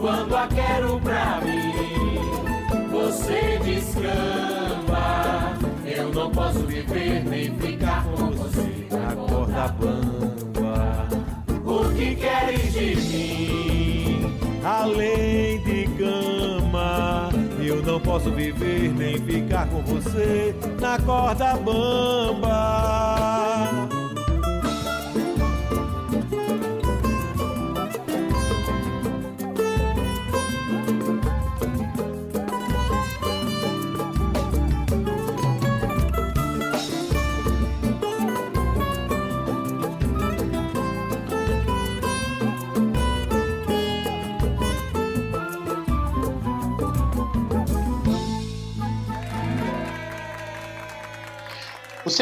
Quando 0.00 0.36
a 0.36 0.46
quero 0.46 1.00
pra 1.00 1.40
mim, 1.42 2.90
você 2.92 3.58
descamba. 3.64 4.43
Posso 6.34 6.60
viver 6.66 7.24
nem 7.24 7.56
ficar 7.58 8.04
com 8.04 8.30
você 8.32 8.86
Na 8.90 9.14
corda 9.14 9.68
bamba, 9.68 11.08
O 11.64 11.88
que 11.94 12.16
queres 12.16 12.72
de 12.72 12.96
mim? 12.96 14.34
além 14.64 15.62
de 15.62 15.86
cama, 15.98 17.28
eu 17.62 17.82
não 17.82 18.00
posso 18.00 18.30
viver 18.30 18.90
nem 18.94 19.18
ficar 19.18 19.68
com 19.68 19.82
você 19.82 20.54
na 20.80 20.98
corda 21.00 21.54
bamba. 21.58 23.43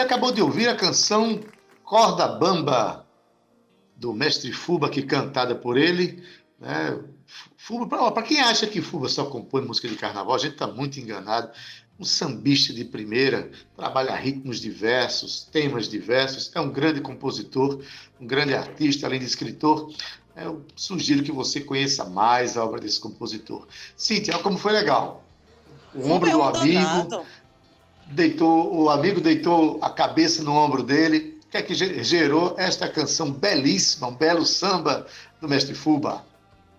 Você 0.03 0.07
acabou 0.07 0.33
de 0.33 0.43
ouvir 0.43 0.69
a 0.69 0.75
canção 0.75 1.39
Corda 1.85 2.27
Bamba, 2.27 3.07
do 3.95 4.13
mestre 4.13 4.53
Fuba, 4.53 4.91
que 4.91 5.01
cantada 5.01 5.55
por 5.55 5.79
ele. 5.79 6.25
Né? 6.59 6.99
Fuba, 7.57 8.11
para 8.11 8.23
quem 8.25 8.41
acha 8.41 8.67
que 8.67 8.83
Fuba 8.83 9.09
só 9.09 9.27
compõe 9.27 9.63
música 9.63 9.87
de 9.87 9.95
carnaval, 9.95 10.35
a 10.35 10.39
gente 10.39 10.55
está 10.55 10.67
muito 10.67 10.99
enganado. 10.99 11.53
Um 12.01 12.05
sambista 12.05 12.73
de 12.73 12.85
primeira, 12.85 13.53
trabalha 13.77 14.13
ritmos 14.17 14.61
diversos, 14.61 15.45
temas 15.53 15.89
diversos, 15.89 16.51
é 16.53 16.61
um 16.61 16.73
grande 16.73 17.01
compositor, 17.01 17.81
um 18.21 18.27
grande 18.27 18.55
artista, 18.55 19.07
além 19.07 19.21
de 19.21 19.27
escritor. 19.27 19.95
Eu 20.35 20.67
sugiro 20.75 21.23
que 21.23 21.31
você 21.31 21.61
conheça 21.61 22.05
mais 22.05 22.57
a 22.57 22.65
obra 22.65 22.81
desse 22.81 22.99
compositor. 22.99 23.69
Cíntia, 23.97 24.35
olha 24.35 24.43
como 24.43 24.59
foi 24.59 24.73
legal. 24.73 25.25
O 25.95 26.11
ombro 26.11 26.29
é 26.29 26.33
do 26.33 26.43
amigo, 26.43 26.81
danado. 26.81 27.23
Deitou, 28.13 28.75
o 28.75 28.91
amigo 28.91 29.21
deitou 29.21 29.79
a 29.83 29.91
cabeça 29.91 30.43
no 30.43 30.53
ombro 30.55 30.83
dele. 30.83 31.41
Que 31.51 31.59
é 31.59 31.63
que 31.63 31.75
ge- 31.75 32.03
gerou 32.03 32.55
esta 32.57 32.89
canção 32.89 33.31
belíssima, 33.31 34.07
um 34.09 34.15
belo 34.15 34.47
samba 34.47 35.07
do 35.41 35.47
mestre 35.49 35.75
Fuba? 35.75 36.25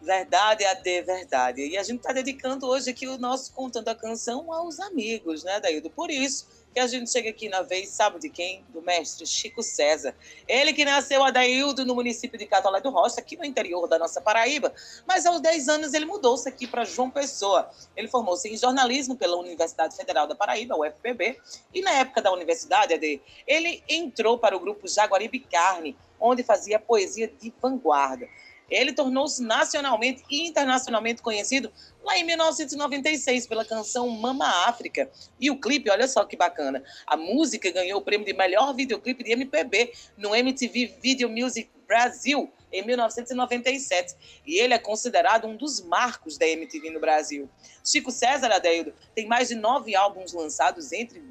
Verdade, 0.01 0.65
AD, 0.65 1.01
verdade. 1.03 1.61
E 1.61 1.77
a 1.77 1.84
gente 1.84 1.99
está 1.99 2.11
dedicando 2.11 2.65
hoje 2.67 2.89
aqui 2.89 3.07
o 3.07 3.17
nosso 3.17 3.53
Contando 3.53 3.88
a 3.89 3.95
Canção 3.95 4.51
aos 4.51 4.79
amigos, 4.79 5.43
né, 5.43 5.59
Daildo? 5.59 5.89
Por 5.91 6.09
isso 6.09 6.47
que 6.74 6.80
a 6.80 6.88
gente 6.88 7.09
chega 7.11 7.30
aqui 7.30 7.47
na 7.47 7.61
vez, 7.61 7.89
sabe 7.89 8.19
de 8.19 8.30
quem? 8.30 8.65
Do 8.69 8.82
mestre 8.82 9.26
Chico 9.26 9.61
César. 9.61 10.15
Ele 10.47 10.74
que 10.74 10.84
nasceu, 10.84 11.24
Adaildo, 11.24 11.86
no 11.86 11.93
município 11.93 12.38
de 12.38 12.47
Catolé 12.47 12.82
do 12.82 12.89
Rocha, 12.89 13.19
aqui 13.19 13.38
no 13.38 13.45
interior 13.45 13.88
da 13.88 13.99
nossa 13.99 14.19
Paraíba, 14.19 14.74
mas 15.05 15.26
aos 15.26 15.39
10 15.39 15.69
anos 15.69 15.93
ele 15.93 16.05
mudou-se 16.05 16.49
aqui 16.49 16.65
para 16.65 16.84
João 16.84 17.09
Pessoa. 17.09 17.69
Ele 17.95 18.07
formou-se 18.07 18.49
em 18.49 18.57
jornalismo 18.57 19.15
pela 19.15 19.38
Universidade 19.38 19.95
Federal 19.95 20.28
da 20.28 20.36
Paraíba, 20.36 20.76
UFPB, 20.76 21.39
e 21.74 21.82
na 21.82 21.91
época 21.91 22.21
da 22.21 22.32
universidade, 22.32 22.93
AD, 22.95 23.21
ele 23.45 23.84
entrou 23.88 24.39
para 24.39 24.57
o 24.57 24.59
grupo 24.59 24.88
Jaguaribe 24.88 25.39
Carne, 25.39 25.95
onde 26.19 26.41
fazia 26.41 26.80
poesia 26.80 27.28
de 27.28 27.53
vanguarda. 27.61 28.28
Ele 28.74 28.91
tornou-se 28.91 29.41
nacionalmente 29.41 30.24
e 30.30 30.47
internacionalmente 30.47 31.21
conhecido 31.21 31.71
lá 32.03 32.17
em 32.17 32.24
1996 32.24 33.47
pela 33.47 33.63
canção 33.63 34.09
Mama 34.09 34.47
África. 34.67 35.09
E 35.39 35.51
o 35.51 35.59
clipe, 35.59 35.89
olha 35.89 36.07
só 36.07 36.26
que 36.26 36.36
bacana. 36.36 36.84
A 37.05 37.15
música 37.15 37.71
ganhou 37.71 37.99
o 37.99 38.03
prêmio 38.03 38.26
de 38.26 38.34
melhor 38.34 38.74
videoclipe 38.74 39.24
de 39.24 39.32
MPB 39.32 39.93
no 40.17 40.36
MTV 40.36 40.97
Video 40.99 41.30
Music 41.30 41.69
Brasil 41.88 42.51
em 42.71 42.84
1997. 42.84 44.15
E 44.45 44.59
ele 44.59 44.74
é 44.74 44.80
considerado 44.80 45.47
um 45.47 45.55
dos 45.55 45.80
marcos 45.82 46.38
da 46.38 46.47
MTV 46.47 46.89
no 46.89 46.99
Brasil. 46.99 47.47
Chico 47.86 48.11
César 48.11 48.51
Adeildo 48.51 48.93
tem 49.13 49.28
mais 49.28 49.49
de 49.49 49.55
nove 49.55 49.95
álbuns 49.95 50.34
lançados 50.34 50.91
entre 50.91 51.24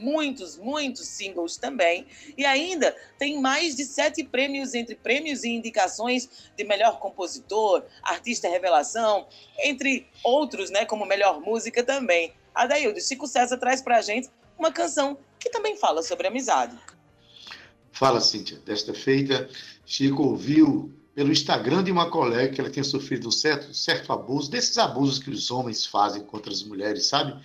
muitos, 0.00 0.56
muitos 0.56 1.06
singles 1.06 1.56
também. 1.56 2.06
E 2.36 2.44
ainda 2.44 2.94
tem 3.18 3.40
mais 3.40 3.76
de 3.76 3.84
sete 3.84 4.24
prêmios 4.24 4.74
entre 4.74 4.94
prêmios 4.94 5.44
e 5.44 5.50
indicações 5.50 6.50
de 6.56 6.64
melhor 6.64 6.98
compositor, 6.98 7.84
artista 8.02 8.48
revelação, 8.48 9.28
entre 9.58 10.08
outros, 10.24 10.70
né, 10.70 10.84
como 10.84 11.04
melhor 11.06 11.40
música 11.40 11.82
também. 11.84 12.32
Adaildo, 12.54 13.00
Chico 13.00 13.26
César 13.26 13.58
traz 13.58 13.80
pra 13.80 14.00
gente 14.00 14.28
uma 14.58 14.72
canção 14.72 15.18
que 15.38 15.50
também 15.50 15.76
fala 15.76 16.02
sobre 16.02 16.26
amizade. 16.26 16.76
Fala, 17.92 18.20
Cíntia. 18.20 18.58
Desta 18.58 18.94
feita, 18.94 19.48
Chico 19.84 20.22
ouviu 20.22 20.92
pelo 21.14 21.32
Instagram 21.32 21.82
de 21.82 21.90
uma 21.90 22.10
colega 22.10 22.52
que 22.52 22.60
ela 22.60 22.70
tinha 22.70 22.84
sofrido 22.84 23.28
um 23.28 23.32
certo, 23.32 23.74
certo 23.74 24.12
abuso, 24.12 24.50
desses 24.50 24.78
abusos 24.78 25.18
que 25.18 25.30
os 25.30 25.50
homens 25.50 25.84
fazem 25.84 26.22
contra 26.22 26.52
as 26.52 26.62
mulheres, 26.62 27.06
sabe? 27.06 27.38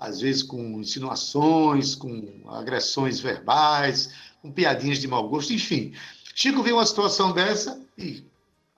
Às 0.00 0.20
vezes 0.20 0.42
com 0.42 0.80
insinuações, 0.80 1.94
com 1.94 2.42
agressões 2.48 3.20
verbais, 3.20 4.10
com 4.40 4.50
piadinhas 4.50 4.98
de 4.98 5.06
mau 5.06 5.28
gosto, 5.28 5.52
enfim. 5.52 5.92
Chico 6.34 6.62
viu 6.62 6.76
uma 6.76 6.86
situação 6.86 7.32
dessa 7.32 7.78
e 7.98 8.24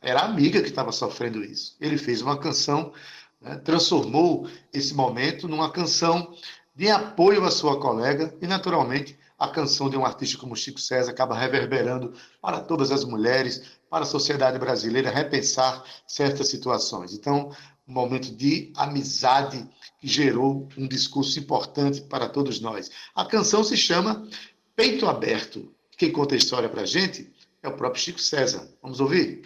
era 0.01 0.20
a 0.20 0.25
amiga 0.25 0.61
que 0.61 0.68
estava 0.68 0.91
sofrendo 0.91 1.45
isso. 1.45 1.77
Ele 1.81 1.97
fez 1.97 2.20
uma 2.20 2.37
canção, 2.37 2.93
né, 3.41 3.57
transformou 3.59 4.49
esse 4.73 4.93
momento 4.95 5.47
numa 5.47 5.70
canção 5.70 6.35
de 6.75 6.91
apoio 6.91 7.45
à 7.45 7.51
sua 7.51 7.79
colega 7.79 8.35
e, 8.43 8.47
naturalmente, 8.47 9.16
a 9.39 9.49
canção 9.49 9.89
de 9.89 9.97
um 9.97 10.05
artista 10.05 10.39
como 10.39 10.57
Chico 10.57 10.81
César 10.81 11.11
acaba 11.11 11.37
reverberando 11.37 12.14
para 12.41 12.61
todas 12.61 12.91
as 12.91 13.05
mulheres, 13.05 13.62
para 13.89 14.05
a 14.05 14.07
sociedade 14.07 14.59
brasileira 14.59 15.11
repensar 15.11 15.85
certas 16.07 16.49
situações. 16.49 17.12
Então, 17.12 17.51
um 17.87 17.93
momento 17.93 18.35
de 18.35 18.73
amizade 18.77 19.68
que 20.03 20.09
gerou 20.09 20.69
um 20.77 20.89
discurso 20.89 21.39
importante 21.39 22.01
para 22.01 22.29
todos 22.29 22.61
nós. 22.61 22.91
A 23.15 23.25
canção 23.25 23.63
se 23.63 23.77
chama 23.77 24.29
Peito 24.75 25.07
Aberto. 25.07 25.73
Quem 25.97 26.11
conta 26.11 26.35
a 26.35 26.39
história 26.39 26.69
para 26.69 26.83
a 26.83 26.87
gente 26.87 27.33
é 27.63 27.69
o 27.69 27.77
próprio 27.77 28.03
Chico 28.03 28.21
César. 28.21 28.69
Vamos 28.83 28.99
ouvir? 28.99 29.43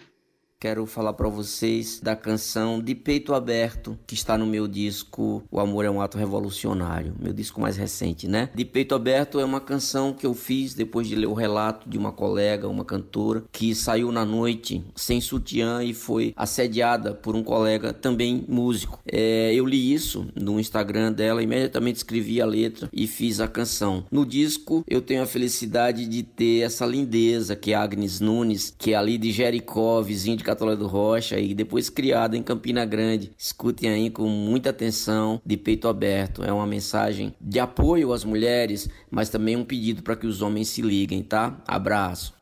Quero 0.59 0.87
falar 0.87 1.13
para 1.13 1.29
vocês 1.29 1.99
da 2.01 2.15
canção 2.15 2.81
De 2.81 2.95
Peito 2.95 3.35
Aberto, 3.35 3.95
que 4.07 4.15
está 4.15 4.35
no 4.35 4.47
meu 4.47 4.67
disco 4.67 5.43
O 5.51 5.59
Amor 5.59 5.85
é 5.85 5.91
um 5.91 6.01
Ato 6.01 6.17
Revolucionário, 6.17 7.13
meu 7.19 7.31
disco 7.31 7.61
mais 7.61 7.77
recente, 7.77 8.27
né? 8.27 8.49
De 8.55 8.65
Peito 8.65 8.95
Aberto 8.95 9.39
é 9.39 9.45
uma 9.45 9.61
canção 9.61 10.13
que 10.13 10.25
eu 10.25 10.33
fiz 10.33 10.73
depois 10.73 11.07
de 11.07 11.13
ler 11.13 11.27
o 11.27 11.35
relato 11.35 11.87
de 11.87 11.95
uma 11.95 12.11
colega, 12.11 12.67
uma 12.67 12.83
cantora, 12.83 13.43
que 13.51 13.75
saiu 13.75 14.11
na 14.11 14.25
noite 14.25 14.83
sem 14.95 15.21
sutiã 15.21 15.83
e 15.83 15.93
foi 15.93 16.33
assediada 16.35 17.13
por 17.13 17.35
um 17.35 17.43
colega 17.43 17.93
também 17.93 18.43
músico. 18.47 18.99
É, 19.05 19.53
eu 19.53 19.63
li 19.63 19.93
isso 19.93 20.25
no 20.33 20.59
Instagram 20.59 21.13
dela, 21.13 21.43
imediatamente 21.43 21.97
escrevi 21.97 22.41
a 22.41 22.47
letra 22.47 22.89
e 22.91 23.05
fiz 23.05 23.39
a 23.39 23.47
canção. 23.47 24.05
No 24.09 24.25
disco 24.25 24.83
eu 24.87 25.03
tenho 25.03 25.21
a 25.21 25.27
felicidade 25.27 26.07
de 26.07 26.23
ter 26.23 26.61
essa 26.61 26.83
lindeza 26.83 27.55
que 27.55 27.73
é 27.73 27.75
Agnes 27.75 28.19
Nunes, 28.19 28.73
que 28.75 28.93
é 28.93 28.95
ali 28.95 29.19
de 29.19 29.31
Jericó, 29.31 30.01
vizinho 30.01 30.35
de 30.35 30.46
Catolé 30.47 30.77
do 30.77 30.87
Rocha 30.87 31.37
e 31.37 31.53
depois 31.53 31.89
criada 31.89 32.37
em 32.37 32.41
Campina 32.41 32.85
Grande. 32.85 33.31
Escutem 33.37 33.89
aí 33.89 34.09
com 34.09 34.29
muita 34.29 34.69
atenção, 34.69 35.41
de 35.45 35.57
peito 35.57 35.89
aberto. 35.89 36.41
É 36.41 36.53
uma 36.53 36.65
mensagem 36.65 37.33
de 37.41 37.59
apoio 37.59 38.13
às 38.13 38.23
mulheres, 38.23 38.89
mas 39.11 39.27
também 39.27 39.57
um 39.57 39.65
pedido 39.65 40.01
para 40.01 40.15
que 40.15 40.25
os 40.25 40.41
homens 40.41 40.69
se 40.69 40.81
liguem, 40.81 41.21
tá? 41.21 41.61
Abraço. 41.67 42.33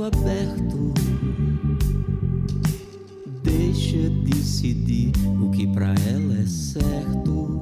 Peito 0.00 0.04
aberto. 0.04 0.94
Deixa 3.42 4.08
decidir 4.24 5.12
o 5.42 5.50
que 5.50 5.66
pra 5.66 5.94
ela 6.08 6.38
é 6.38 6.46
certo. 6.46 7.60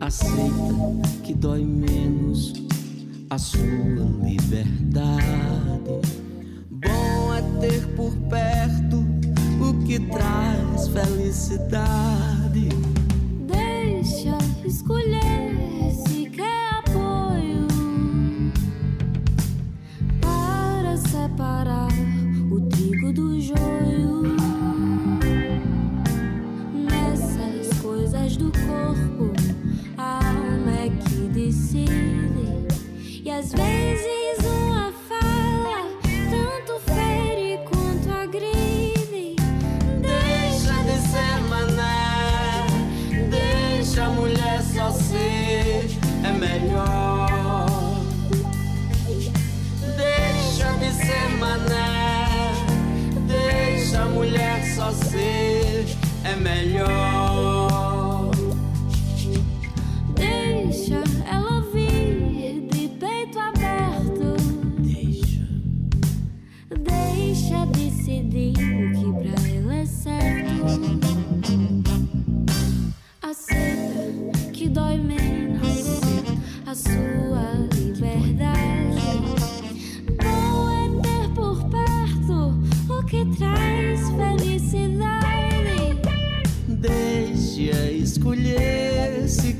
Aceita 0.00 0.74
que 1.22 1.34
dói 1.34 1.64
menos 1.64 2.54
a 3.28 3.38
sua 3.38 3.62
liberdade. 4.22 5.22
Bom 6.70 7.34
é 7.34 7.42
ter 7.60 7.86
por 7.94 8.14
perto 8.28 9.04
o 9.60 9.84
que 9.84 9.98
traz 10.00 10.88
felicidade. 10.88 12.68
Deixa 13.46 14.38
escolher 14.64 15.47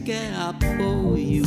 Quer 0.09 0.33
apoio 0.37 1.45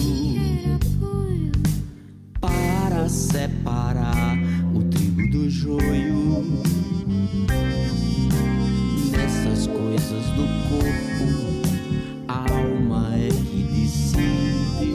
para 2.40 3.10
separar 3.10 4.38
o 4.76 4.84
trigo 4.84 5.32
do 5.32 5.50
joio. 5.50 6.62
Nessas 9.10 9.66
coisas 9.66 10.26
do 10.36 10.46
corpo, 10.70 11.26
a 12.28 12.54
alma 12.54 13.16
é 13.16 13.30
que 13.30 13.64
decide. 13.64 14.94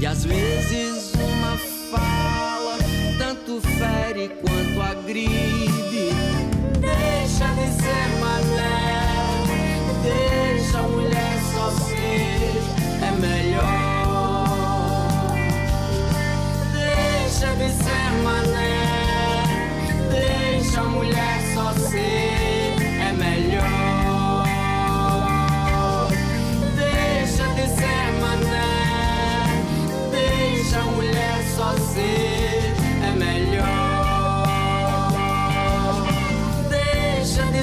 E 0.00 0.06
às 0.06 0.24
vezes 0.24 1.12
uma 1.14 1.56
fala 1.90 2.78
tanto 3.18 3.60
fere 3.60 4.28
quanto 4.40 4.80
agride. 4.82 5.39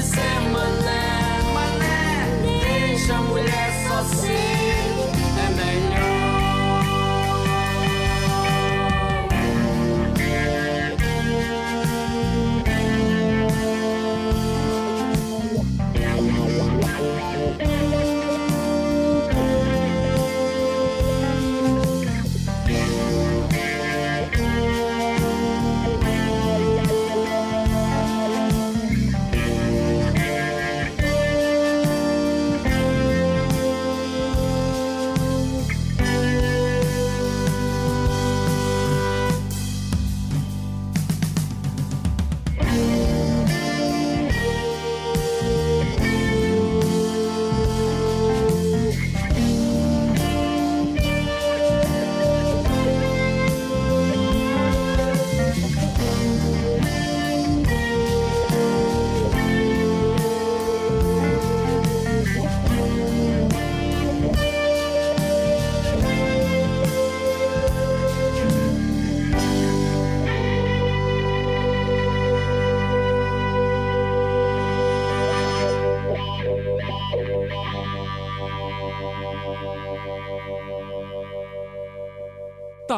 Ser 0.07 0.39
mané, 0.51 1.43
mané, 1.53 2.41
deixa 2.41 3.15
a 3.15 3.21
mulher 3.21 3.71
só 3.88 4.03
ser, 4.03 4.47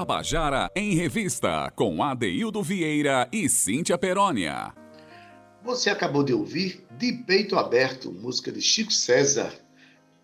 Tabajara 0.09 0.71
em 0.75 0.95
Revista, 0.95 1.71
com 1.75 2.01
Adeildo 2.01 2.63
Vieira 2.63 3.29
e 3.31 3.47
Cíntia 3.47 3.95
Perónia. 3.95 4.73
Você 5.63 5.91
acabou 5.91 6.23
de 6.23 6.33
ouvir 6.33 6.83
De 6.97 7.13
Peito 7.13 7.55
Aberto, 7.55 8.11
música 8.11 8.51
de 8.51 8.59
Chico 8.59 8.91
César. 8.91 9.53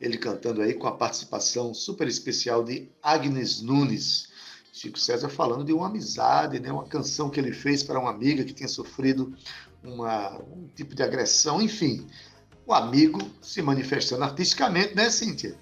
Ele 0.01 0.17
cantando 0.17 0.63
aí 0.63 0.73
com 0.73 0.87
a 0.87 0.97
participação 0.97 1.71
super 1.71 2.07
especial 2.07 2.63
de 2.63 2.89
Agnes 2.99 3.61
Nunes. 3.61 4.29
Chico 4.73 4.97
César 4.97 5.29
falando 5.29 5.63
de 5.63 5.71
uma 5.71 5.85
amizade, 5.85 6.59
né? 6.59 6.71
uma 6.71 6.87
canção 6.87 7.29
que 7.29 7.39
ele 7.39 7.53
fez 7.53 7.83
para 7.83 7.99
uma 7.99 8.09
amiga 8.09 8.43
que 8.43 8.53
tinha 8.53 8.67
sofrido 8.67 9.37
uma, 9.83 10.35
um 10.41 10.67
tipo 10.75 10.95
de 10.95 11.03
agressão, 11.03 11.61
enfim. 11.61 12.07
O 12.65 12.73
amigo 12.73 13.19
se 13.39 13.61
manifestando 13.61 14.23
artisticamente, 14.23 14.95
né, 14.95 15.11
Cíntia? 15.11 15.55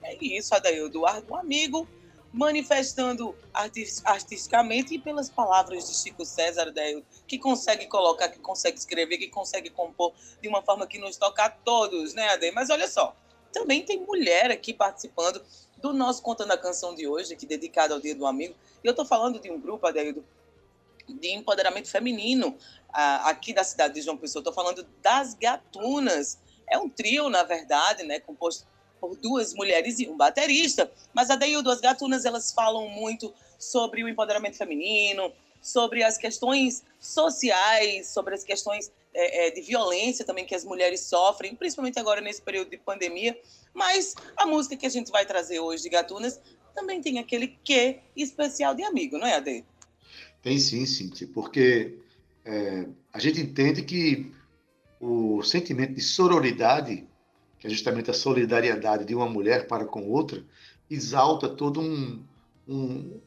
É 0.00 0.16
isso, 0.24 0.54
Adaildo. 0.54 1.02
Um 1.28 1.36
amigo 1.36 1.88
manifestando 2.36 3.34
artis- 3.54 4.02
artisticamente 4.04 4.94
e 4.94 4.98
pelas 4.98 5.30
palavras 5.30 5.88
de 5.88 5.96
Chico 5.96 6.22
César, 6.22 6.68
Adaildo, 6.68 7.06
que 7.26 7.38
consegue 7.38 7.86
colocar, 7.86 8.28
que 8.28 8.38
consegue 8.38 8.76
escrever, 8.78 9.16
que 9.16 9.28
consegue 9.28 9.70
compor 9.70 10.12
de 10.42 10.46
uma 10.46 10.60
forma 10.60 10.86
que 10.86 10.98
nos 10.98 11.16
toca 11.16 11.46
a 11.46 11.48
todos, 11.48 12.12
né, 12.12 12.28
Adaildo? 12.28 12.54
Mas 12.54 12.68
olha 12.68 12.86
só, 12.88 13.16
também 13.54 13.82
tem 13.86 13.98
mulher 14.00 14.50
aqui 14.50 14.74
participando 14.74 15.42
do 15.78 15.94
nosso 15.94 16.20
Contando 16.22 16.52
a 16.52 16.58
Canção 16.58 16.94
de 16.94 17.08
hoje, 17.08 17.32
aqui 17.32 17.46
dedicado 17.46 17.94
ao 17.94 18.00
Dia 18.00 18.14
do 18.14 18.26
Amigo. 18.26 18.54
E 18.84 18.86
eu 18.86 18.90
estou 18.90 19.06
falando 19.06 19.40
de 19.40 19.50
um 19.50 19.58
grupo, 19.58 19.86
Adaildo, 19.86 20.22
de 21.08 21.28
empoderamento 21.30 21.88
feminino 21.88 22.54
aqui 22.92 23.54
da 23.54 23.64
cidade 23.64 23.94
de 23.94 24.02
João 24.02 24.18
Pessoa. 24.18 24.40
Estou 24.40 24.52
falando 24.52 24.86
das 25.00 25.32
Gatunas. 25.32 26.38
É 26.68 26.76
um 26.76 26.90
trio, 26.90 27.30
na 27.30 27.44
verdade, 27.44 28.02
né, 28.02 28.20
composto 28.20 28.66
por 29.06 29.16
duas 29.16 29.54
mulheres 29.54 30.00
e 30.00 30.08
um 30.08 30.16
baterista. 30.16 30.90
Mas 31.14 31.30
a 31.30 31.36
Deildo, 31.36 31.70
as 31.70 31.80
gatunas, 31.80 32.24
elas 32.24 32.52
falam 32.52 32.88
muito 32.88 33.32
sobre 33.58 34.02
o 34.02 34.08
empoderamento 34.08 34.56
feminino, 34.56 35.32
sobre 35.62 36.02
as 36.02 36.18
questões 36.18 36.82
sociais, 36.98 38.08
sobre 38.08 38.34
as 38.34 38.42
questões 38.42 38.90
é, 39.14 39.46
é, 39.46 39.50
de 39.50 39.60
violência 39.62 40.24
também 40.24 40.44
que 40.44 40.54
as 40.54 40.64
mulheres 40.64 41.00
sofrem, 41.00 41.54
principalmente 41.54 41.98
agora 41.98 42.20
nesse 42.20 42.42
período 42.42 42.70
de 42.70 42.78
pandemia. 42.78 43.38
Mas 43.72 44.14
a 44.36 44.44
música 44.44 44.76
que 44.76 44.86
a 44.86 44.90
gente 44.90 45.10
vai 45.10 45.24
trazer 45.24 45.60
hoje 45.60 45.84
de 45.84 45.88
Gatunas 45.88 46.40
também 46.74 47.00
tem 47.00 47.18
aquele 47.18 47.56
quê 47.64 48.00
especial 48.16 48.74
de 48.74 48.82
amigo, 48.82 49.18
não 49.18 49.26
é, 49.26 49.36
Ade? 49.36 49.64
Tem 50.42 50.58
sim, 50.58 50.84
Cintia, 50.84 51.28
porque 51.32 51.98
é, 52.44 52.86
a 53.12 53.18
gente 53.18 53.40
entende 53.40 53.82
que 53.82 54.32
o 55.00 55.42
sentimento 55.42 55.94
de 55.94 56.00
sororidade, 56.00 57.06
que 57.66 57.72
é 57.72 57.74
justamente 57.74 58.10
a 58.10 58.14
solidariedade 58.14 59.04
de 59.04 59.14
uma 59.14 59.28
mulher 59.28 59.66
para 59.66 59.84
com 59.84 60.08
outra, 60.08 60.42
exalta 60.88 61.48
todo 61.48 61.80
um, 61.80 62.22
um 62.68 63.20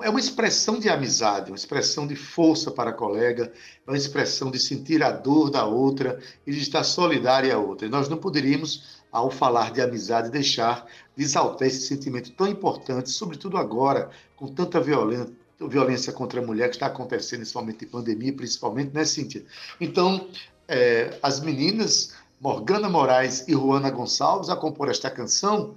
é 0.00 0.08
uma 0.08 0.18
expressão 0.18 0.80
de 0.80 0.88
amizade, 0.88 1.50
uma 1.50 1.56
expressão 1.56 2.06
de 2.06 2.16
força 2.16 2.70
para 2.70 2.90
a 2.90 2.94
colega, 2.94 3.52
é 3.86 3.90
uma 3.90 3.96
expressão 3.96 4.50
de 4.50 4.58
sentir 4.58 5.02
a 5.02 5.12
dor 5.12 5.50
da 5.50 5.64
outra 5.64 6.18
e 6.46 6.50
de 6.50 6.58
estar 6.58 6.82
solidária 6.82 7.54
à 7.54 7.58
outra. 7.58 7.86
E 7.86 7.90
nós 7.90 8.08
não 8.08 8.16
poderíamos, 8.16 9.02
ao 9.12 9.30
falar 9.30 9.70
de 9.70 9.80
amizade, 9.80 10.30
deixar 10.30 10.86
de 11.14 11.22
exaltar 11.22 11.68
esse 11.68 11.86
sentimento 11.86 12.32
tão 12.32 12.48
importante, 12.48 13.10
sobretudo 13.10 13.56
agora, 13.58 14.10
com 14.34 14.48
tanta 14.48 14.80
violência, 14.80 15.30
violência 15.60 16.12
contra 16.12 16.40
a 16.40 16.44
mulher 16.44 16.68
que 16.68 16.76
está 16.76 16.86
acontecendo 16.86 17.40
nesse 17.40 17.54
momento 17.54 17.80
de 17.80 17.86
pandemia, 17.86 18.32
principalmente, 18.32 18.92
né, 18.92 19.04
Cíntia? 19.04 19.44
Então, 19.80 20.26
é, 20.66 21.18
as 21.22 21.38
meninas 21.38 22.14
Morgana 22.42 22.88
Moraes 22.88 23.46
e 23.46 23.52
Juana 23.52 23.88
Gonçalves 23.88 24.48
a 24.48 24.56
compor 24.56 24.88
esta 24.88 25.08
canção 25.08 25.76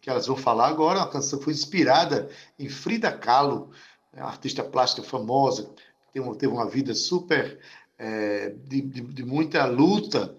que 0.00 0.08
elas 0.08 0.26
vão 0.26 0.36
falar 0.36 0.68
agora, 0.68 1.00
uma 1.00 1.10
canção 1.10 1.38
foi 1.38 1.52
inspirada 1.52 2.30
em 2.58 2.66
Frida 2.66 3.12
Kahlo, 3.12 3.70
né, 4.10 4.22
artista 4.22 4.64
plástica 4.64 5.06
famosa, 5.06 5.70
que 6.10 6.18
teve 6.38 6.50
uma 6.50 6.66
vida 6.66 6.94
super 6.94 7.60
é, 7.98 8.54
de, 8.64 8.80
de, 8.80 9.00
de 9.02 9.22
muita 9.22 9.66
luta. 9.66 10.34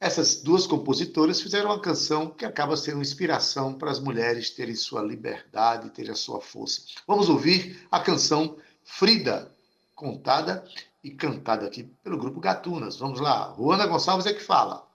Essas 0.00 0.42
duas 0.42 0.66
compositoras 0.66 1.40
fizeram 1.40 1.70
uma 1.70 1.80
canção 1.80 2.28
que 2.28 2.44
acaba 2.44 2.76
sendo 2.76 3.00
inspiração 3.00 3.72
para 3.72 3.92
as 3.92 4.00
mulheres 4.00 4.50
terem 4.50 4.74
sua 4.74 5.02
liberdade, 5.02 5.90
terem 5.90 6.10
a 6.10 6.16
sua 6.16 6.40
força. 6.40 6.82
Vamos 7.06 7.28
ouvir 7.28 7.86
a 7.92 8.00
canção 8.00 8.56
Frida, 8.82 9.54
contada 9.94 10.64
e 11.04 11.10
cantada 11.10 11.66
aqui 11.66 11.84
pelo 12.02 12.18
grupo 12.18 12.40
Gatunas. 12.40 12.96
Vamos 12.96 13.20
lá, 13.20 13.54
Juana 13.56 13.86
Gonçalves 13.86 14.24
é 14.26 14.32
que 14.32 14.42
fala. 14.42 14.88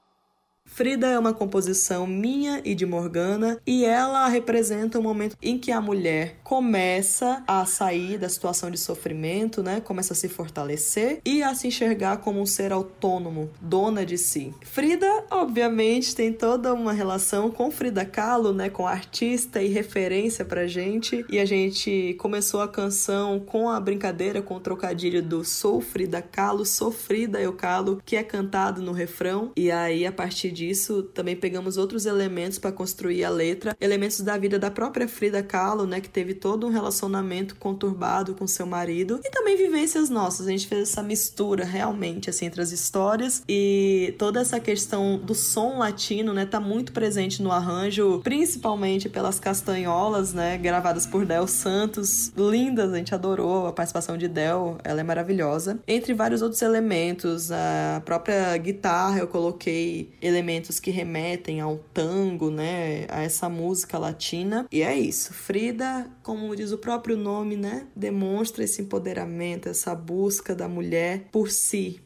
Frida 0.70 1.08
é 1.08 1.20
uma 1.20 1.34
composição 1.34 2.08
minha 2.08 2.62
e 2.64 2.74
de 2.74 2.86
Morgana 2.86 3.60
e 3.68 3.84
ela 3.84 4.28
representa 4.30 4.98
o 4.98 5.02
um 5.02 5.04
momento 5.04 5.36
em 5.42 5.58
que 5.58 5.72
a 5.72 5.82
mulher 5.82 6.38
começa 6.44 7.44
a 7.46 7.66
sair 7.66 8.18
da 8.18 8.30
situação 8.30 8.72
de 8.72 8.78
sofrimento, 8.78 9.62
né? 9.62 9.82
Começa 9.82 10.14
a 10.14 10.16
se 10.16 10.30
fortalecer 10.30 11.20
e 11.26 11.44
a 11.44 11.54
se 11.54 11.68
enxergar 11.68 12.18
como 12.18 12.40
um 12.40 12.46
ser 12.46 12.72
autônomo, 12.72 13.50
dona 13.60 14.06
de 14.06 14.18
si. 14.18 14.54
Frida, 14.62 15.26
obviamente, 15.30 16.16
tem 16.16 16.32
toda 16.32 16.74
uma 16.74 16.94
relação 16.94 17.52
com 17.52 17.70
Frida 17.70 18.06
Kahlo, 18.06 18.54
né? 18.54 18.70
Com 18.70 18.88
artista 18.88 19.62
e 19.62 19.68
referência 19.68 20.46
pra 20.46 20.66
gente. 20.66 21.26
E 21.30 21.40
a 21.40 21.46
gente 21.46 22.16
começou 22.20 22.62
a 22.62 22.68
canção 22.68 23.40
com 23.40 23.70
a 23.70 23.80
brincadeira, 23.80 24.42
com 24.42 24.56
o 24.56 24.60
trocadilho 24.60 25.22
do 25.22 25.44
Sou 25.44 25.82
Frida 25.82 26.22
Kahlo, 26.22 26.66
sou 26.66 26.92
Frida 26.92 27.42
eu 27.42 27.54
Kahlo, 27.54 28.02
que 28.06 28.16
é 28.16 28.24
cantado 28.24 28.82
no 28.82 28.92
refrão. 28.92 29.52
E 29.58 29.70
aí, 29.72 30.06
a 30.06 30.12
partir 30.12 30.52
disso, 30.60 31.04
também 31.04 31.36
pegamos 31.36 31.78
outros 31.78 32.06
elementos 32.06 32.60
para 32.60 32.72
construir 32.72 33.24
a 33.24 33.30
letra, 33.30 33.76
elementos 33.80 34.20
da 34.20 34.38
vida 34.38 34.60
da 34.60 34.70
própria 34.70 35.08
Frida 35.08 35.42
Kahlo, 35.42 35.86
né, 35.86 36.02
que 36.02 36.10
teve 36.10 36.34
todo 36.34 36.68
um 36.68 36.70
relacionamento 36.70 37.56
conturbado 37.56 38.36
com 38.36 38.46
seu 38.46 38.66
marido, 38.66 39.22
e 39.24 39.32
também 39.32 39.56
vivências 39.56 40.10
nossas. 40.10 40.48
A 40.48 40.52
gente 40.52 40.68
fez 40.68 40.90
essa 40.90 41.02
mistura 41.02 41.64
realmente 41.64 42.30
assim 42.30 42.46
entre 42.46 42.62
as 42.62 42.72
histórias 42.72 43.42
e 43.48 44.14
toda 44.18 44.42
essa 44.42 44.60
questão 44.60 45.18
do 45.18 45.34
som 45.34 45.78
latino, 45.78 46.34
né, 46.34 46.46
tá 46.46 46.60
muito 46.60 46.92
presente 46.92 47.42
no 47.42 47.52
arranjo, 47.52 48.20
principalmente 48.24 49.08
pelas 49.08 49.40
castanholas, 49.40 50.34
né, 50.34 50.58
gravadas 50.58 51.06
por 51.06 51.26
Del 51.26 51.48
Santos, 51.48 52.34
lindas, 52.36 52.92
a 52.92 52.98
gente 52.98 53.16
adorou 53.16 53.68
a 53.68 53.72
participação 53.72 54.18
de 54.18 54.28
Del, 54.28 54.78
ela 54.84 55.00
é 55.00 55.04
maravilhosa. 55.04 55.80
Entre 55.88 56.14
vários 56.14 56.42
outros 56.42 56.62
elementos, 56.62 57.50
a 57.52 58.02
própria 58.04 58.58
guitarra 58.58 59.20
eu 59.20 59.28
coloquei 59.28 60.10
elementos 60.22 60.39
elementos 60.40 60.80
que 60.80 60.90
remetem 60.90 61.60
ao 61.60 61.78
tango, 61.94 62.50
né, 62.50 63.06
a 63.10 63.22
essa 63.22 63.50
música 63.50 63.98
latina. 63.98 64.66
E 64.72 64.82
é 64.82 64.98
isso. 64.98 65.34
Frida, 65.34 66.10
como 66.24 66.56
diz 66.56 66.72
o 66.72 66.78
próprio 66.78 67.18
nome, 67.18 67.58
né, 67.58 67.88
demonstra 67.96 68.64
esse 68.64 68.82
empoderamento, 68.82 69.68
essa 69.68 69.94
busca 69.94 70.56
da 70.56 70.68
mulher 70.68 71.28
por 71.32 71.52
si, 71.52 72.02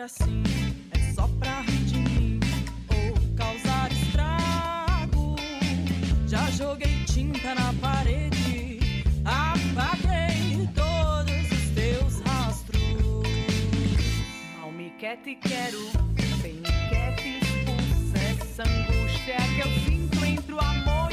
assim 0.00 0.42
é 0.92 1.12
só 1.12 1.28
pra 1.38 1.60
rir 1.60 1.84
de 1.84 1.98
mim 1.98 2.40
ou 2.88 3.36
causar 3.36 3.92
estrago. 3.92 5.36
Já 6.26 6.50
joguei 6.52 7.04
tinta 7.04 7.54
na 7.54 7.72
parede, 7.74 9.04
apaguei 9.24 10.66
todos 10.74 11.52
os 11.52 11.74
teus 11.74 12.20
rastros. 12.20 13.26
Mal 14.58 14.72
me 14.72 14.90
quer, 14.98 15.18
te 15.18 15.34
quero, 15.34 15.78
bem 16.40 16.54
me 16.54 16.88
quer, 16.88 17.16
te 17.16 17.38
expulsa 17.38 18.18
essa 18.18 18.62
angústia 18.62 19.36
que 19.54 19.60
eu 19.60 19.80
sinto 19.84 20.24
entre 20.24 20.54
o 20.54 20.60
amor 20.60 21.09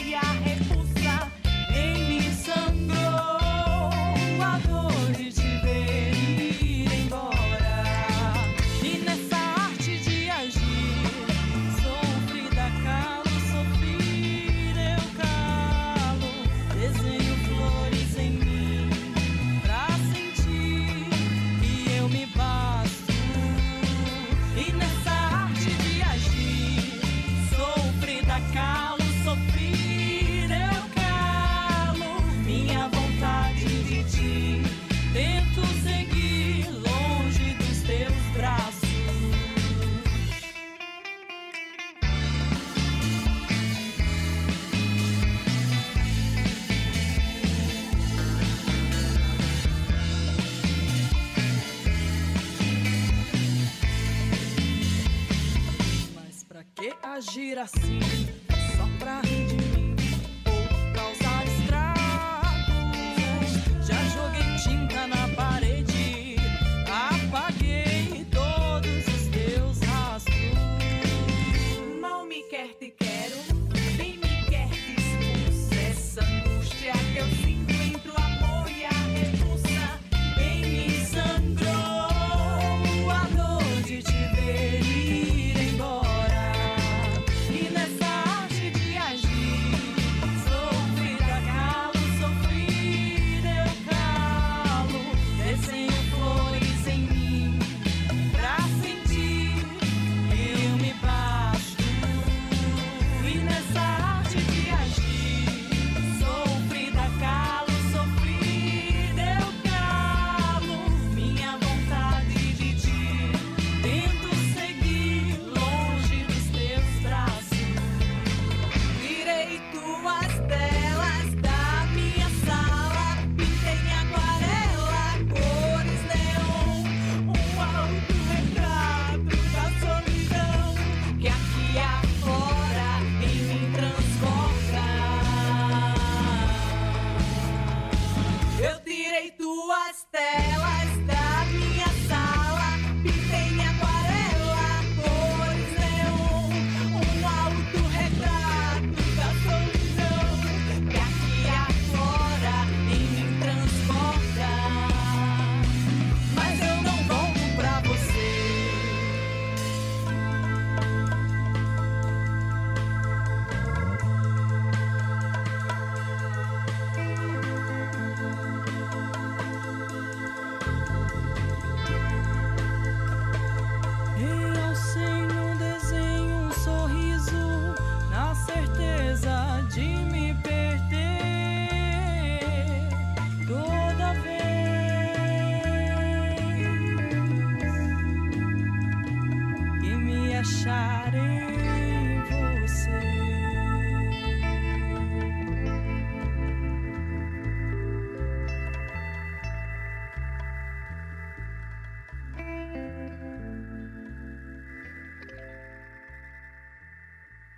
agir 57.18 57.58
assim? 57.58 58.00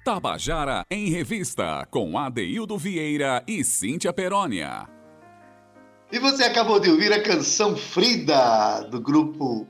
Tabajara 0.10 0.84
em 0.90 1.12
Revista, 1.12 1.88
com 1.92 2.18
Adeildo 2.18 2.80
Vieira 2.80 3.44
e 3.48 3.64
Cíntia 3.64 4.12
Perónia. 4.12 4.90
E 6.12 6.18
você 6.18 6.46
acabou 6.46 6.80
de 6.80 6.90
ouvir 6.90 7.14
a 7.14 7.22
canção 7.22 7.78
Frida, 7.78 8.82
do 8.90 9.00
grupo 9.00 9.68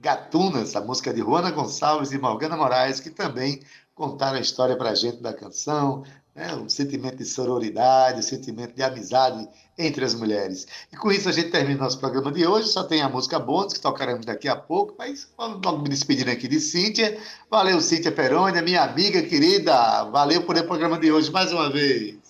Gatunas, 0.00 0.74
a 0.74 0.80
música 0.80 1.14
de 1.14 1.20
Juana 1.20 1.52
Gonçalves 1.52 2.10
e 2.10 2.18
Morgana 2.18 2.56
Moraes, 2.56 2.98
que 2.98 3.10
também 3.10 3.60
contaram 3.94 4.38
a 4.38 4.40
história 4.40 4.76
para 4.76 4.92
gente 4.92 5.22
da 5.22 5.32
canção, 5.32 6.02
né? 6.34 6.54
o 6.54 6.68
sentimento 6.68 7.16
de 7.16 7.24
sororidade, 7.24 8.20
o 8.20 8.22
sentimento 8.22 8.74
de 8.74 8.82
amizade 8.82 9.48
entre 9.78 10.04
as 10.04 10.14
mulheres. 10.14 10.66
E 10.92 10.96
com 10.96 11.10
isso 11.10 11.28
a 11.28 11.32
gente 11.32 11.50
termina 11.50 11.80
o 11.80 11.82
nosso 11.84 11.98
programa 11.98 12.32
de 12.32 12.46
hoje. 12.46 12.68
Só 12.68 12.82
tem 12.82 13.02
a 13.02 13.08
música 13.08 13.38
bônus, 13.38 13.72
que 13.72 13.80
tocaremos 13.80 14.26
daqui 14.26 14.48
a 14.48 14.56
pouco, 14.56 14.94
mas 14.98 15.28
vamos 15.36 15.82
me 15.82 15.88
despedindo 15.88 16.30
aqui 16.30 16.48
de 16.48 16.60
Cíntia. 16.60 17.18
Valeu, 17.50 17.80
Cíntia 17.80 18.12
Perônia, 18.12 18.62
minha 18.62 18.82
amiga 18.82 19.22
querida. 19.22 20.04
Valeu 20.04 20.42
por 20.42 20.56
o 20.56 20.64
programa 20.64 20.98
de 20.98 21.12
hoje 21.12 21.30
mais 21.30 21.52
uma 21.52 21.70
vez. 21.70 22.23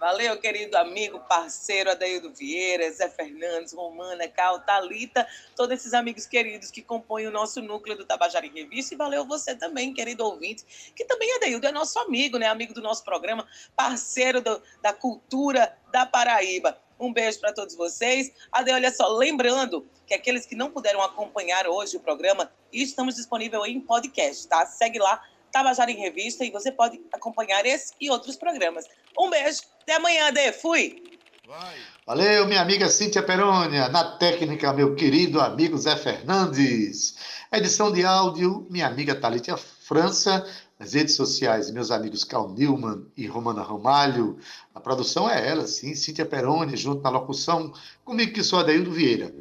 Valeu, 0.00 0.40
querido 0.40 0.78
amigo, 0.78 1.20
parceiro 1.28 1.90
Adaildo 1.90 2.32
Vieira, 2.32 2.90
Zé 2.90 3.06
Fernandes, 3.10 3.74
Romana, 3.74 4.26
Cal, 4.28 4.58
Talita, 4.60 5.28
todos 5.54 5.78
esses 5.78 5.92
amigos 5.92 6.24
queridos 6.24 6.70
que 6.70 6.80
compõem 6.80 7.26
o 7.26 7.30
nosso 7.30 7.60
núcleo 7.60 7.98
do 7.98 8.06
Tabajara 8.06 8.46
em 8.46 8.50
Revista. 8.50 8.94
E 8.94 8.96
valeu 8.96 9.26
você 9.26 9.54
também, 9.54 9.92
querido 9.92 10.24
ouvinte, 10.24 10.64
que 10.96 11.04
também 11.04 11.30
Adaildo 11.36 11.66
é 11.66 11.70
nosso 11.70 11.98
amigo, 11.98 12.38
né? 12.38 12.46
Amigo 12.46 12.72
do 12.72 12.80
nosso 12.80 13.04
programa, 13.04 13.46
parceiro 13.76 14.40
do, 14.40 14.62
da 14.80 14.94
cultura 14.94 15.76
da 15.92 16.06
Paraíba. 16.06 16.80
Um 16.98 17.12
beijo 17.12 17.38
para 17.38 17.52
todos 17.52 17.74
vocês. 17.74 18.32
Ade, 18.50 18.72
olha 18.72 18.90
só, 18.90 19.06
lembrando 19.06 19.86
que 20.06 20.14
aqueles 20.14 20.46
que 20.46 20.54
não 20.54 20.70
puderam 20.70 21.02
acompanhar 21.02 21.66
hoje 21.66 21.98
o 21.98 22.00
programa, 22.00 22.50
estamos 22.72 23.16
disponíveis 23.16 23.64
em 23.66 23.78
podcast, 23.78 24.48
tá? 24.48 24.64
Segue 24.64 24.98
lá, 24.98 25.22
Tabajara 25.50 25.90
em 25.90 25.96
Revista, 25.96 26.44
e 26.44 26.50
você 26.50 26.70
pode 26.70 27.00
acompanhar 27.12 27.64
esse 27.66 27.92
e 28.00 28.10
outros 28.10 28.36
programas. 28.36 28.86
Um 29.18 29.30
beijo, 29.30 29.60
até 29.82 29.96
amanhã, 29.96 30.28
Ade. 30.28 30.52
Fui! 30.52 31.02
Valeu, 32.06 32.46
minha 32.46 32.60
amiga 32.60 32.88
Cíntia 32.88 33.22
Perônia. 33.22 33.88
Na 33.88 34.16
técnica, 34.16 34.72
meu 34.72 34.94
querido 34.94 35.40
amigo 35.40 35.76
Zé 35.76 35.96
Fernandes. 35.96 37.16
Edição 37.52 37.92
de 37.92 38.04
áudio, 38.04 38.66
minha 38.70 38.86
amiga 38.86 39.14
Thalita 39.14 39.56
França. 39.56 40.46
Nas 40.78 40.94
redes 40.94 41.14
sociais, 41.14 41.70
meus 41.70 41.90
amigos 41.90 42.24
Cal 42.24 42.48
Newman 42.50 43.04
e 43.16 43.26
Romana 43.26 43.62
Ramalho. 43.62 44.38
A 44.74 44.80
produção 44.80 45.28
é 45.28 45.46
ela, 45.46 45.66
sim, 45.66 45.94
Cíntia 45.94 46.24
Peroni, 46.24 46.76
junto 46.76 47.02
na 47.02 47.10
locução, 47.10 47.72
comigo 48.04 48.32
que 48.32 48.42
sou 48.42 48.60
Adaildo 48.60 48.90
Vieira. 48.90 49.34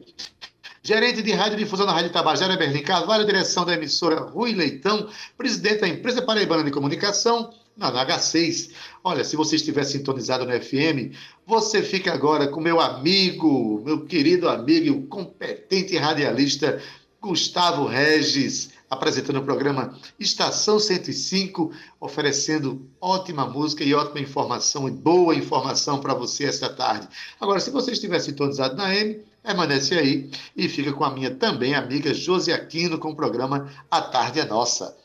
Gerente 0.82 1.22
de 1.22 1.32
Rádio 1.34 1.58
Difusão 1.58 1.86
na 1.86 1.92
Rádio 1.92 2.12
Tabajara, 2.12 2.56
Berlim 2.56 2.82
Carvalho, 2.82 3.26
direção 3.26 3.66
da 3.66 3.74
emissora 3.74 4.22
Rui 4.22 4.54
Leitão, 4.54 5.10
presidente 5.38 5.82
da 5.82 5.88
empresa 5.88 6.22
Paraibana 6.22 6.64
de 6.64 6.72
Comunicação, 6.72 7.54
na 7.76 7.92
H6. 7.92 8.72
Olha, 9.04 9.24
se 9.24 9.36
você 9.36 9.56
estiver 9.56 9.84
sintonizado 9.84 10.46
no 10.46 10.52
FM, 10.52 11.16
você 11.46 11.82
fica 11.82 12.14
agora 12.14 12.48
com 12.48 12.62
meu 12.62 12.80
amigo, 12.80 13.82
meu 13.84 14.06
querido 14.06 14.48
amigo 14.48 14.86
e 14.86 14.92
o 14.92 15.08
competente 15.08 15.98
radialista 15.98 16.82
Gustavo 17.22 17.86
Regis, 17.86 18.70
apresentando 18.90 19.40
o 19.40 19.44
programa 19.44 19.98
Estação 20.18 20.80
105, 20.80 21.72
oferecendo 22.00 22.90
ótima 23.02 23.46
música 23.46 23.84
e 23.84 23.94
ótima 23.94 24.22
informação 24.22 24.88
e 24.88 24.92
boa 24.92 25.36
informação 25.36 26.00
para 26.00 26.14
você 26.14 26.46
esta 26.46 26.70
tarde. 26.70 27.08
Agora, 27.40 27.60
se 27.60 27.70
você 27.70 27.92
estiver 27.92 28.20
sintonizado 28.20 28.76
na 28.76 28.96
M, 28.96 29.22
permanece 29.42 29.98
aí 29.98 30.30
e 30.56 30.68
fica 30.70 30.94
com 30.94 31.04
a 31.04 31.10
minha 31.10 31.34
também 31.34 31.76
amiga 31.76 32.14
Josi 32.14 32.52
Aquino 32.52 32.98
com 32.98 33.12
o 33.12 33.16
programa 33.16 33.72
A 33.90 34.02
Tarde 34.02 34.40
é 34.40 34.46
Nossa. 34.46 34.98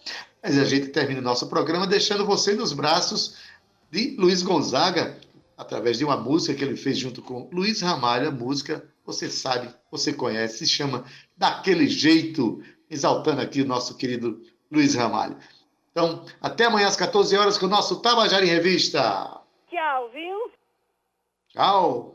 Mas 0.43 0.59
a 0.59 0.65
gente 0.65 0.89
termina 0.89 1.21
o 1.21 1.25
nosso 1.25 1.49
programa 1.49 1.87
deixando 1.87 2.27
você 2.27 2.55
nos 2.55 2.73
braços 2.73 3.37
de 3.91 4.17
Luiz 4.19 4.43
Gonzaga, 4.43 5.19
através 5.57 5.99
de 5.99 6.05
uma 6.05 6.17
música 6.17 6.55
que 6.55 6.65
ele 6.65 6.77
fez 6.77 6.99
junto 6.99 7.23
com 7.23 7.49
Luiz 7.53 7.81
Ramalho, 7.81 8.29
a 8.29 8.33
música, 8.33 8.85
você 9.07 9.31
sabe, 9.31 9.69
você 9.91 10.13
conhece, 10.13 10.59
se 10.59 10.67
chama 10.67 11.05
Daquele 11.37 11.87
Jeito, 11.87 12.63
exaltando 12.91 13.41
aqui 13.41 13.63
o 13.63 13.67
nosso 13.67 13.97
querido 13.97 14.43
Luiz 14.71 14.95
Ramalho. 14.95 15.37
Então, 15.91 16.25
até 16.41 16.65
amanhã 16.65 16.89
às 16.89 16.97
14 16.97 17.37
horas 17.37 17.57
com 17.57 17.67
o 17.67 17.69
nosso 17.69 18.01
Tabajara 18.01 18.45
em 18.45 18.49
Revista. 18.49 19.41
Tchau, 19.71 20.11
viu? 20.13 20.51
Tchau. 21.51 22.14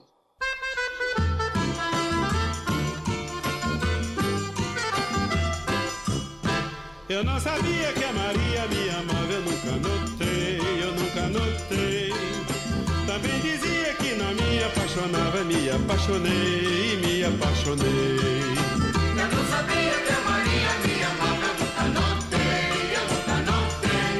Eu 7.10 7.24
não 7.24 7.39
sabia 7.39 7.91
que 7.93 8.03
a 8.03 8.14
Maria 8.14 8.68
me 8.68 8.88
amava, 8.91 9.34
eu 9.34 9.41
nunca 9.41 9.72
notei, 9.72 10.60
eu 10.80 10.93
nunca 10.93 11.22
notei. 11.28 12.14
Também 13.07 13.39
dizia 13.39 13.95
que 13.95 14.14
não 14.14 14.32
me 14.36 14.64
apaixonava, 14.64 15.43
me 15.43 15.72
apaixonei, 15.72 16.97
me 17.01 17.24
apaixonei. 17.24 18.20
Eu 19.18 19.28
não 19.28 19.43
sabia 19.49 19.95
que 20.05 20.14
a 20.14 20.20
Maria 20.30 20.70
me 20.86 21.03
amava, 21.03 21.47
eu 21.49 21.55
nunca 21.57 21.84
notei, 21.97 22.93
eu 22.93 23.03
nunca 23.10 23.36
notei. 23.49 24.14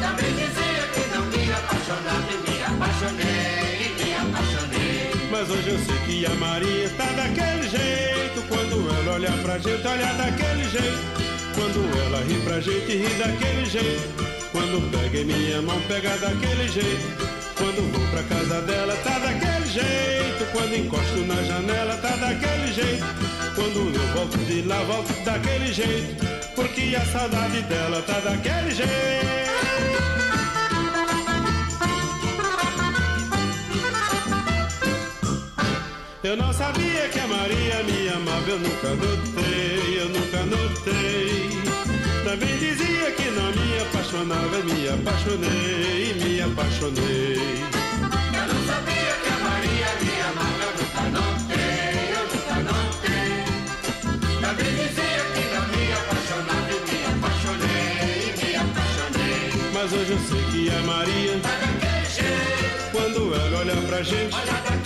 Também 0.00 0.32
dizia 0.32 0.84
que 0.94 1.02
não 1.14 1.26
me 1.26 1.52
apaixonava 1.52 2.32
me 2.40 2.56
apaixonei, 2.72 3.92
me 3.98 4.14
apaixonei. 4.14 5.28
Mas 5.30 5.50
hoje 5.50 5.68
eu 5.68 5.78
sei 5.78 5.98
que 6.06 6.24
a 6.24 6.34
Maria 6.36 6.88
tá 6.96 7.04
daquele 7.12 7.68
jeito. 7.68 8.40
Quando 8.48 8.88
ela 8.96 9.12
olha 9.12 9.32
pra 9.42 9.58
gente, 9.58 9.86
olha 9.86 10.10
daquele 10.14 10.64
jeito. 10.70 11.31
Quando 11.62 11.96
ela 11.96 12.18
ri 12.24 12.40
pra 12.40 12.58
gente, 12.58 12.96
ri 12.96 13.14
daquele 13.14 13.64
jeito. 13.66 14.24
Quando 14.50 14.90
pega 14.90 15.18
em 15.18 15.24
minha 15.24 15.62
mão, 15.62 15.80
pega 15.82 16.16
daquele 16.18 16.68
jeito. 16.68 17.06
Quando 17.56 17.92
vou 17.92 18.08
pra 18.08 18.22
casa 18.24 18.60
dela, 18.62 18.96
tá 19.04 19.16
daquele 19.20 19.70
jeito. 19.70 20.44
Quando 20.50 20.74
encosto 20.74 21.18
na 21.18 21.40
janela, 21.44 21.96
tá 21.98 22.16
daquele 22.16 22.72
jeito. 22.72 23.06
Quando 23.54 23.94
eu 23.94 24.06
volto 24.08 24.38
de 24.38 24.62
lá, 24.62 24.82
volto 24.82 25.12
daquele 25.24 25.72
jeito. 25.72 26.26
Porque 26.56 26.96
a 26.96 27.04
saudade 27.06 27.62
dela 27.62 28.02
tá 28.02 28.18
daquele 28.18 28.74
jeito. 28.74 30.21
Eu 36.24 36.36
não 36.36 36.52
sabia 36.52 37.08
que 37.08 37.18
a 37.18 37.26
Maria 37.26 37.82
me 37.82 38.08
amava, 38.08 38.48
eu 38.48 38.58
nunca 38.60 38.90
notei, 38.90 40.00
eu 40.00 40.08
nunca 40.08 40.38
notei. 40.44 41.50
Também 42.22 42.58
dizia 42.58 43.10
que 43.10 43.28
não 43.32 43.50
me 43.50 43.80
apaixonava, 43.80 44.58
me 44.62 44.88
apaixonei, 44.88 46.14
me 46.14 46.40
apaixonei. 46.40 47.64
Eu 48.38 48.46
não 48.54 48.66
sabia 48.68 49.12
que 49.20 49.28
a 49.28 49.38
Maria 49.48 49.90
me 49.98 50.14
amava, 50.30 50.62
eu 50.62 50.72
nunca 50.78 51.02
notei, 51.10 51.98
eu 52.14 52.24
nunca 52.30 52.56
notei. 52.70 53.34
Também 54.40 54.72
dizia 54.78 55.22
que 55.34 55.42
não 55.52 55.64
me 55.74 55.84
apaixonava 55.92 56.76
me 56.86 56.98
apaixonei, 57.10 58.30
me 58.38 58.50
apaixonei. 58.62 59.42
Mas 59.74 59.92
hoje 59.92 60.12
eu 60.12 60.20
sei 60.20 60.42
que 60.52 60.70
a 60.70 60.82
Maria, 60.82 61.40
Tá 61.42 61.48
daquele 61.58 62.06
jeito, 62.08 62.90
quando 62.92 63.34
ela 63.34 63.58
olha 63.58 63.76
pra 63.88 64.02
gente, 64.04 64.36
olha 64.36 64.81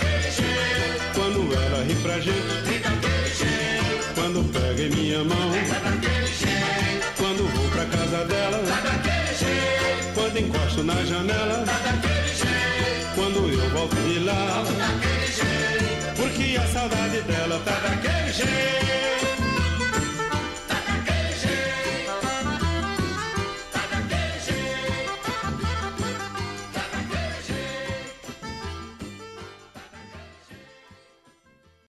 ela 1.65 1.83
ri 1.83 1.95
pra 1.95 2.19
gente, 2.19 2.39
ri 2.65 2.79
daquele 2.79 3.33
jeito, 3.33 4.13
quando 4.15 4.51
pega 4.51 4.83
em 4.83 4.89
minha 4.89 5.23
mão, 5.23 5.51
tá 5.69 5.79
daquele 5.89 6.27
jeito, 6.27 7.13
quando 7.17 7.47
vou 7.53 7.69
pra 7.69 7.85
casa 7.85 8.25
dela, 8.25 8.59
tá 8.67 8.79
daquele 8.81 9.35
jeito, 9.37 10.13
quando 10.13 10.37
encosto 10.39 10.83
na 10.83 11.03
janela, 11.05 11.63
tá 11.65 11.79
daquele 11.85 12.33
jeito, 12.35 13.15
quando 13.15 13.49
eu 13.49 13.69
volto 13.71 13.95
de 13.95 14.19
lá, 14.19 14.63
daquele 14.63 15.31
jeito. 15.31 16.15
porque 16.15 16.57
a 16.57 16.67
saudade 16.67 17.21
dela 17.21 17.61
tá 17.65 17.79
daquele 17.79 18.33
jeito. 18.33 19.36